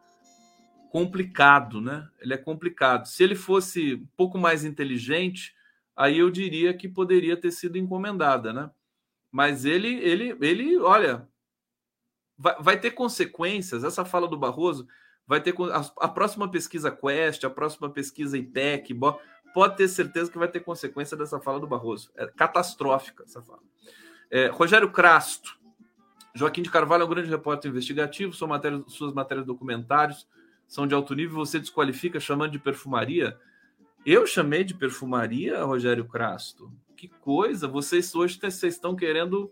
complicado, 0.95 1.81
né? 1.81 2.07
Ele 2.21 2.33
é 2.33 2.37
complicado. 2.37 3.05
Se 3.05 3.21
ele 3.21 3.35
fosse 3.35 3.95
um 3.95 4.07
pouco 4.15 4.37
mais 4.37 4.63
inteligente, 4.63 5.53
aí 5.93 6.19
eu 6.19 6.31
diria 6.31 6.73
que 6.73 6.87
poderia 6.87 7.35
ter 7.35 7.51
sido 7.51 7.77
encomendada, 7.77 8.53
né? 8.53 8.71
Mas 9.29 9.65
ele, 9.65 9.89
ele, 9.95 10.37
ele, 10.39 10.77
olha, 10.77 11.27
vai, 12.37 12.55
vai 12.61 12.79
ter 12.79 12.91
consequências. 12.91 13.83
Essa 13.83 14.05
fala 14.05 14.25
do 14.25 14.37
Barroso 14.37 14.87
vai 15.27 15.41
ter 15.41 15.53
a, 15.69 16.05
a 16.05 16.07
próxima 16.07 16.49
pesquisa 16.49 16.89
Quest, 16.89 17.43
a 17.43 17.49
próxima 17.49 17.89
pesquisa 17.89 18.37
IPEC, 18.37 18.97
pode 19.53 19.75
ter 19.75 19.89
certeza 19.89 20.31
que 20.31 20.37
vai 20.37 20.47
ter 20.47 20.61
consequência 20.61 21.17
dessa 21.17 21.41
fala 21.41 21.59
do 21.59 21.67
Barroso. 21.67 22.09
É 22.15 22.25
catastrófica 22.25 23.25
essa 23.25 23.41
fala. 23.41 23.59
É, 24.31 24.47
Rogério 24.47 24.89
Crasto. 24.89 25.59
Joaquim 26.33 26.61
de 26.61 26.71
Carvalho 26.71 27.03
é 27.03 27.05
um 27.05 27.09
grande 27.09 27.29
repórter 27.29 27.69
investigativo. 27.69 28.31
Sua 28.31 28.47
matéria, 28.47 28.81
suas 28.87 29.11
matérias 29.13 29.45
documentários 29.45 30.25
são 30.67 30.87
de 30.87 30.93
alto 30.93 31.13
nível. 31.13 31.37
Você 31.37 31.59
desqualifica 31.59 32.19
chamando 32.19 32.51
de 32.51 32.59
perfumaria. 32.59 33.37
Eu 34.05 34.25
chamei 34.27 34.63
de 34.63 34.73
perfumaria, 34.73 35.63
Rogério 35.63 36.05
Crasto. 36.05 36.71
Que 36.95 37.07
coisa! 37.07 37.67
Vocês 37.67 38.13
hoje 38.15 38.39
vocês 38.39 38.75
estão 38.75 38.95
querendo. 38.95 39.51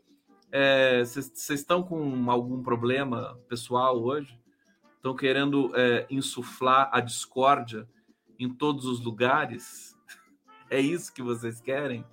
É, 0.51 1.03
vocês 1.03 1.49
estão 1.49 1.81
com 1.81 2.29
algum 2.29 2.61
problema 2.61 3.39
pessoal 3.47 4.01
hoje? 4.01 4.39
Estão 4.95 5.15
querendo 5.15 5.71
é, 5.75 6.05
insuflar 6.09 6.89
a 6.93 6.99
discórdia 6.99 7.87
em 8.39 8.49
todos 8.49 8.85
os 8.85 9.03
lugares? 9.03 9.93
É 10.69 10.79
isso 10.79 11.13
que 11.13 11.21
vocês 11.21 11.61
querem? 11.61 12.03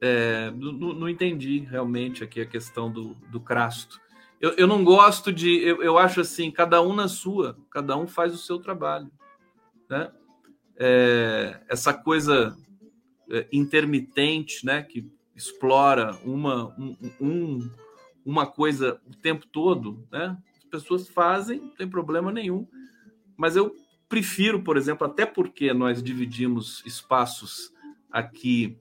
É, 0.00 0.50
não, 0.52 0.72
não, 0.72 1.08
entendi 1.08 1.58
realmente 1.58 2.22
aqui 2.22 2.40
a 2.40 2.46
questão 2.46 2.90
do, 2.90 3.14
do 3.28 3.40
crasto. 3.40 4.00
Eu, 4.40 4.52
eu 4.52 4.66
não 4.66 4.84
gosto 4.84 5.32
de. 5.32 5.58
Eu, 5.58 5.82
eu 5.82 5.98
acho 5.98 6.20
assim, 6.20 6.50
cada 6.50 6.80
um 6.80 6.94
na 6.94 7.08
sua, 7.08 7.58
cada 7.70 7.96
um 7.96 8.06
faz 8.06 8.32
o 8.32 8.38
seu 8.38 8.58
trabalho. 8.58 9.10
Né? 9.88 10.10
É, 10.76 11.60
essa 11.68 11.92
coisa 11.92 12.56
é, 13.30 13.46
intermitente, 13.52 14.64
né, 14.64 14.82
que 14.82 15.10
explora 15.34 16.16
uma, 16.24 16.74
um, 16.78 16.96
um, 17.20 17.70
uma 18.24 18.46
coisa 18.46 19.00
o 19.06 19.14
tempo 19.14 19.46
todo, 19.46 20.06
né? 20.10 20.36
As 20.56 20.64
pessoas 20.64 21.08
fazem, 21.08 21.60
não 21.60 21.70
tem 21.70 21.88
problema 21.88 22.30
nenhum. 22.30 22.66
Mas 23.36 23.56
eu 23.56 23.74
prefiro, 24.08 24.62
por 24.62 24.76
exemplo, 24.76 25.06
até 25.06 25.24
porque 25.24 25.72
nós 25.72 26.02
dividimos 26.02 26.82
espaços 26.84 27.72
aqui 28.10 28.76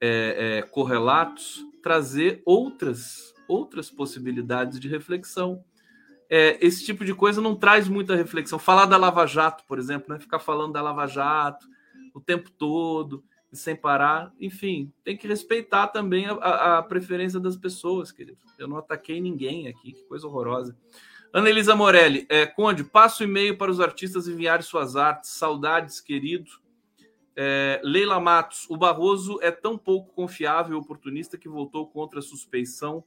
é, 0.00 0.58
é, 0.58 0.62
correlatos, 0.62 1.64
trazer 1.82 2.42
outras, 2.44 3.34
outras 3.48 3.90
possibilidades 3.90 4.78
de 4.78 4.86
reflexão. 4.88 5.64
É, 6.30 6.58
esse 6.64 6.84
tipo 6.84 7.04
de 7.04 7.14
coisa 7.14 7.40
não 7.40 7.56
traz 7.56 7.88
muita 7.88 8.14
reflexão. 8.14 8.58
Falar 8.58 8.84
da 8.84 8.96
Lava 8.96 9.26
Jato, 9.26 9.64
por 9.66 9.78
exemplo, 9.78 10.12
né? 10.12 10.20
ficar 10.20 10.38
falando 10.38 10.74
da 10.74 10.82
Lava 10.82 11.06
Jato 11.06 11.66
o 12.14 12.20
tempo 12.20 12.50
todo, 12.50 13.24
sem 13.52 13.74
parar. 13.74 14.32
Enfim, 14.38 14.92
tem 15.02 15.16
que 15.16 15.26
respeitar 15.26 15.88
também 15.88 16.26
a, 16.26 16.78
a 16.78 16.82
preferência 16.82 17.40
das 17.40 17.56
pessoas, 17.56 18.12
querido. 18.12 18.38
Eu 18.58 18.68
não 18.68 18.76
ataquei 18.76 19.20
ninguém 19.20 19.68
aqui, 19.68 19.92
que 19.92 20.02
coisa 20.04 20.26
horrorosa. 20.26 20.76
Ana 21.32 21.50
Elisa 21.50 21.76
Morelli, 21.76 22.26
é, 22.28 22.46
Conde, 22.46 22.84
passo 22.84 23.22
e-mail 23.22 23.56
para 23.56 23.70
os 23.70 23.80
artistas 23.80 24.26
enviarem 24.26 24.62
suas 24.62 24.96
artes. 24.96 25.30
Saudades, 25.30 26.00
querido. 26.00 26.50
É, 27.36 27.80
Leila 27.84 28.18
Matos, 28.18 28.66
o 28.68 28.76
Barroso 28.76 29.38
é 29.40 29.50
tão 29.50 29.78
pouco 29.78 30.12
confiável 30.12 30.76
e 30.76 30.80
oportunista 30.80 31.38
que 31.38 31.48
votou 31.48 31.86
contra 31.86 32.18
a 32.18 32.22
suspeição 32.22 33.04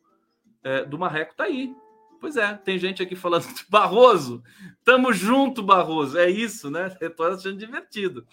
é, 0.64 0.86
do 0.86 0.97
Marreco. 0.97 1.36
Tá 1.36 1.45
aí. 1.45 1.76
Pois 2.20 2.38
é, 2.38 2.53
tem 2.53 2.78
gente 2.78 3.01
aqui 3.01 3.16
falando, 3.16 3.45
Barroso, 3.68 4.43
tamo 4.84 5.12
junto, 5.12 5.64
Barroso. 5.64 6.18
É 6.18 6.30
isso, 6.30 6.70
né? 6.70 6.95
Eu 7.01 7.09
tô 7.09 7.24
achando 7.24 7.57
divertido. 7.57 8.26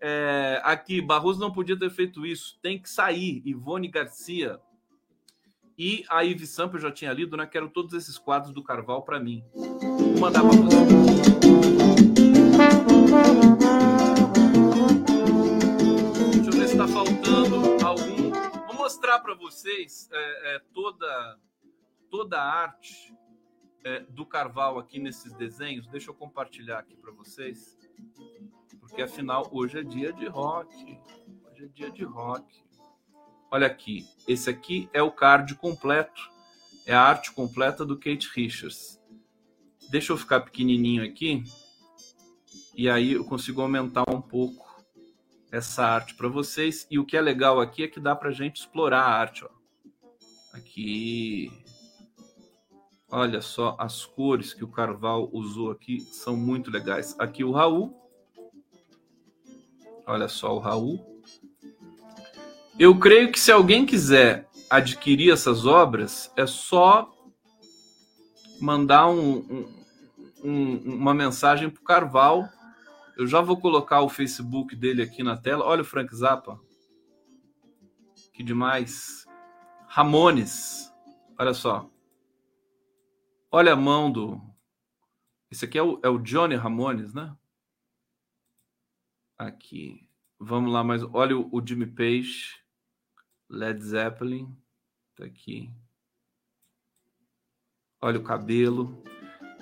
É, 0.00 0.60
aqui, 0.64 1.00
Barroso 1.00 1.40
não 1.40 1.52
podia 1.52 1.78
ter 1.78 1.90
feito 1.90 2.26
isso, 2.26 2.58
tem 2.62 2.80
que 2.80 2.90
sair. 2.90 3.42
Ivone 3.44 3.88
Garcia. 3.88 4.60
E 5.76 6.04
a 6.08 6.24
Ives 6.24 6.50
Sampa, 6.50 6.76
eu 6.76 6.80
já 6.80 6.90
tinha 6.90 7.12
lido, 7.12 7.36
né? 7.36 7.46
Quero 7.46 7.68
todos 7.68 7.94
esses 7.94 8.18
quadros 8.18 8.52
do 8.52 8.64
Carval 8.64 9.02
para 9.02 9.20
mim. 9.20 9.44
Vou 9.54 10.18
mandar 10.18 10.40
para 10.40 10.50
você. 10.50 11.28
mostrar 18.88 19.18
para 19.20 19.34
vocês 19.34 20.08
é, 20.10 20.56
é, 20.56 20.60
toda, 20.72 21.38
toda 22.10 22.40
a 22.40 22.44
arte 22.44 23.14
é, 23.84 24.00
do 24.00 24.26
Carval 24.26 24.78
aqui 24.78 24.98
nesses 24.98 25.32
desenhos. 25.34 25.86
Deixa 25.86 26.10
eu 26.10 26.14
compartilhar 26.14 26.78
aqui 26.78 26.96
para 26.96 27.12
vocês, 27.12 27.78
porque 28.80 29.02
afinal 29.02 29.48
hoje 29.52 29.78
é 29.78 29.82
dia 29.82 30.12
de 30.12 30.26
rock. 30.26 30.98
Hoje 31.46 31.64
é 31.64 31.68
dia 31.68 31.90
de 31.90 32.04
rock. 32.04 32.64
Olha 33.50 33.66
aqui, 33.66 34.06
esse 34.26 34.50
aqui 34.50 34.90
é 34.92 35.02
o 35.02 35.10
card 35.10 35.54
completo, 35.54 36.30
é 36.84 36.94
a 36.94 37.00
arte 37.00 37.32
completa 37.32 37.84
do 37.84 37.96
Kate 37.96 38.28
Richards. 38.34 39.00
Deixa 39.90 40.12
eu 40.12 40.18
ficar 40.18 40.40
pequenininho 40.40 41.02
aqui 41.02 41.44
e 42.78 42.88
aí 42.88 43.14
eu 43.14 43.24
consigo 43.24 43.60
aumentar 43.60 44.04
um 44.08 44.20
pouco 44.20 44.84
essa 45.50 45.84
arte 45.84 46.14
para 46.14 46.28
vocês. 46.28 46.86
E 46.88 46.96
o 46.96 47.04
que 47.04 47.16
é 47.16 47.20
legal 47.20 47.60
aqui 47.60 47.82
é 47.82 47.88
que 47.88 47.98
dá 47.98 48.14
para 48.14 48.30
gente 48.30 48.60
explorar 48.60 49.00
a 49.00 49.10
arte. 49.10 49.44
Ó. 49.44 49.48
Aqui. 50.52 51.50
Olha 53.10 53.40
só, 53.40 53.74
as 53.78 54.04
cores 54.04 54.52
que 54.52 54.62
o 54.62 54.68
Carval 54.68 55.30
usou 55.32 55.70
aqui 55.70 56.00
são 56.00 56.36
muito 56.36 56.70
legais. 56.70 57.14
Aqui 57.18 57.42
o 57.42 57.52
Raul. 57.52 57.96
Olha 60.06 60.28
só 60.28 60.54
o 60.54 60.58
Raul. 60.58 61.22
Eu 62.78 62.98
creio 62.98 63.32
que 63.32 63.40
se 63.40 63.50
alguém 63.50 63.86
quiser 63.86 64.48
adquirir 64.70 65.32
essas 65.32 65.66
obras, 65.66 66.30
é 66.36 66.46
só 66.46 67.10
mandar 68.60 69.08
um, 69.08 69.38
um, 69.38 69.84
um, 70.44 70.94
uma 70.94 71.14
mensagem 71.14 71.70
para 71.70 71.80
o 71.80 71.84
Carval 71.84 72.48
eu 73.18 73.26
já 73.26 73.40
vou 73.40 73.56
colocar 73.56 74.00
o 74.02 74.08
Facebook 74.08 74.76
dele 74.76 75.02
aqui 75.02 75.24
na 75.24 75.36
tela. 75.36 75.64
Olha 75.64 75.82
o 75.82 75.84
Frank 75.84 76.14
Zappa. 76.14 76.56
Que 78.32 78.44
demais. 78.44 79.26
Ramones. 79.88 80.88
Olha 81.36 81.52
só. 81.52 81.90
Olha 83.50 83.72
a 83.72 83.76
mão 83.76 84.10
do. 84.10 84.40
Esse 85.50 85.64
aqui 85.64 85.78
é 85.78 85.82
o, 85.82 86.00
é 86.02 86.08
o 86.08 86.18
Johnny 86.18 86.54
Ramones, 86.54 87.14
né? 87.14 87.34
Aqui. 89.36 90.08
Vamos 90.38 90.72
lá, 90.72 90.84
mas 90.84 91.02
olha 91.02 91.36
o, 91.36 91.48
o 91.52 91.66
Jimmy 91.66 91.86
Page. 91.86 92.62
Led 93.48 93.82
Zeppelin. 93.82 94.54
Tá 95.16 95.24
aqui. 95.24 95.70
Olha 98.00 98.18
o 98.18 98.24
cabelo. 98.24 99.02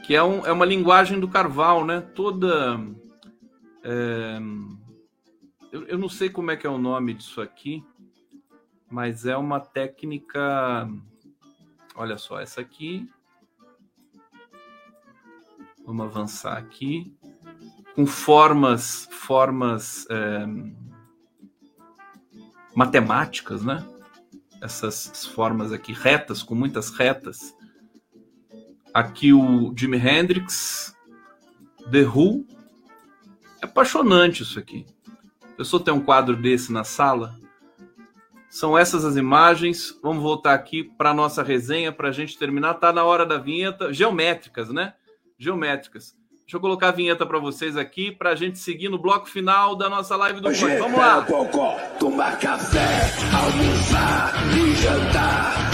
Que 0.04 0.14
é, 0.14 0.22
um, 0.22 0.44
é 0.44 0.52
uma 0.52 0.64
linguagem 0.64 1.18
do 1.18 1.28
Carval, 1.28 1.84
né? 1.84 2.00
Toda 2.00 2.78
é, 3.88 4.38
eu, 5.70 5.84
eu 5.84 5.96
não 5.96 6.08
sei 6.08 6.28
como 6.28 6.50
é 6.50 6.56
que 6.56 6.66
é 6.66 6.70
o 6.70 6.76
nome 6.76 7.14
disso 7.14 7.40
aqui, 7.40 7.84
mas 8.90 9.24
é 9.26 9.36
uma 9.36 9.60
técnica. 9.60 10.88
Olha 11.94 12.18
só, 12.18 12.40
essa 12.40 12.60
aqui. 12.60 13.08
Vamos 15.86 16.06
avançar 16.06 16.58
aqui. 16.58 17.16
Com 17.94 18.04
formas, 18.04 19.08
formas 19.12 20.04
é, 20.10 20.44
matemáticas, 22.74 23.62
né? 23.62 23.86
Essas 24.60 25.24
formas 25.26 25.70
aqui 25.70 25.92
retas, 25.92 26.42
com 26.42 26.56
muitas 26.56 26.90
retas. 26.90 27.54
Aqui 28.92 29.32
o 29.32 29.72
Jimi 29.76 29.96
Hendrix, 29.96 30.94
The 31.90 32.02
Who, 32.02 32.44
é 33.62 33.66
apaixonante 33.66 34.42
isso 34.42 34.58
aqui. 34.58 34.84
A 35.44 35.56
pessoa 35.56 35.82
tem 35.82 35.94
um 35.94 36.00
quadro 36.00 36.36
desse 36.36 36.72
na 36.72 36.82
sala. 36.82 37.38
São 38.50 38.76
essas 38.76 39.04
as 39.04 39.16
imagens. 39.16 39.96
Vamos 40.02 40.22
voltar 40.22 40.54
aqui 40.54 40.82
para 40.82 41.14
nossa 41.14 41.44
resenha 41.44 41.92
para 41.92 42.08
a 42.08 42.12
gente 42.12 42.36
terminar. 42.36 42.74
Tá 42.74 42.92
na 42.92 43.04
hora 43.04 43.24
da 43.24 43.38
vinheta. 43.38 43.92
Geométricas, 43.92 44.70
né? 44.70 44.94
Geométricas. 45.38 46.14
Deixa 46.46 46.58
eu 46.58 46.60
colocar 46.60 46.88
a 46.90 46.92
vinheta 46.92 47.26
para 47.26 47.40
vocês 47.40 47.76
aqui 47.76 48.12
para 48.12 48.30
a 48.30 48.34
gente 48.36 48.60
seguir 48.60 48.88
no 48.88 48.98
bloco 48.98 49.28
final 49.28 49.74
da 49.74 49.88
nossa 49.88 50.14
live 50.14 50.40
do 50.40 50.48
Hoje 50.48 50.64
Vamos 50.78 50.96
lá. 50.96 51.22
Cocó, 51.22 51.76
tomar 51.98 52.38
café, 52.38 53.12
almoçar 53.34 54.32
e 54.56 54.74
jantar. 54.76 55.70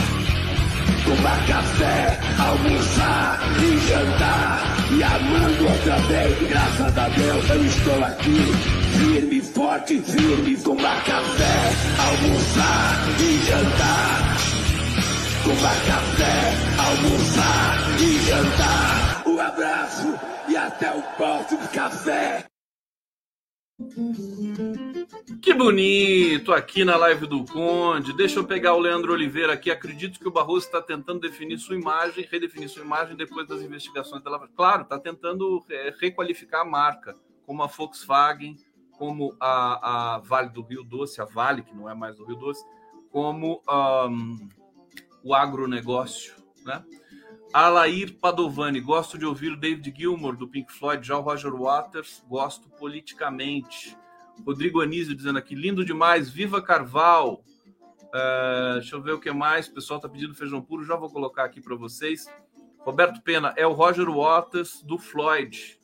Tomar 1.05 1.47
café, 1.47 2.21
almoçar 2.41 3.39
e 3.63 3.79
jantar 3.87 4.63
e 4.97 5.03
amando 5.03 5.65
outra 5.69 5.97
vez. 6.09 6.49
Graças 6.49 6.99
a 6.99 7.09
Deus 7.11 7.51
eu 7.51 7.65
estou 7.67 8.05
aqui. 8.05 8.37
Firme, 8.97 9.41
forte, 9.43 10.01
firme, 10.01 10.57
tomar 10.57 11.05
café, 11.05 11.73
almoçar 11.99 13.09
e 13.21 13.47
jantar. 13.47 14.37
Tomar 15.45 15.77
café, 15.87 16.55
almoçar 16.79 18.01
e 18.01 18.27
jantar. 18.27 19.12
Um 19.33 19.41
abraço 19.41 20.09
e 20.47 20.55
até 20.55 20.95
o 20.95 21.03
próximo 21.17 21.67
café. 21.69 22.45
Que 25.41 25.55
bonito 25.55 26.53
aqui 26.53 26.85
na 26.85 26.99
live 26.99 27.27
do 27.27 27.43
Conde. 27.47 28.13
Deixa 28.13 28.39
eu 28.39 28.45
pegar 28.45 28.75
o 28.75 28.79
Leandro 28.79 29.11
Oliveira 29.11 29.55
aqui. 29.55 29.71
Acredito 29.71 30.21
que 30.21 30.29
o 30.29 30.31
Barroso 30.31 30.67
está 30.67 30.83
tentando 30.83 31.21
definir 31.21 31.57
sua 31.57 31.75
imagem, 31.75 32.29
redefinir 32.31 32.69
sua 32.69 32.85
imagem 32.85 33.17
depois 33.17 33.49
das 33.49 33.63
investigações 33.63 34.23
dela. 34.23 34.47
Claro, 34.55 34.83
está 34.83 34.99
tentando 34.99 35.65
é, 35.71 35.95
requalificar 35.99 36.61
a 36.61 36.67
marca, 36.67 37.17
como 37.47 37.63
a 37.63 37.67
Volkswagen, 37.67 38.59
como 38.99 39.35
a, 39.41 40.17
a, 40.17 40.19
Vale 40.19 40.51
do 40.51 40.61
Rio 40.61 40.85
Doce, 40.85 41.23
a 41.23 41.25
Vale, 41.25 41.63
que 41.63 41.75
não 41.75 41.89
é 41.89 41.95
mais 41.95 42.19
do 42.19 42.27
Rio 42.27 42.37
Doce, 42.37 42.63
como 43.11 43.63
um, 43.67 44.49
o 45.25 45.35
agronegócio, 45.35 46.35
né? 46.67 46.85
Alair 47.53 48.19
Padovani, 48.19 48.81
gosto 48.81 49.19
de 49.19 49.27
ouvir 49.27 49.53
o 49.53 49.57
David 49.57 49.95
Gilmour 49.95 50.37
do 50.37 50.49
Pink 50.49 50.73
Floyd, 50.73 51.07
já 51.07 51.19
o 51.19 51.21
Roger 51.21 51.55
Waters, 51.55 52.25
gosto 52.27 52.71
politicamente. 52.71 53.97
Rodrigo 54.47 54.81
Anísio 54.81 55.15
dizendo 55.15 55.39
aqui, 55.39 55.55
lindo 55.55 55.85
demais, 55.85 56.31
viva 56.31 56.63
Carval. 56.63 57.45
Uh, 58.07 58.81
deixa 58.81 58.97
eu 58.97 59.03
ver 59.03 59.13
o 59.13 59.21
que 59.21 59.31
mais, 59.31 59.69
o 59.69 59.75
pessoal 59.75 59.99
está 59.99 60.09
pedindo 60.09 60.35
feijão 60.35 60.63
puro, 60.63 60.85
já 60.85 60.97
vou 60.97 61.11
colocar 61.11 61.45
aqui 61.45 61.61
para 61.61 61.77
vocês. 61.77 62.27
Roberto 62.81 63.23
Pena, 63.23 63.53
é 63.57 63.67
o 63.67 63.73
Roger 63.73 64.11
Waters 64.11 64.83
do 64.83 64.97
Floyd. 64.97 65.79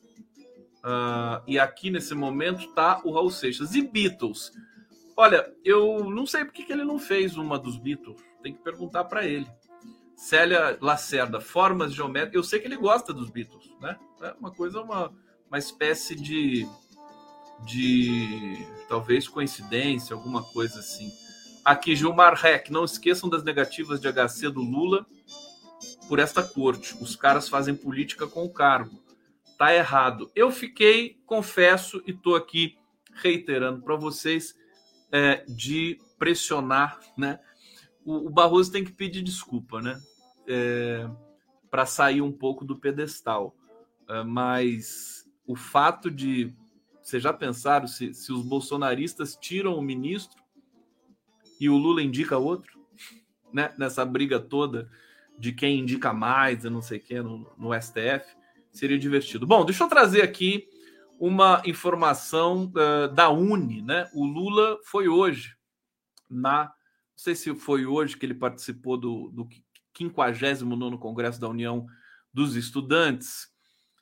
Uh, 0.79 1.43
e 1.45 1.59
aqui 1.59 1.91
nesse 1.91 2.15
momento 2.15 2.73
tá 2.73 2.99
o 3.03 3.11
Raul 3.11 3.29
Seixas. 3.29 3.75
E 3.75 3.81
Beatles? 3.81 4.51
Olha, 5.15 5.53
eu 5.63 6.09
não 6.09 6.25
sei 6.25 6.45
porque 6.45 6.63
que 6.63 6.73
ele 6.73 6.83
não 6.83 6.97
fez 6.97 7.37
uma 7.37 7.59
dos 7.59 7.77
Beatles. 7.77 8.21
Tem 8.41 8.53
que 8.53 8.63
perguntar 8.63 9.03
para 9.05 9.25
ele. 9.25 9.47
Célia 10.19 10.77
Lacerda, 10.81 11.39
formas 11.39 11.93
geométricas. 11.93 12.35
Eu 12.35 12.43
sei 12.43 12.59
que 12.59 12.67
ele 12.67 12.75
gosta 12.75 13.13
dos 13.13 13.29
Beatles, 13.29 13.71
né? 13.79 13.97
É 14.21 14.35
uma 14.37 14.51
coisa, 14.51 14.81
uma, 14.81 15.13
uma 15.47 15.57
espécie 15.57 16.13
de, 16.13 16.67
de 17.65 18.67
talvez 18.89 19.29
coincidência, 19.29 20.13
alguma 20.13 20.43
coisa 20.43 20.79
assim. 20.79 21.09
Aqui, 21.63 21.95
Gilmar 21.95 22.33
Reck, 22.35 22.69
não 22.69 22.83
esqueçam 22.83 23.29
das 23.29 23.45
negativas 23.45 24.01
de 24.01 24.11
HC 24.11 24.49
do 24.49 24.59
Lula 24.59 25.05
por 26.09 26.19
esta 26.19 26.43
corte. 26.43 27.01
Os 27.01 27.15
caras 27.15 27.47
fazem 27.47 27.73
política 27.73 28.27
com 28.27 28.43
o 28.43 28.51
cargo. 28.53 29.01
Tá 29.57 29.73
errado. 29.73 30.29
Eu 30.35 30.51
fiquei, 30.51 31.17
confesso, 31.25 32.03
e 32.05 32.11
estou 32.11 32.35
aqui 32.35 32.77
reiterando 33.13 33.81
para 33.81 33.95
vocês, 33.95 34.53
é, 35.13 35.45
de 35.47 35.97
pressionar, 36.17 36.99
né? 37.17 37.39
o 38.05 38.29
Barroso 38.29 38.71
tem 38.71 38.83
que 38.83 38.91
pedir 38.91 39.21
desculpa, 39.21 39.81
né? 39.81 39.99
É, 40.49 41.07
para 41.69 41.85
sair 41.85 42.21
um 42.21 42.31
pouco 42.31 42.65
do 42.65 42.75
pedestal. 42.75 43.55
É, 44.09 44.23
mas 44.23 45.29
o 45.45 45.55
fato 45.55 46.09
de. 46.09 46.53
Vocês 47.01 47.23
já 47.23 47.33
pensaram 47.33 47.87
se, 47.87 48.13
se 48.13 48.31
os 48.31 48.43
bolsonaristas 48.43 49.35
tiram 49.35 49.75
o 49.75 49.81
ministro 49.81 50.43
e 51.59 51.69
o 51.69 51.77
Lula 51.77 52.03
indica 52.03 52.37
outro? 52.37 52.79
Né? 53.51 53.73
Nessa 53.77 54.05
briga 54.05 54.39
toda 54.39 54.89
de 55.37 55.53
quem 55.53 55.79
indica 55.79 56.13
mais 56.13 56.65
e 56.65 56.69
não 56.69 56.81
sei 56.81 56.99
o 56.99 57.01
que 57.01 57.21
no, 57.21 57.51
no 57.57 57.81
STF? 57.81 58.35
Seria 58.71 58.99
divertido. 58.99 59.47
Bom, 59.47 59.65
deixa 59.65 59.83
eu 59.83 59.87
trazer 59.87 60.21
aqui 60.21 60.67
uma 61.19 61.61
informação 61.65 62.71
uh, 62.75 63.13
da 63.13 63.29
Uni, 63.29 63.81
né? 63.81 64.09
O 64.13 64.25
Lula 64.25 64.77
foi 64.83 65.07
hoje 65.07 65.55
na 66.29 66.65
não 66.65 67.23
sei 67.23 67.35
se 67.35 67.53
foi 67.53 67.85
hoje 67.85 68.15
que 68.15 68.25
ele 68.25 68.33
participou 68.33 68.95
do, 68.95 69.29
do 69.29 69.45
59 69.99 70.97
Congresso 70.97 71.39
da 71.39 71.49
União 71.49 71.85
dos 72.33 72.55
Estudantes, 72.55 73.47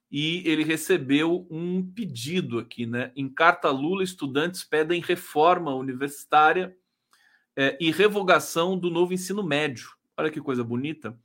e 0.09 0.41
ele 0.45 0.63
recebeu 0.63 1.45
um 1.49 1.83
pedido 1.83 2.59
aqui, 2.59 2.85
né? 2.85 3.11
Em 3.15 3.27
carta 3.27 3.69
Lula, 3.69 4.03
estudantes 4.03 4.63
pedem 4.63 5.01
reforma 5.01 5.75
universitária 5.75 6.73
é, 7.55 7.77
e 7.79 7.91
revogação 7.91 8.77
do 8.77 8.89
novo 8.89 9.13
ensino 9.13 9.43
médio. 9.43 9.89
Olha 10.15 10.31
que 10.31 10.39
coisa 10.39 10.63
bonita. 10.63 11.17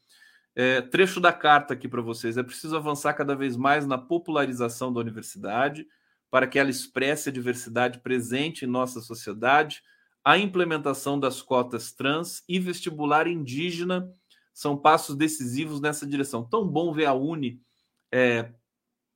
É, 0.54 0.80
trecho 0.80 1.20
da 1.20 1.32
carta 1.32 1.74
aqui 1.74 1.86
para 1.86 2.02
vocês. 2.02 2.36
É 2.36 2.42
preciso 2.42 2.76
avançar 2.76 3.14
cada 3.14 3.36
vez 3.36 3.56
mais 3.56 3.86
na 3.86 3.96
popularização 3.96 4.92
da 4.92 5.00
universidade 5.00 5.86
para 6.28 6.46
que 6.46 6.58
ela 6.58 6.70
expresse 6.70 7.28
a 7.28 7.32
diversidade 7.32 8.00
presente 8.00 8.64
em 8.64 8.68
nossa 8.68 9.00
sociedade, 9.00 9.82
a 10.24 10.38
implementação 10.38 11.20
das 11.20 11.42
cotas 11.42 11.92
trans 11.92 12.42
e 12.48 12.58
vestibular 12.58 13.26
indígena 13.26 14.10
são 14.52 14.76
passos 14.76 15.16
decisivos 15.16 15.80
nessa 15.80 16.06
direção. 16.06 16.44
Tão 16.44 16.66
bom 16.66 16.92
ver 16.92 17.06
a 17.06 17.14
Uni 17.14 17.60
é, 18.10 18.52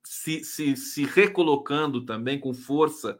se, 0.03 0.43
se, 0.43 0.75
se 0.75 1.05
recolocando 1.05 2.05
também 2.05 2.39
com 2.39 2.53
força 2.53 3.17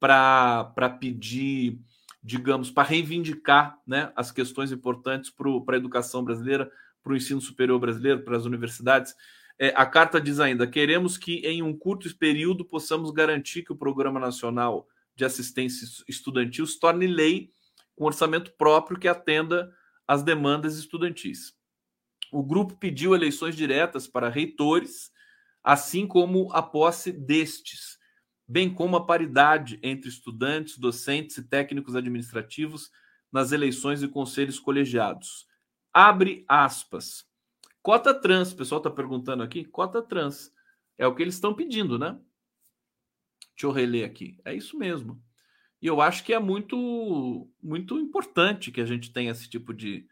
para 0.00 0.96
pedir, 0.98 1.78
digamos, 2.22 2.70
para 2.70 2.88
reivindicar 2.88 3.78
né, 3.86 4.12
as 4.16 4.32
questões 4.32 4.72
importantes 4.72 5.30
para 5.30 5.74
a 5.74 5.78
educação 5.78 6.24
brasileira, 6.24 6.70
para 7.02 7.12
o 7.12 7.16
ensino 7.16 7.40
superior 7.40 7.78
brasileiro, 7.78 8.22
para 8.22 8.36
as 8.36 8.44
universidades. 8.44 9.14
É, 9.58 9.68
a 9.76 9.86
carta 9.86 10.20
diz 10.20 10.40
ainda: 10.40 10.66
queremos 10.66 11.16
que 11.16 11.36
em 11.46 11.62
um 11.62 11.76
curto 11.76 12.12
período 12.16 12.64
possamos 12.64 13.10
garantir 13.12 13.62
que 13.62 13.72
o 13.72 13.76
Programa 13.76 14.18
Nacional 14.18 14.88
de 15.14 15.24
assistência 15.24 15.86
estudantil 16.08 16.66
se 16.66 16.80
torne 16.80 17.06
lei 17.06 17.52
com 17.94 18.04
orçamento 18.04 18.52
próprio 18.56 18.98
que 18.98 19.06
atenda 19.06 19.70
às 20.06 20.22
demandas 20.22 20.76
estudantis. 20.78 21.54
O 22.32 22.42
grupo 22.42 22.76
pediu 22.76 23.14
eleições 23.14 23.54
diretas 23.54 24.06
para 24.06 24.28
reitores, 24.28 25.10
assim 25.62 26.06
como 26.06 26.50
a 26.52 26.62
posse 26.62 27.12
destes, 27.12 27.98
bem 28.48 28.72
como 28.72 28.96
a 28.96 29.06
paridade 29.06 29.78
entre 29.82 30.08
estudantes, 30.08 30.78
docentes 30.78 31.36
e 31.36 31.42
técnicos 31.42 31.94
administrativos 31.94 32.90
nas 33.30 33.52
eleições 33.52 34.02
e 34.02 34.08
conselhos 34.08 34.58
colegiados. 34.58 35.46
Abre 35.92 36.44
aspas. 36.48 37.26
Cota 37.82 38.14
trans, 38.14 38.52
o 38.52 38.56
pessoal 38.56 38.78
está 38.78 38.90
perguntando 38.90 39.42
aqui, 39.42 39.64
cota 39.64 40.00
trans. 40.00 40.52
É 40.96 41.06
o 41.06 41.14
que 41.14 41.22
eles 41.22 41.34
estão 41.34 41.54
pedindo, 41.54 41.98
né? 41.98 42.18
Deixa 43.54 43.66
eu 43.66 43.72
reler 43.72 44.06
aqui. 44.06 44.38
É 44.44 44.54
isso 44.54 44.78
mesmo. 44.78 45.22
E 45.82 45.86
eu 45.88 46.00
acho 46.00 46.22
que 46.22 46.32
é 46.32 46.38
muito, 46.38 47.48
muito 47.60 47.98
importante 47.98 48.70
que 48.70 48.80
a 48.80 48.86
gente 48.86 49.12
tenha 49.12 49.32
esse 49.32 49.50
tipo 49.50 49.74
de, 49.74 50.06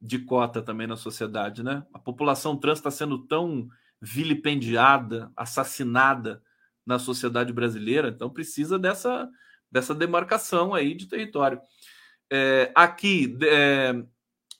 de 0.00 0.18
cota 0.18 0.60
também 0.60 0.86
na 0.86 0.96
sociedade, 0.96 1.62
né? 1.62 1.86
A 1.94 1.98
população 1.98 2.54
trans 2.54 2.78
está 2.78 2.90
sendo 2.90 3.18
tão 3.26 3.70
vilipendiada, 3.98 5.32
assassinada 5.34 6.42
na 6.84 6.98
sociedade 6.98 7.50
brasileira, 7.50 8.08
então 8.08 8.28
precisa 8.28 8.78
dessa, 8.78 9.26
dessa 9.72 9.94
demarcação 9.94 10.74
aí 10.74 10.94
de 10.94 11.06
território. 11.06 11.60
É, 12.30 12.70
aqui, 12.74 13.38
é, 13.42 14.04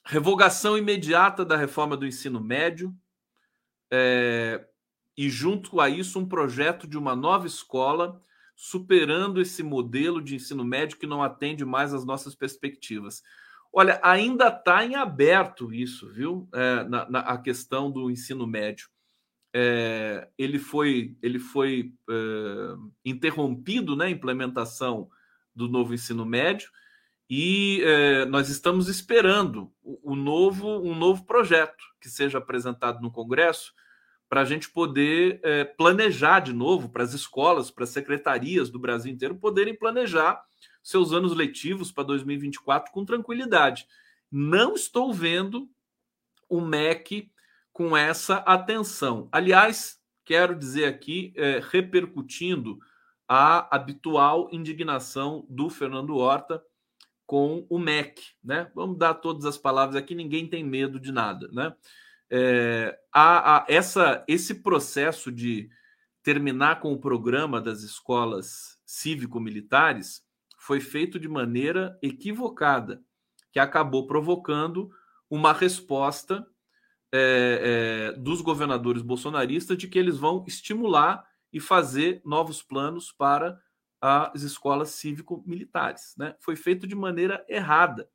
revogação 0.07 0.77
imediata 0.77 1.45
da 1.45 1.57
reforma 1.57 1.99
do 1.99 2.07
ensino 2.07 2.41
médio, 2.41 2.95
é, 3.93 4.65
e, 5.17 5.29
junto 5.29 5.81
a 5.81 5.89
isso, 5.91 6.19
um 6.19 6.27
projeto 6.27 6.87
de 6.87 6.97
uma 6.97 7.15
nova 7.15 7.47
escola, 7.47 8.23
superando 8.63 9.41
esse 9.41 9.63
modelo 9.63 10.21
de 10.21 10.35
ensino 10.35 10.63
médio 10.63 10.99
que 10.99 11.07
não 11.07 11.23
atende 11.23 11.65
mais 11.65 11.95
às 11.95 12.05
nossas 12.05 12.35
perspectivas. 12.35 13.23
Olha, 13.73 13.99
ainda 14.03 14.49
está 14.49 14.85
em 14.85 14.97
aberto 14.97 15.73
isso, 15.73 16.13
viu? 16.13 16.47
É, 16.53 16.85
na, 16.85 17.09
na, 17.09 17.21
a 17.21 17.39
questão 17.39 17.91
do 17.91 18.11
ensino 18.11 18.47
médio. 18.47 18.91
É, 19.51 20.29
ele 20.37 20.59
foi, 20.59 21.17
ele 21.23 21.39
foi 21.39 21.95
é, 22.11 22.77
interrompido 23.03 23.97
né, 23.97 24.11
implementação 24.11 25.09
do 25.57 25.67
novo 25.67 25.95
ensino 25.95 26.27
médio 26.27 26.71
e 27.31 27.81
é, 27.83 28.27
nós 28.27 28.51
estamos 28.51 28.89
esperando 28.89 29.73
o, 29.83 30.13
o, 30.13 30.15
novo, 30.15 30.69
um 30.83 30.95
novo 30.95 31.25
projeto 31.25 31.83
que 31.99 32.11
seja 32.11 32.37
apresentado 32.37 33.01
no 33.01 33.11
Congresso 33.11 33.73
para 34.31 34.43
a 34.43 34.45
gente 34.45 34.71
poder 34.71 35.41
é, 35.43 35.65
planejar 35.65 36.39
de 36.39 36.53
novo 36.53 36.89
para 36.89 37.03
as 37.03 37.13
escolas, 37.13 37.69
para 37.69 37.83
as 37.83 37.91
secretarias 37.91 38.71
do 38.71 38.79
Brasil 38.79 39.13
inteiro 39.13 39.35
poderem 39.35 39.75
planejar 39.75 40.41
seus 40.81 41.13
anos 41.13 41.35
letivos 41.35 41.91
para 41.91 42.05
2024 42.05 42.93
com 42.93 43.05
tranquilidade. 43.05 43.89
Não 44.31 44.75
estou 44.75 45.13
vendo 45.13 45.69
o 46.49 46.61
MEC 46.61 47.29
com 47.73 47.97
essa 47.97 48.37
atenção. 48.37 49.29
Aliás, 49.33 50.01
quero 50.25 50.55
dizer 50.55 50.85
aqui, 50.85 51.33
é, 51.35 51.61
repercutindo 51.69 52.79
a 53.27 53.75
habitual 53.75 54.49
indignação 54.53 55.45
do 55.49 55.69
Fernando 55.69 56.17
Horta 56.17 56.63
com 57.27 57.67
o 57.69 57.81
MEC, 57.81 58.23
né? 58.43 58.71
Vamos 58.77 58.97
dar 58.97 59.15
todas 59.15 59.45
as 59.45 59.59
palavras 59.59 59.97
aqui, 59.97 60.15
ninguém 60.15 60.47
tem 60.47 60.63
medo 60.63 61.01
de 61.01 61.11
nada, 61.11 61.49
né? 61.53 61.75
É, 62.31 62.99
a, 63.13 63.57
a, 63.57 63.67
essa, 63.69 64.25
esse 64.29 64.57
processo 64.57 65.33
de 65.33 65.69
terminar 66.23 66.81
com 66.81 66.93
o 66.93 67.01
programa 67.01 67.61
das 67.61 67.83
escolas 67.83 68.79
cívico-militares 68.85 70.23
foi 70.59 70.81
feito 70.81 71.19
de 71.19 71.29
maneira 71.29 71.99
equivocada, 72.03 73.03
que 73.51 73.59
acabou 73.59 74.07
provocando 74.07 74.91
uma 75.29 75.53
resposta 75.53 76.47
é, 77.13 78.13
é, 78.13 78.19
dos 78.19 78.41
governadores 78.41 79.03
bolsonaristas 79.03 79.77
de 79.77 79.89
que 79.89 79.99
eles 79.99 80.17
vão 80.17 80.45
estimular 80.47 81.27
e 81.53 81.59
fazer 81.59 82.21
novos 82.25 82.63
planos 82.63 83.11
para 83.11 83.61
as 84.01 84.43
escolas 84.43 84.91
cívico-militares. 84.91 86.15
Né? 86.17 86.35
Foi 86.41 86.57
feito 86.57 86.87
de 86.87 86.95
maneira 86.95 87.45
errada. 87.49 88.09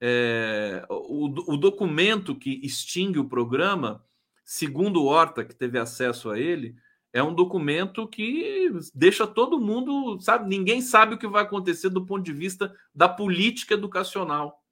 É, 0.00 0.84
o, 0.88 1.54
o, 1.54 1.56
documento 1.56 2.34
que 2.34 2.60
extingue 2.62 3.18
o 3.18 3.28
programa, 3.28 4.04
segundo 4.44 5.04
Horta, 5.04 5.44
que 5.44 5.54
teve 5.54 5.78
acesso 5.78 6.30
a 6.30 6.38
ele, 6.38 6.76
é 7.12 7.22
um 7.22 7.32
documento 7.32 8.06
que 8.08 8.70
deixa 8.92 9.26
todo 9.26 9.60
mundo, 9.60 10.20
sabe? 10.20 10.48
Ninguém 10.48 10.82
sabe 10.82 11.14
o 11.14 11.18
que 11.18 11.28
vai 11.28 11.44
acontecer 11.44 11.88
do 11.88 12.04
ponto 12.04 12.24
de 12.24 12.32
vista 12.32 12.74
da 12.94 13.08
política 13.08 13.74
educacional, 13.74 14.62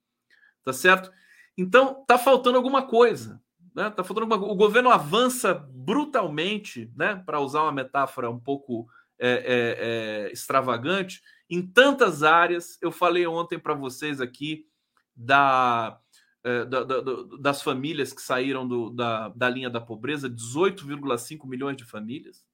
tá 0.64 0.73
certo? 0.73 1.11
Então, 1.57 2.05
tá 2.05 2.18
faltando 2.18 2.57
alguma 2.57 2.83
coisa, 2.83 3.41
né? 3.75 3.91
Tá 3.91 4.03
faltando 4.03 4.33
alguma... 4.33 4.53
O 4.53 4.57
governo 4.57 4.91
avança 4.91 5.55
brutalmente, 5.55 6.91
né? 6.97 7.23
Para 7.25 7.41
usar 7.41 7.62
uma 7.62 7.73
metáfora 7.73 8.29
um 8.29 8.41
pouco 8.41 8.89
é, 9.18 9.31
é, 9.31 10.27
é, 10.27 10.33
extravagante, 10.33 11.23
em 11.49 11.62
tantas 11.62 12.25
áreas. 12.25 12.77
Eu 12.83 12.91
falei 12.91 13.27
ontem 13.27 13.59
para 13.59 13.75
vocês 13.75 14.20
aqui 14.20 14.66
da, 15.15 15.99
é, 16.45 16.65
da, 16.65 16.83
da, 16.85 17.01
das 17.41 17.63
famílias 17.63 18.13
que 18.13 18.23
saíram 18.23 18.67
do, 18.67 18.91
da, 18.91 19.29
da 19.29 19.49
linha 19.49 19.71
da 19.71 19.81
pobreza, 19.81 20.29
18,5 20.29 21.47
milhões 21.47 21.77
de 21.77 21.85
famílias. 21.85 22.45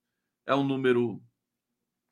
É 0.46 0.54
um 0.54 0.64
número 0.64 1.22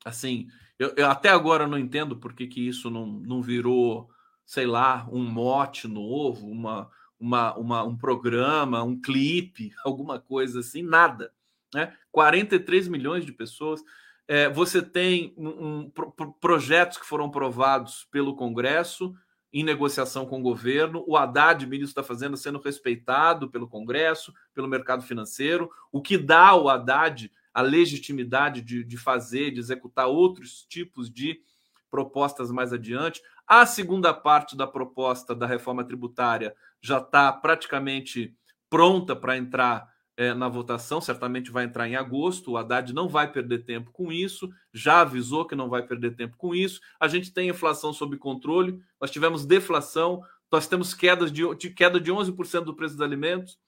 assim. 0.05 0.47
Eu, 0.79 0.93
eu, 0.95 1.09
até 1.09 1.29
agora 1.29 1.67
não 1.67 1.77
entendo 1.77 2.17
por 2.17 2.33
que, 2.33 2.47
que 2.47 2.67
isso 2.67 2.89
não, 2.89 3.05
não 3.05 3.41
virou, 3.41 4.09
sei 4.45 4.65
lá, 4.65 5.07
um 5.11 5.23
mote 5.23 5.87
novo, 5.87 6.47
uma, 6.47 6.89
uma, 7.19 7.55
uma, 7.57 7.83
um 7.83 7.97
programa, 7.97 8.83
um 8.83 8.99
clipe, 8.99 9.71
alguma 9.83 10.19
coisa 10.19 10.59
assim, 10.59 10.81
nada. 10.81 11.31
Né? 11.73 11.95
43 12.11 12.87
milhões 12.87 13.25
de 13.25 13.31
pessoas. 13.31 13.81
É, 14.27 14.49
você 14.49 14.81
tem 14.81 15.33
um, 15.37 15.47
um, 15.47 15.89
pro, 15.89 16.11
projetos 16.39 16.97
que 16.97 17.05
foram 17.05 17.25
aprovados 17.25 18.07
pelo 18.11 18.35
Congresso 18.35 19.15
em 19.59 19.63
negociação 19.63 20.23
com 20.23 20.39
o 20.39 20.43
governo. 20.43 21.03
O 21.07 21.17
Haddad, 21.17 21.65
ministro 21.65 21.95
da 21.95 22.07
Fazenda, 22.07 22.37
sendo 22.37 22.59
respeitado 22.59 23.49
pelo 23.49 23.67
Congresso, 23.67 24.31
pelo 24.53 24.67
mercado 24.67 25.01
financeiro, 25.01 25.67
o 25.91 25.99
que 25.99 26.15
dá 26.15 26.49
ao 26.49 26.69
Haddad 26.69 27.31
a 27.51 27.61
legitimidade 27.63 28.61
de, 28.61 28.83
de 28.83 28.97
fazer, 28.97 29.49
de 29.49 29.59
executar 29.59 30.05
outros 30.05 30.63
tipos 30.69 31.09
de 31.09 31.41
propostas 31.89 32.51
mais 32.51 32.71
adiante. 32.71 33.19
A 33.47 33.65
segunda 33.65 34.13
parte 34.13 34.55
da 34.55 34.67
proposta 34.67 35.33
da 35.33 35.47
reforma 35.47 35.83
tributária 35.83 36.53
já 36.79 36.99
está 36.99 37.33
praticamente 37.33 38.35
pronta 38.69 39.15
para 39.15 39.37
entrar 39.37 39.91
é, 40.17 40.33
na 40.33 40.49
votação, 40.49 40.99
certamente 40.99 41.51
vai 41.51 41.65
entrar 41.65 41.87
em 41.87 41.95
agosto. 41.95 42.51
O 42.51 42.57
Haddad 42.57 42.91
não 42.91 43.07
vai 43.07 43.31
perder 43.31 43.63
tempo 43.63 43.91
com 43.91 44.11
isso, 44.11 44.49
já 44.73 45.01
avisou 45.01 45.45
que 45.45 45.55
não 45.55 45.69
vai 45.69 45.83
perder 45.83 46.15
tempo 46.15 46.35
com 46.35 46.55
isso. 46.55 46.81
A 46.99 47.07
gente 47.07 47.31
tem 47.31 47.49
inflação 47.49 47.93
sob 47.93 48.17
controle, 48.17 48.81
nós 48.99 49.11
tivemos 49.11 49.45
deflação, 49.45 50.23
nós 50.51 50.67
temos 50.67 50.93
quedas 50.95 51.31
de, 51.31 51.43
de 51.55 51.69
queda 51.69 52.01
de 52.01 52.11
11% 52.11 52.63
do 52.63 52.75
preço 52.75 52.95
dos 52.95 53.05
alimentos, 53.05 53.59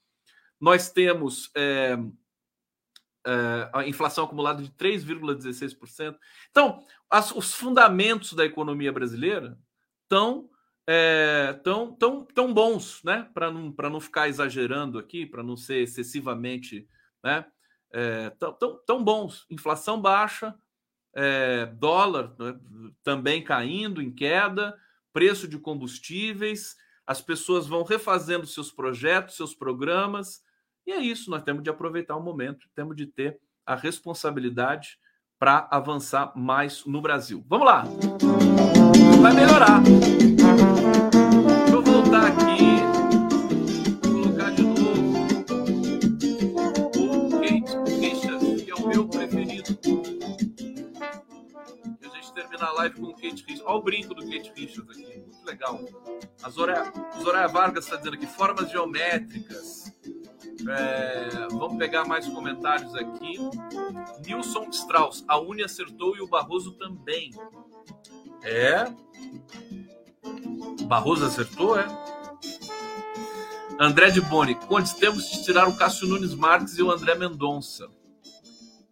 nós 0.60 0.90
temos 0.90 1.50
é, 1.54 1.96
é, 3.24 3.70
a 3.72 3.86
inflação 3.86 4.24
acumulada 4.24 4.60
de 4.60 4.70
3,16%. 4.72 6.16
Então, 6.50 6.84
as, 7.08 7.30
os 7.30 7.54
fundamentos 7.54 8.32
da 8.32 8.44
economia 8.44 8.92
brasileira 8.92 9.56
estão 10.02 10.50
é, 10.86 11.52
tão, 11.64 11.94
tão, 11.94 12.24
tão 12.24 12.52
bons, 12.52 13.02
né? 13.04 13.28
Para 13.34 13.50
não, 13.50 13.74
não 13.76 14.00
ficar 14.00 14.28
exagerando 14.28 14.98
aqui, 14.98 15.26
para 15.26 15.42
não 15.42 15.56
ser 15.56 15.82
excessivamente, 15.82 16.88
né? 17.22 17.44
É, 17.92 18.30
tão, 18.30 18.52
tão, 18.52 18.80
tão 18.86 19.04
bons. 19.04 19.46
Inflação 19.50 20.00
baixa, 20.00 20.54
é, 21.14 21.66
dólar 21.66 22.34
né? 22.38 22.58
também 23.02 23.42
caindo 23.42 24.00
em 24.00 24.10
queda, 24.10 24.76
preço 25.12 25.48
de 25.48 25.58
combustíveis, 25.58 26.76
as 27.06 27.20
pessoas 27.20 27.66
vão 27.66 27.82
refazendo 27.82 28.46
seus 28.46 28.70
projetos, 28.70 29.36
seus 29.36 29.54
programas, 29.54 30.42
e 30.86 30.92
é 30.92 31.00
isso. 31.00 31.30
Nós 31.30 31.42
temos 31.42 31.62
de 31.62 31.70
aproveitar 31.70 32.16
o 32.16 32.22
momento, 32.22 32.68
temos 32.74 32.96
de 32.96 33.06
ter 33.06 33.38
a 33.66 33.74
responsabilidade 33.74 34.98
para 35.38 35.66
avançar 35.70 36.32
mais 36.36 36.84
no 36.84 37.00
Brasil. 37.00 37.44
Vamos 37.48 37.66
lá! 37.66 37.84
Vai 39.20 39.34
melhorar. 39.34 39.80
Live 52.80 52.94
com 52.96 53.06
o 53.08 53.12
Kate 53.12 53.44
Richards. 53.46 53.62
Olha 53.64 53.76
o 53.76 53.82
brinco 53.82 54.14
do 54.14 54.22
Kate 54.22 54.52
Richards 54.56 54.90
aqui. 54.90 55.18
Muito 55.20 55.44
legal. 55.44 55.80
A 56.42 56.48
Zoraia 56.48 57.48
Vargas 57.48 57.84
está 57.84 57.96
dizendo 57.96 58.14
aqui, 58.14 58.26
formas 58.26 58.70
geométricas. 58.70 59.92
É, 60.68 61.48
vamos 61.50 61.78
pegar 61.78 62.04
mais 62.04 62.26
comentários 62.28 62.94
aqui. 62.94 63.38
Nilson 64.26 64.68
Strauss, 64.70 65.24
a 65.28 65.38
Uni 65.38 65.62
acertou 65.62 66.16
e 66.16 66.20
o 66.20 66.26
Barroso 66.26 66.72
também. 66.72 67.30
É. 68.42 68.86
Barroso 70.84 71.26
acertou, 71.26 71.78
é? 71.78 71.86
André 73.78 74.10
de 74.10 74.20
Boni, 74.20 74.54
Condes, 74.54 74.92
temos 74.92 75.30
de 75.30 75.42
tirar 75.42 75.66
o 75.66 75.76
Cássio 75.76 76.06
Nunes 76.06 76.34
Marques 76.34 76.76
e 76.76 76.82
o 76.82 76.90
André 76.90 77.14
Mendonça. 77.14 77.88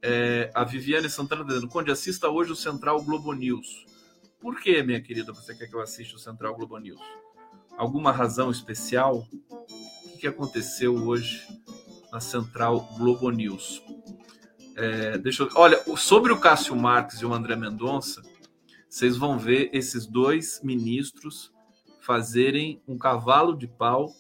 É, 0.00 0.50
a 0.54 0.62
Viviane 0.64 1.10
Santana 1.10 1.44
dizendo, 1.44 1.68
Conde, 1.68 1.90
assista 1.90 2.28
hoje 2.28 2.52
o 2.52 2.56
Central 2.56 3.02
Globo 3.02 3.32
News. 3.32 3.86
Por 4.40 4.60
que, 4.60 4.82
minha 4.82 5.00
querida, 5.00 5.32
você 5.32 5.54
quer 5.54 5.66
que 5.66 5.74
eu 5.74 5.80
assista 5.80 6.16
o 6.16 6.20
Central 6.20 6.54
Globo 6.54 6.78
News? 6.78 7.00
Alguma 7.76 8.12
razão 8.12 8.50
especial? 8.50 9.26
O 10.06 10.18
que 10.18 10.26
aconteceu 10.26 10.94
hoje 10.94 11.46
na 12.12 12.20
Central 12.20 12.88
Globo 12.96 13.30
News? 13.30 13.82
É, 14.76 15.18
deixa 15.18 15.42
eu... 15.42 15.50
Olha, 15.56 15.82
sobre 15.96 16.32
o 16.32 16.38
Cássio 16.38 16.76
Marques 16.76 17.20
e 17.20 17.26
o 17.26 17.34
André 17.34 17.56
Mendonça, 17.56 18.22
vocês 18.88 19.16
vão 19.16 19.36
ver 19.36 19.70
esses 19.72 20.06
dois 20.06 20.60
ministros 20.62 21.52
fazerem 22.00 22.80
um 22.86 22.96
cavalo 22.96 23.56
de 23.56 23.66
pau 23.66 24.12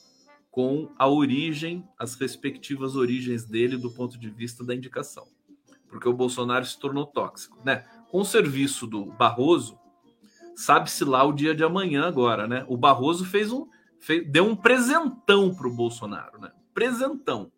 com 0.50 0.92
a 0.98 1.08
origem, 1.08 1.88
as 1.96 2.16
respectivas 2.16 2.96
origens 2.96 3.44
dele 3.44 3.76
do 3.76 3.90
ponto 3.92 4.18
de 4.18 4.28
vista 4.28 4.64
da 4.64 4.74
indicação. 4.74 5.26
Porque 5.88 6.08
o 6.08 6.12
Bolsonaro 6.12 6.64
se 6.64 6.78
tornou 6.78 7.06
tóxico, 7.06 7.58
né? 7.64 7.84
Com 8.10 8.20
o 8.20 8.24
serviço 8.24 8.86
do 8.86 9.06
Barroso, 9.06 9.78
sabe-se 10.56 11.04
lá 11.04 11.24
o 11.24 11.32
dia 11.32 11.54
de 11.54 11.64
amanhã 11.64 12.06
agora, 12.06 12.46
né? 12.46 12.64
O 12.68 12.76
Barroso 12.76 13.24
fez 13.24 13.52
um 13.52 13.66
fez, 13.98 14.30
deu 14.30 14.44
um 14.44 14.56
presentão 14.56 15.54
para 15.54 15.68
o 15.68 15.74
Bolsonaro, 15.74 16.38
né? 16.40 16.52
Presentão. 16.72 17.50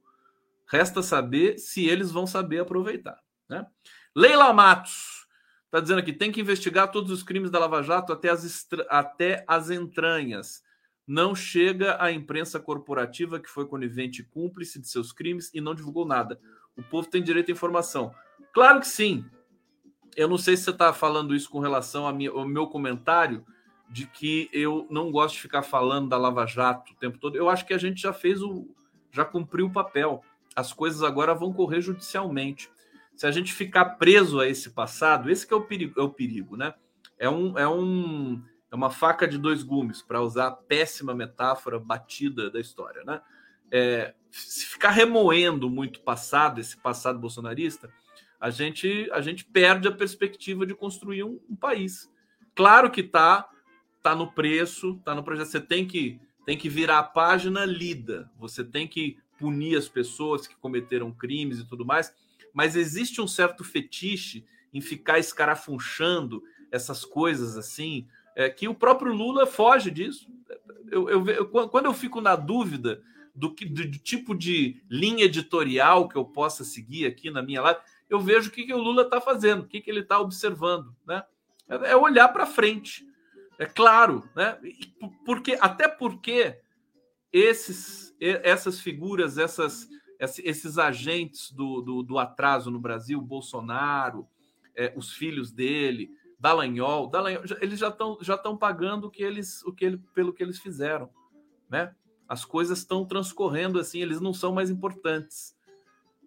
Resta 0.67 1.03
saber 1.03 1.59
se 1.59 1.87
eles 1.87 2.11
vão 2.11 2.27
saber 2.27 2.61
aproveitar, 2.61 3.19
né? 3.49 3.67
Leila 4.15 4.53
Matos 4.53 5.21
Está 5.71 5.79
dizendo 5.79 6.01
aqui: 6.01 6.13
tem 6.13 6.33
que 6.33 6.41
investigar 6.41 6.91
todos 6.91 7.13
os 7.13 7.23
crimes 7.23 7.49
da 7.49 7.61
Lava 7.61 7.81
Jato 7.81 8.13
até 8.13 8.29
as, 8.29 8.69
até 8.89 9.45
as 9.47 9.71
entranhas. 9.71 10.63
Não 11.07 11.33
chega 11.33 11.97
à 12.03 12.11
imprensa 12.11 12.59
corporativa 12.59 13.39
que 13.39 13.49
foi 13.49 13.67
conivente 13.67 14.21
e 14.21 14.25
cúmplice 14.25 14.81
de 14.81 14.89
seus 14.89 15.13
crimes 15.13 15.49
e 15.55 15.61
não 15.61 15.75
divulgou 15.75 16.05
nada. 16.05 16.41
O 16.77 16.83
povo 16.83 17.09
tem 17.09 17.23
direito 17.23 17.51
à 17.51 17.53
informação. 17.53 18.15
Claro 18.53 18.81
que 18.81 18.87
sim. 18.87 19.25
Eu 20.17 20.29
não 20.29 20.39
sei 20.39 20.57
se 20.57 20.65
você 20.65 20.71
está 20.71 20.93
falando 20.93 21.35
isso 21.35 21.49
com 21.49 21.61
relação 21.61 22.07
ao 22.07 22.47
meu 22.47 22.67
comentário 22.67 23.45
de 23.89 24.07
que 24.07 24.49
eu 24.53 24.87
não 24.91 25.11
gosto 25.11 25.35
de 25.35 25.43
ficar 25.43 25.63
falando 25.63 26.09
da 26.09 26.17
Lava 26.17 26.47
Jato 26.47 26.93
o 26.93 26.97
tempo 26.97 27.19
todo. 27.19 27.37
Eu 27.37 27.49
acho 27.49 27.67
que 27.67 27.75
a 27.75 27.79
gente 27.79 28.01
já 28.01 28.13
fez 28.13 28.43
o. 28.43 28.69
já 29.11 29.25
cumpriu 29.25 29.67
o 29.67 29.73
papel. 29.73 30.23
As 30.55 30.73
coisas 30.73 31.03
agora 31.03 31.35
vão 31.35 31.53
correr 31.53 31.81
judicialmente 31.81 32.71
se 33.21 33.27
a 33.27 33.31
gente 33.31 33.53
ficar 33.53 33.85
preso 33.97 34.41
a 34.41 34.49
esse 34.49 34.71
passado, 34.71 35.31
esse 35.31 35.47
que 35.47 35.53
é 35.53 35.57
o 35.57 35.61
perigo, 35.61 36.01
é 36.01 36.03
o 36.03 36.09
perigo 36.09 36.57
né? 36.57 36.73
É, 37.19 37.29
um, 37.29 37.59
é, 37.59 37.69
um, 37.69 38.43
é 38.73 38.75
uma 38.75 38.89
faca 38.89 39.29
de 39.29 39.37
dois 39.37 39.63
gumes, 39.63 40.01
para 40.01 40.23
usar 40.23 40.47
a 40.47 40.53
péssima 40.53 41.15
metáfora 41.15 41.79
batida 41.79 42.51
da 42.51 42.59
história, 42.59 43.05
né? 43.05 43.21
É, 43.71 44.15
se 44.31 44.67
ficar 44.67 44.91
remoendo 44.91 45.69
muito 45.69 46.01
passado, 46.01 46.61
esse 46.61 46.77
passado 46.77 47.19
bolsonarista, 47.19 47.91
a 48.41 48.51
gente, 48.51 49.09
a 49.13 49.21
gente 49.21 49.45
perde 49.45 49.87
a 49.87 49.93
perspectiva 49.93 50.65
de 50.65 50.75
construir 50.75 51.25
um, 51.25 51.39
um 51.49 51.57
país. 51.57 52.11
Claro 52.55 52.91
que 52.91 53.03
tá, 53.03 53.49
tá 54.03 54.15
no 54.15 54.33
preço, 54.33 55.01
tá 55.05 55.15
no 55.15 55.23
projeto. 55.23 55.49
Você 55.49 55.61
tem 55.61 55.87
que, 55.87 56.19
tem 56.47 56.57
que 56.57 56.69
virar 56.69 56.99
a 56.99 57.05
página 57.05 57.65
lida, 57.65 58.31
você 58.39 58.65
tem 58.65 58.89
que 58.89 59.19
punir 59.39 59.77
as 59.77 59.89
pessoas 59.89 60.47
que 60.47 60.57
cometeram 60.57 61.13
crimes 61.13 61.59
e 61.59 61.67
tudo 61.67 61.85
mais, 61.85 62.15
mas 62.53 62.77
existe 62.77 63.21
um 63.21 63.29
certo 63.29 63.65
fetiche 63.65 64.45
em 64.73 64.81
ficar 64.81 65.19
escarafunchando 65.19 66.43
essas 66.71 67.05
coisas 67.05 67.57
assim, 67.57 68.07
é, 68.37 68.49
que 68.49 68.69
o 68.69 68.75
próprio 68.75 69.13
Lula 69.13 69.47
foge 69.47 69.91
disso. 69.91 70.29
Eu, 70.91 71.09
eu, 71.09 71.27
eu, 71.27 71.49
quando 71.69 71.87
eu 71.87 71.95
fico 71.95 72.21
na 72.21 72.37
dúvida 72.37 73.03
do, 73.35 73.55
que, 73.55 73.65
do, 73.65 73.89
do, 73.89 73.99
tipo 73.99 74.35
de 74.35 74.83
linha 74.91 75.25
editorial 75.25 76.09
que 76.09 76.17
eu 76.17 76.25
possa 76.25 76.65
seguir 76.65 77.07
aqui 77.07 77.31
na 77.31 77.43
minha 77.43 77.63
live, 77.63 77.81
eu 78.09 78.21
vejo 78.21 78.49
o 78.49 78.53
que, 78.53 78.65
que 78.65 78.75
o 78.75 78.79
Lula 78.79 79.03
está 79.03 79.21
fazendo, 79.21 79.63
o 79.63 79.67
que, 79.67 79.81
que 79.81 79.91
ele 79.91 80.01
está 80.01 80.19
observando. 80.19 80.95
Né? 81.07 81.23
É, 81.69 81.93
é 81.93 81.97
olhar 81.97 82.29
para 82.29 82.47
frente. 82.47 83.07
É 83.59 83.67
claro, 83.67 84.29
né? 84.35 84.59
Porque, 85.25 85.57
até 85.61 85.87
porque 85.87 86.59
esses, 87.33 88.15
essas 88.19 88.81
figuras, 88.81 89.39
essas, 89.39 89.89
esses 90.19 90.79
agentes 90.79 91.53
do, 91.53 91.81
do, 91.81 92.03
do 92.03 92.19
atraso 92.19 92.71
no 92.71 92.81
Brasil, 92.81 93.21
Bolsonaro, 93.21 94.27
é, 94.75 94.93
os 94.97 95.13
filhos 95.13 95.53
dele, 95.53 96.11
Dallagnol, 96.39 97.07
Dallagnol 97.09 97.45
eles 97.61 97.79
já 97.79 97.89
estão 97.89 98.17
já 98.23 98.39
pagando 98.39 99.09
o 99.09 99.11
que 99.11 99.23
eles 99.23 99.63
o 99.65 99.73
que 99.75 99.85
ele, 99.85 99.99
pelo 100.15 100.33
que 100.33 100.43
eles 100.43 100.59
fizeram, 100.59 101.11
né? 101.69 101.95
As 102.31 102.45
coisas 102.45 102.79
estão 102.79 103.05
transcorrendo 103.05 103.81
assim, 103.81 104.01
eles 104.01 104.21
não 104.21 104.33
são 104.33 104.53
mais 104.53 104.71
importantes. 104.71 105.53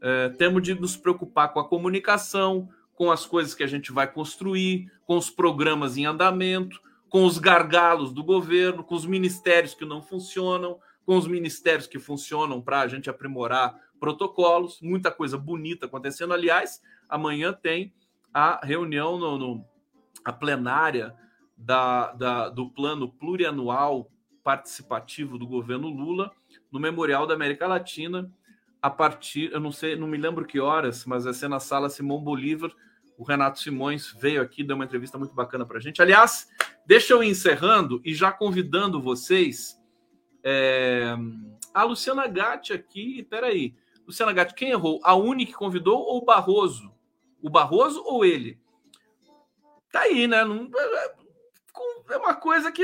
É, 0.01 0.27
temos 0.27 0.61
de 0.61 0.73
nos 0.73 0.97
preocupar 0.97 1.53
com 1.53 1.61
a 1.61 1.65
comunicação, 1.65 2.67
com 2.93 3.09
as 3.09 3.25
coisas 3.25 3.55
que 3.55 3.63
a 3.63 3.67
gente 3.67 3.89
vai 3.89 4.05
construir, 4.05 4.91
com 5.05 5.15
os 5.15 5.29
programas 5.29 5.95
em 5.95 6.05
andamento, 6.05 6.81
com 7.07 7.23
os 7.23 7.37
gargalos 7.37 8.11
do 8.11 8.21
governo, 8.21 8.83
com 8.83 8.95
os 8.95 9.05
ministérios 9.05 9.73
que 9.73 9.85
não 9.85 10.01
funcionam, 10.01 10.77
com 11.05 11.17
os 11.17 11.25
ministérios 11.25 11.87
que 11.87 11.97
funcionam 11.97 12.61
para 12.61 12.81
a 12.81 12.87
gente 12.89 13.09
aprimorar 13.09 13.73
protocolos, 13.97 14.81
muita 14.81 15.09
coisa 15.09 15.37
bonita 15.37 15.85
acontecendo. 15.85 16.33
Aliás, 16.33 16.81
amanhã 17.07 17.53
tem 17.53 17.93
a 18.33 18.59
reunião 18.61 19.17
no, 19.17 19.37
no 19.37 19.65
a 20.25 20.33
plenária 20.33 21.15
da, 21.55 22.11
da, 22.11 22.49
do 22.49 22.69
plano 22.69 23.07
plurianual 23.07 24.11
participativo 24.43 25.37
do 25.37 25.47
governo 25.47 25.87
Lula 25.87 26.31
no 26.71 26.79
Memorial 26.79 27.25
da 27.25 27.33
América 27.33 27.67
Latina 27.67 28.31
a 28.83 28.89
partir, 28.89 29.49
eu 29.53 29.61
não 29.61 29.71
sei, 29.71 29.95
não 29.95 30.07
me 30.07 30.17
lembro 30.17 30.45
que 30.45 30.59
horas, 30.59 31.05
mas 31.05 31.23
vai 31.23 31.33
ser 31.33 31.47
na 31.47 31.57
sala 31.57 31.89
Simão 31.89 32.21
Bolívar. 32.21 32.69
O 33.17 33.23
Renato 33.23 33.61
Simões 33.61 34.11
veio 34.19 34.41
aqui, 34.41 34.61
deu 34.61 34.75
uma 34.75 34.83
entrevista 34.83 35.17
muito 35.17 35.33
bacana 35.33 35.65
para 35.65 35.77
a 35.77 35.79
gente. 35.79 36.01
Aliás, 36.01 36.49
deixa 36.85 37.13
eu 37.13 37.23
ir 37.23 37.29
encerrando 37.29 38.01
e 38.03 38.13
já 38.13 38.29
convidando 38.29 39.01
vocês. 39.01 39.81
É... 40.43 41.15
A 41.73 41.83
Luciana 41.83 42.27
Gatti 42.27 42.73
aqui, 42.73 43.23
peraí. 43.23 43.73
Luciana 44.05 44.33
Gatti, 44.33 44.53
quem 44.53 44.71
errou? 44.71 44.99
A 45.01 45.15
Uni 45.15 45.45
que 45.45 45.53
convidou 45.53 46.01
ou 46.01 46.17
o 46.17 46.25
Barroso? 46.25 46.93
O 47.41 47.49
Barroso 47.49 48.03
ou 48.05 48.25
ele? 48.25 48.59
Tá 49.93 50.01
aí, 50.01 50.27
né? 50.27 50.43
Não, 50.43 50.69
é, 50.75 51.15
é 52.09 52.17
uma 52.17 52.35
coisa 52.35 52.69
que 52.69 52.83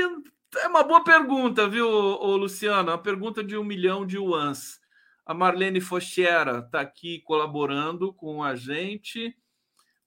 é 0.56 0.66
uma 0.66 0.82
boa 0.82 1.04
pergunta, 1.04 1.68
viu, 1.68 1.88
ô, 1.88 2.36
Luciano? 2.36 2.90
Uma 2.90 2.98
pergunta 2.98 3.42
de 3.44 3.56
um 3.56 3.64
milhão 3.64 4.04
de 4.04 4.16
yuans. 4.16 4.80
A 5.24 5.32
Marlene 5.32 5.80
Fochera 5.80 6.58
está 6.58 6.80
aqui 6.80 7.20
colaborando 7.20 8.12
com 8.12 8.42
a 8.42 8.56
gente. 8.56 9.36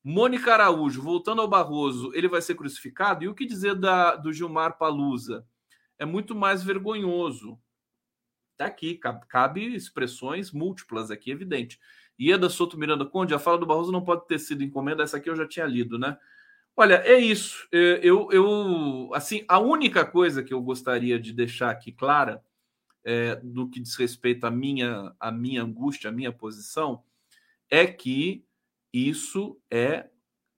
Mônica 0.04 0.54
Araújo, 0.54 1.02
voltando 1.02 1.41
ao 1.41 1.48
Barroso, 1.48 2.12
ele 2.14 2.28
vai 2.28 2.41
ser 2.41 2.56
crucificado? 2.56 3.24
E 3.24 3.30
o 3.30 3.34
que 3.34 3.46
dizer 3.46 3.76
da, 3.76 4.18
do 4.18 4.34
Gilmar 4.34 4.78
Palusa? 4.78 5.48
É 5.98 6.06
muito 6.06 6.36
mais 6.36 6.62
vergonhoso. 6.62 7.58
Está 8.52 8.66
aqui, 8.66 8.96
cabe, 8.96 9.26
cabe, 9.28 9.74
expressões 9.74 10.52
múltiplas 10.52 11.10
aqui, 11.10 11.32
evidente. 11.32 11.80
Ieda 12.20 12.50
Soto 12.50 12.78
Miranda 12.78 13.06
Conde, 13.06 13.34
a 13.34 13.39
fala 13.39 13.58
do 13.58 13.66
Barroso 13.66 13.91
não 13.91 14.04
pode 14.04 14.28
ter 14.28 14.39
sido 14.39 14.62
encomenda, 14.62 15.04
essa 15.04 15.18
aqui 15.18 15.30
eu 15.30 15.36
já 15.36 15.48
tinha 15.48 15.66
lido, 15.66 15.98
né? 15.98 16.18
Olha, 16.76 16.95
é 17.05 17.17
isso. 17.19 17.67
É, 17.71 17.99
eu, 18.01 18.30
eu, 18.32 19.11
assim, 19.13 19.45
a 19.47 19.59
única 19.59 20.05
coisa 20.05 20.43
que 20.43 20.53
eu 20.53 20.61
gostaria 20.61 21.19
de 21.19 21.32
deixar 21.32 21.69
aqui 21.69 21.91
clara, 21.91 22.43
é, 23.05 23.39
no 23.43 23.69
que 23.69 23.80
diz 23.80 23.95
respeito 23.95 24.45
à 24.45 24.51
minha, 24.51 25.13
à 25.19 25.32
minha 25.32 25.63
angústia, 25.63 26.09
à 26.09 26.13
minha 26.13 26.32
posição, 26.32 27.03
é 27.69 27.88
que 27.88 28.45
isso 28.93 29.59
é 29.71 30.09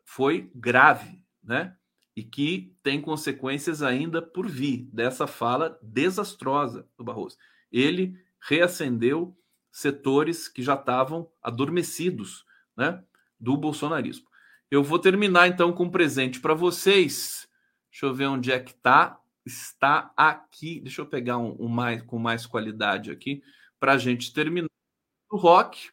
foi 0.05 0.51
grave, 0.55 1.23
né? 1.43 1.75
E 2.15 2.23
que 2.23 2.73
tem 2.83 3.01
consequências 3.01 3.83
ainda 3.83 4.21
por 4.21 4.47
vir 4.47 4.89
dessa 4.93 5.27
fala 5.27 5.79
desastrosa 5.81 6.87
do 6.97 7.03
Barroso. 7.03 7.37
Ele 7.71 8.17
reacendeu 8.41 9.37
setores 9.71 10.47
que 10.47 10.63
já 10.63 10.75
estavam 10.75 11.29
adormecidos, 11.41 12.45
né, 12.77 13.03
do 13.39 13.57
bolsonarismo. 13.57 14.27
Eu 14.69 14.83
vou 14.83 14.99
terminar 14.99 15.47
então 15.47 15.71
com 15.71 15.85
um 15.85 15.89
presente 15.89 16.39
para 16.39 16.53
vocês. 16.53 17.47
Deixa 17.91 18.05
eu 18.05 18.13
ver 18.13 18.27
onde 18.27 18.51
é 18.51 18.59
que 18.59 18.71
está. 18.71 19.19
Está 19.45 20.11
aqui. 20.17 20.79
Deixa 20.81 21.01
eu 21.01 21.05
pegar 21.05 21.37
um, 21.37 21.55
um 21.59 21.67
mais 21.67 22.01
com 22.01 22.17
mais 22.17 22.45
qualidade 22.45 23.11
aqui 23.11 23.41
para 23.79 23.93
a 23.93 23.97
gente 23.97 24.33
terminar 24.33 24.69
o 25.31 25.37
rock. 25.37 25.89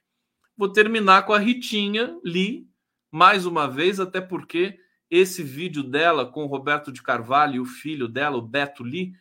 Vou 0.56 0.68
terminar 0.68 1.26
com 1.26 1.32
a 1.32 1.38
Ritinha 1.38 2.18
Lee 2.24 2.68
mais 3.10 3.44
uma 3.44 3.68
vez, 3.68 4.00
até 4.00 4.20
porque 4.20 4.78
esse 5.10 5.42
vídeo 5.42 5.82
dela 5.82 6.24
com 6.24 6.44
o 6.44 6.46
Roberto 6.46 6.90
de 6.90 7.02
Carvalho 7.02 7.56
e 7.56 7.60
o 7.60 7.66
filho 7.66 8.08
dela, 8.08 8.38
o 8.38 8.42
Beto 8.42 8.82
Lee, 8.82 9.12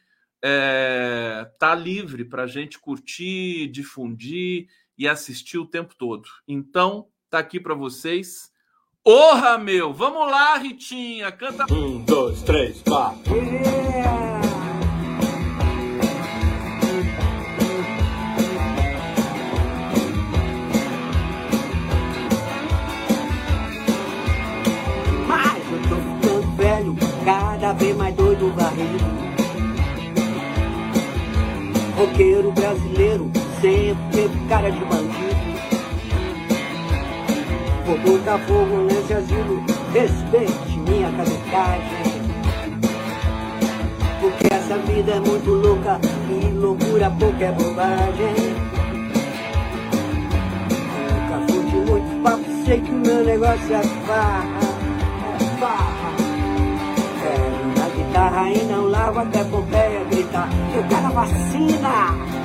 é, 0.42 1.52
tá 1.60 1.76
livre 1.76 2.24
para 2.24 2.44
a 2.44 2.48
gente 2.48 2.80
curtir, 2.80 3.68
difundir 3.68 4.68
e 4.98 5.08
assistir 5.08 5.58
o 5.58 5.66
tempo 5.66 5.94
todo. 5.96 6.28
Então, 6.48 7.10
tá 7.30 7.40
aqui 7.40 7.60
para 7.60 7.74
vocês. 7.74 8.51
Porra, 9.04 9.58
meu! 9.58 9.92
Vamos 9.92 10.30
lá, 10.30 10.60
Ritinha! 10.60 11.32
Canta. 11.32 11.66
Um, 11.74 11.98
dois, 12.06 12.44
três, 12.44 12.84
quatro. 12.84 13.34
Mas 25.28 25.64
eu 25.72 25.82
tô 25.90 25.96
ficando 25.96 26.56
velho, 26.56 26.96
cada 27.26 27.74
vez 27.74 27.98
mais 27.98 28.16
doido 28.16 28.54
varrido. 28.54 29.04
Roqueiro 31.98 32.52
brasileiro, 32.52 33.32
sempre 33.60 34.12
teve 34.12 34.48
cara 34.48 34.72
de 34.72 34.80
bandido. 34.86 35.41
Vou 37.86 37.98
botar 37.98 38.38
fogo 38.40 38.78
nesse 38.84 39.14
asilo, 39.14 39.64
respeite 39.94 40.80
minha 40.88 41.12
caducagem. 41.12 42.22
Porque 44.20 44.54
essa 44.54 44.78
vida 44.78 45.14
é 45.14 45.20
muito 45.20 45.50
louca 45.50 46.00
e 46.30 46.52
loucura 46.52 47.10
pouca 47.20 47.46
é 47.46 47.52
bobagem. 47.52 48.56
Nunca 51.10 51.52
fui 51.52 51.64
de 51.66 51.92
muito 51.92 52.24
papo, 52.24 52.46
sei 52.66 52.82
que 52.82 52.92
o 52.92 52.96
meu 52.96 53.26
negócio 53.26 53.74
é 53.74 53.84
farra, 54.06 54.60
é 55.40 55.60
farra. 55.60 56.12
Quero 57.22 57.80
na 57.80 57.90
guitarra 57.96 58.50
e 58.52 58.64
não 58.66 58.88
largo 58.88 59.20
até 59.20 59.44
Pompeia 59.44 60.04
gritar, 60.10 60.50
eu 60.76 60.84
quero 60.84 61.14
vacina. 61.14 62.42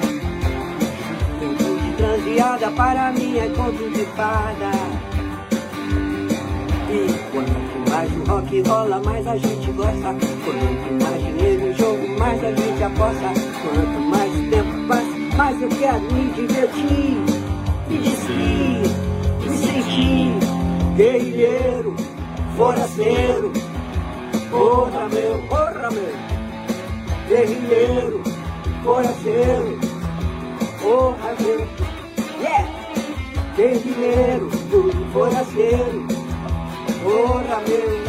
Transeada 1.97 2.71
para 2.73 3.13
mim 3.13 3.39
é 3.39 3.49
conto 3.49 3.91
de 3.91 4.05
fada. 4.17 5.16
Quanto 7.33 7.91
mais 7.91 8.13
o 8.13 8.31
rock 8.31 8.63
rola, 8.63 9.01
mais 9.05 9.27
a 9.27 9.37
gente 9.37 9.73
gosta. 9.73 10.15
Quanto 10.45 11.03
mais 11.03 11.25
dinheiro 11.25 11.67
no 11.67 11.75
jogo, 11.75 12.19
mais 12.19 12.45
a 12.45 12.53
gente 12.53 12.83
aposta. 12.83 13.33
Quanto 13.63 14.01
mais 14.09 14.33
tempo 14.51 14.87
passa, 14.87 15.37
mais 15.37 15.63
eu 15.63 15.69
quero 15.69 16.01
me 16.13 16.31
divertir. 16.33 17.17
Me 17.89 17.99
distrair, 17.99 18.83
me 19.41 19.59
sentir 19.59 20.47
guerrilheiro, 20.97 21.95
forasteiro. 22.57 23.53
Porra 24.51 25.09
meu, 25.09 25.39
porra 25.49 25.91
meu, 25.91 26.15
guerrilheiro, 27.29 28.23
forasteiro. 28.83 29.81
Porra 30.81 31.35
meu, 31.41 31.67
yeah! 32.41 32.69
Guerrilheiro, 33.57 34.51
forasteiro. 35.13 36.16
Porra 37.07 37.63
meu, 37.69 38.03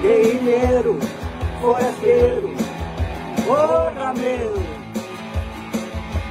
guerrilheiro, 0.00 0.98
forasteiro. 1.60 2.54
Porra 3.46 4.14
meu, 4.14 4.54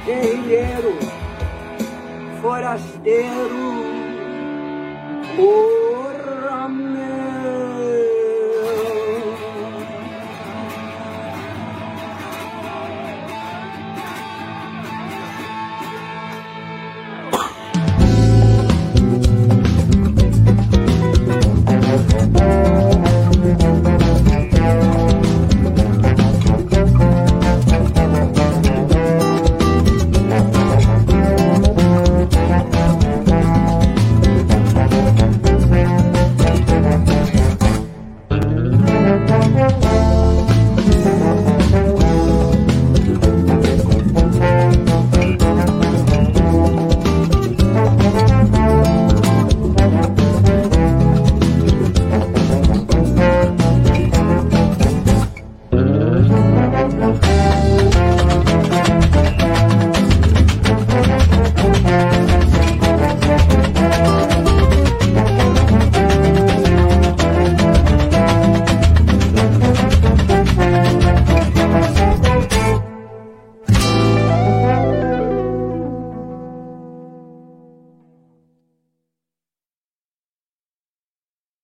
guerrilheiro, 0.04 0.98
forasteiro. 2.42 3.78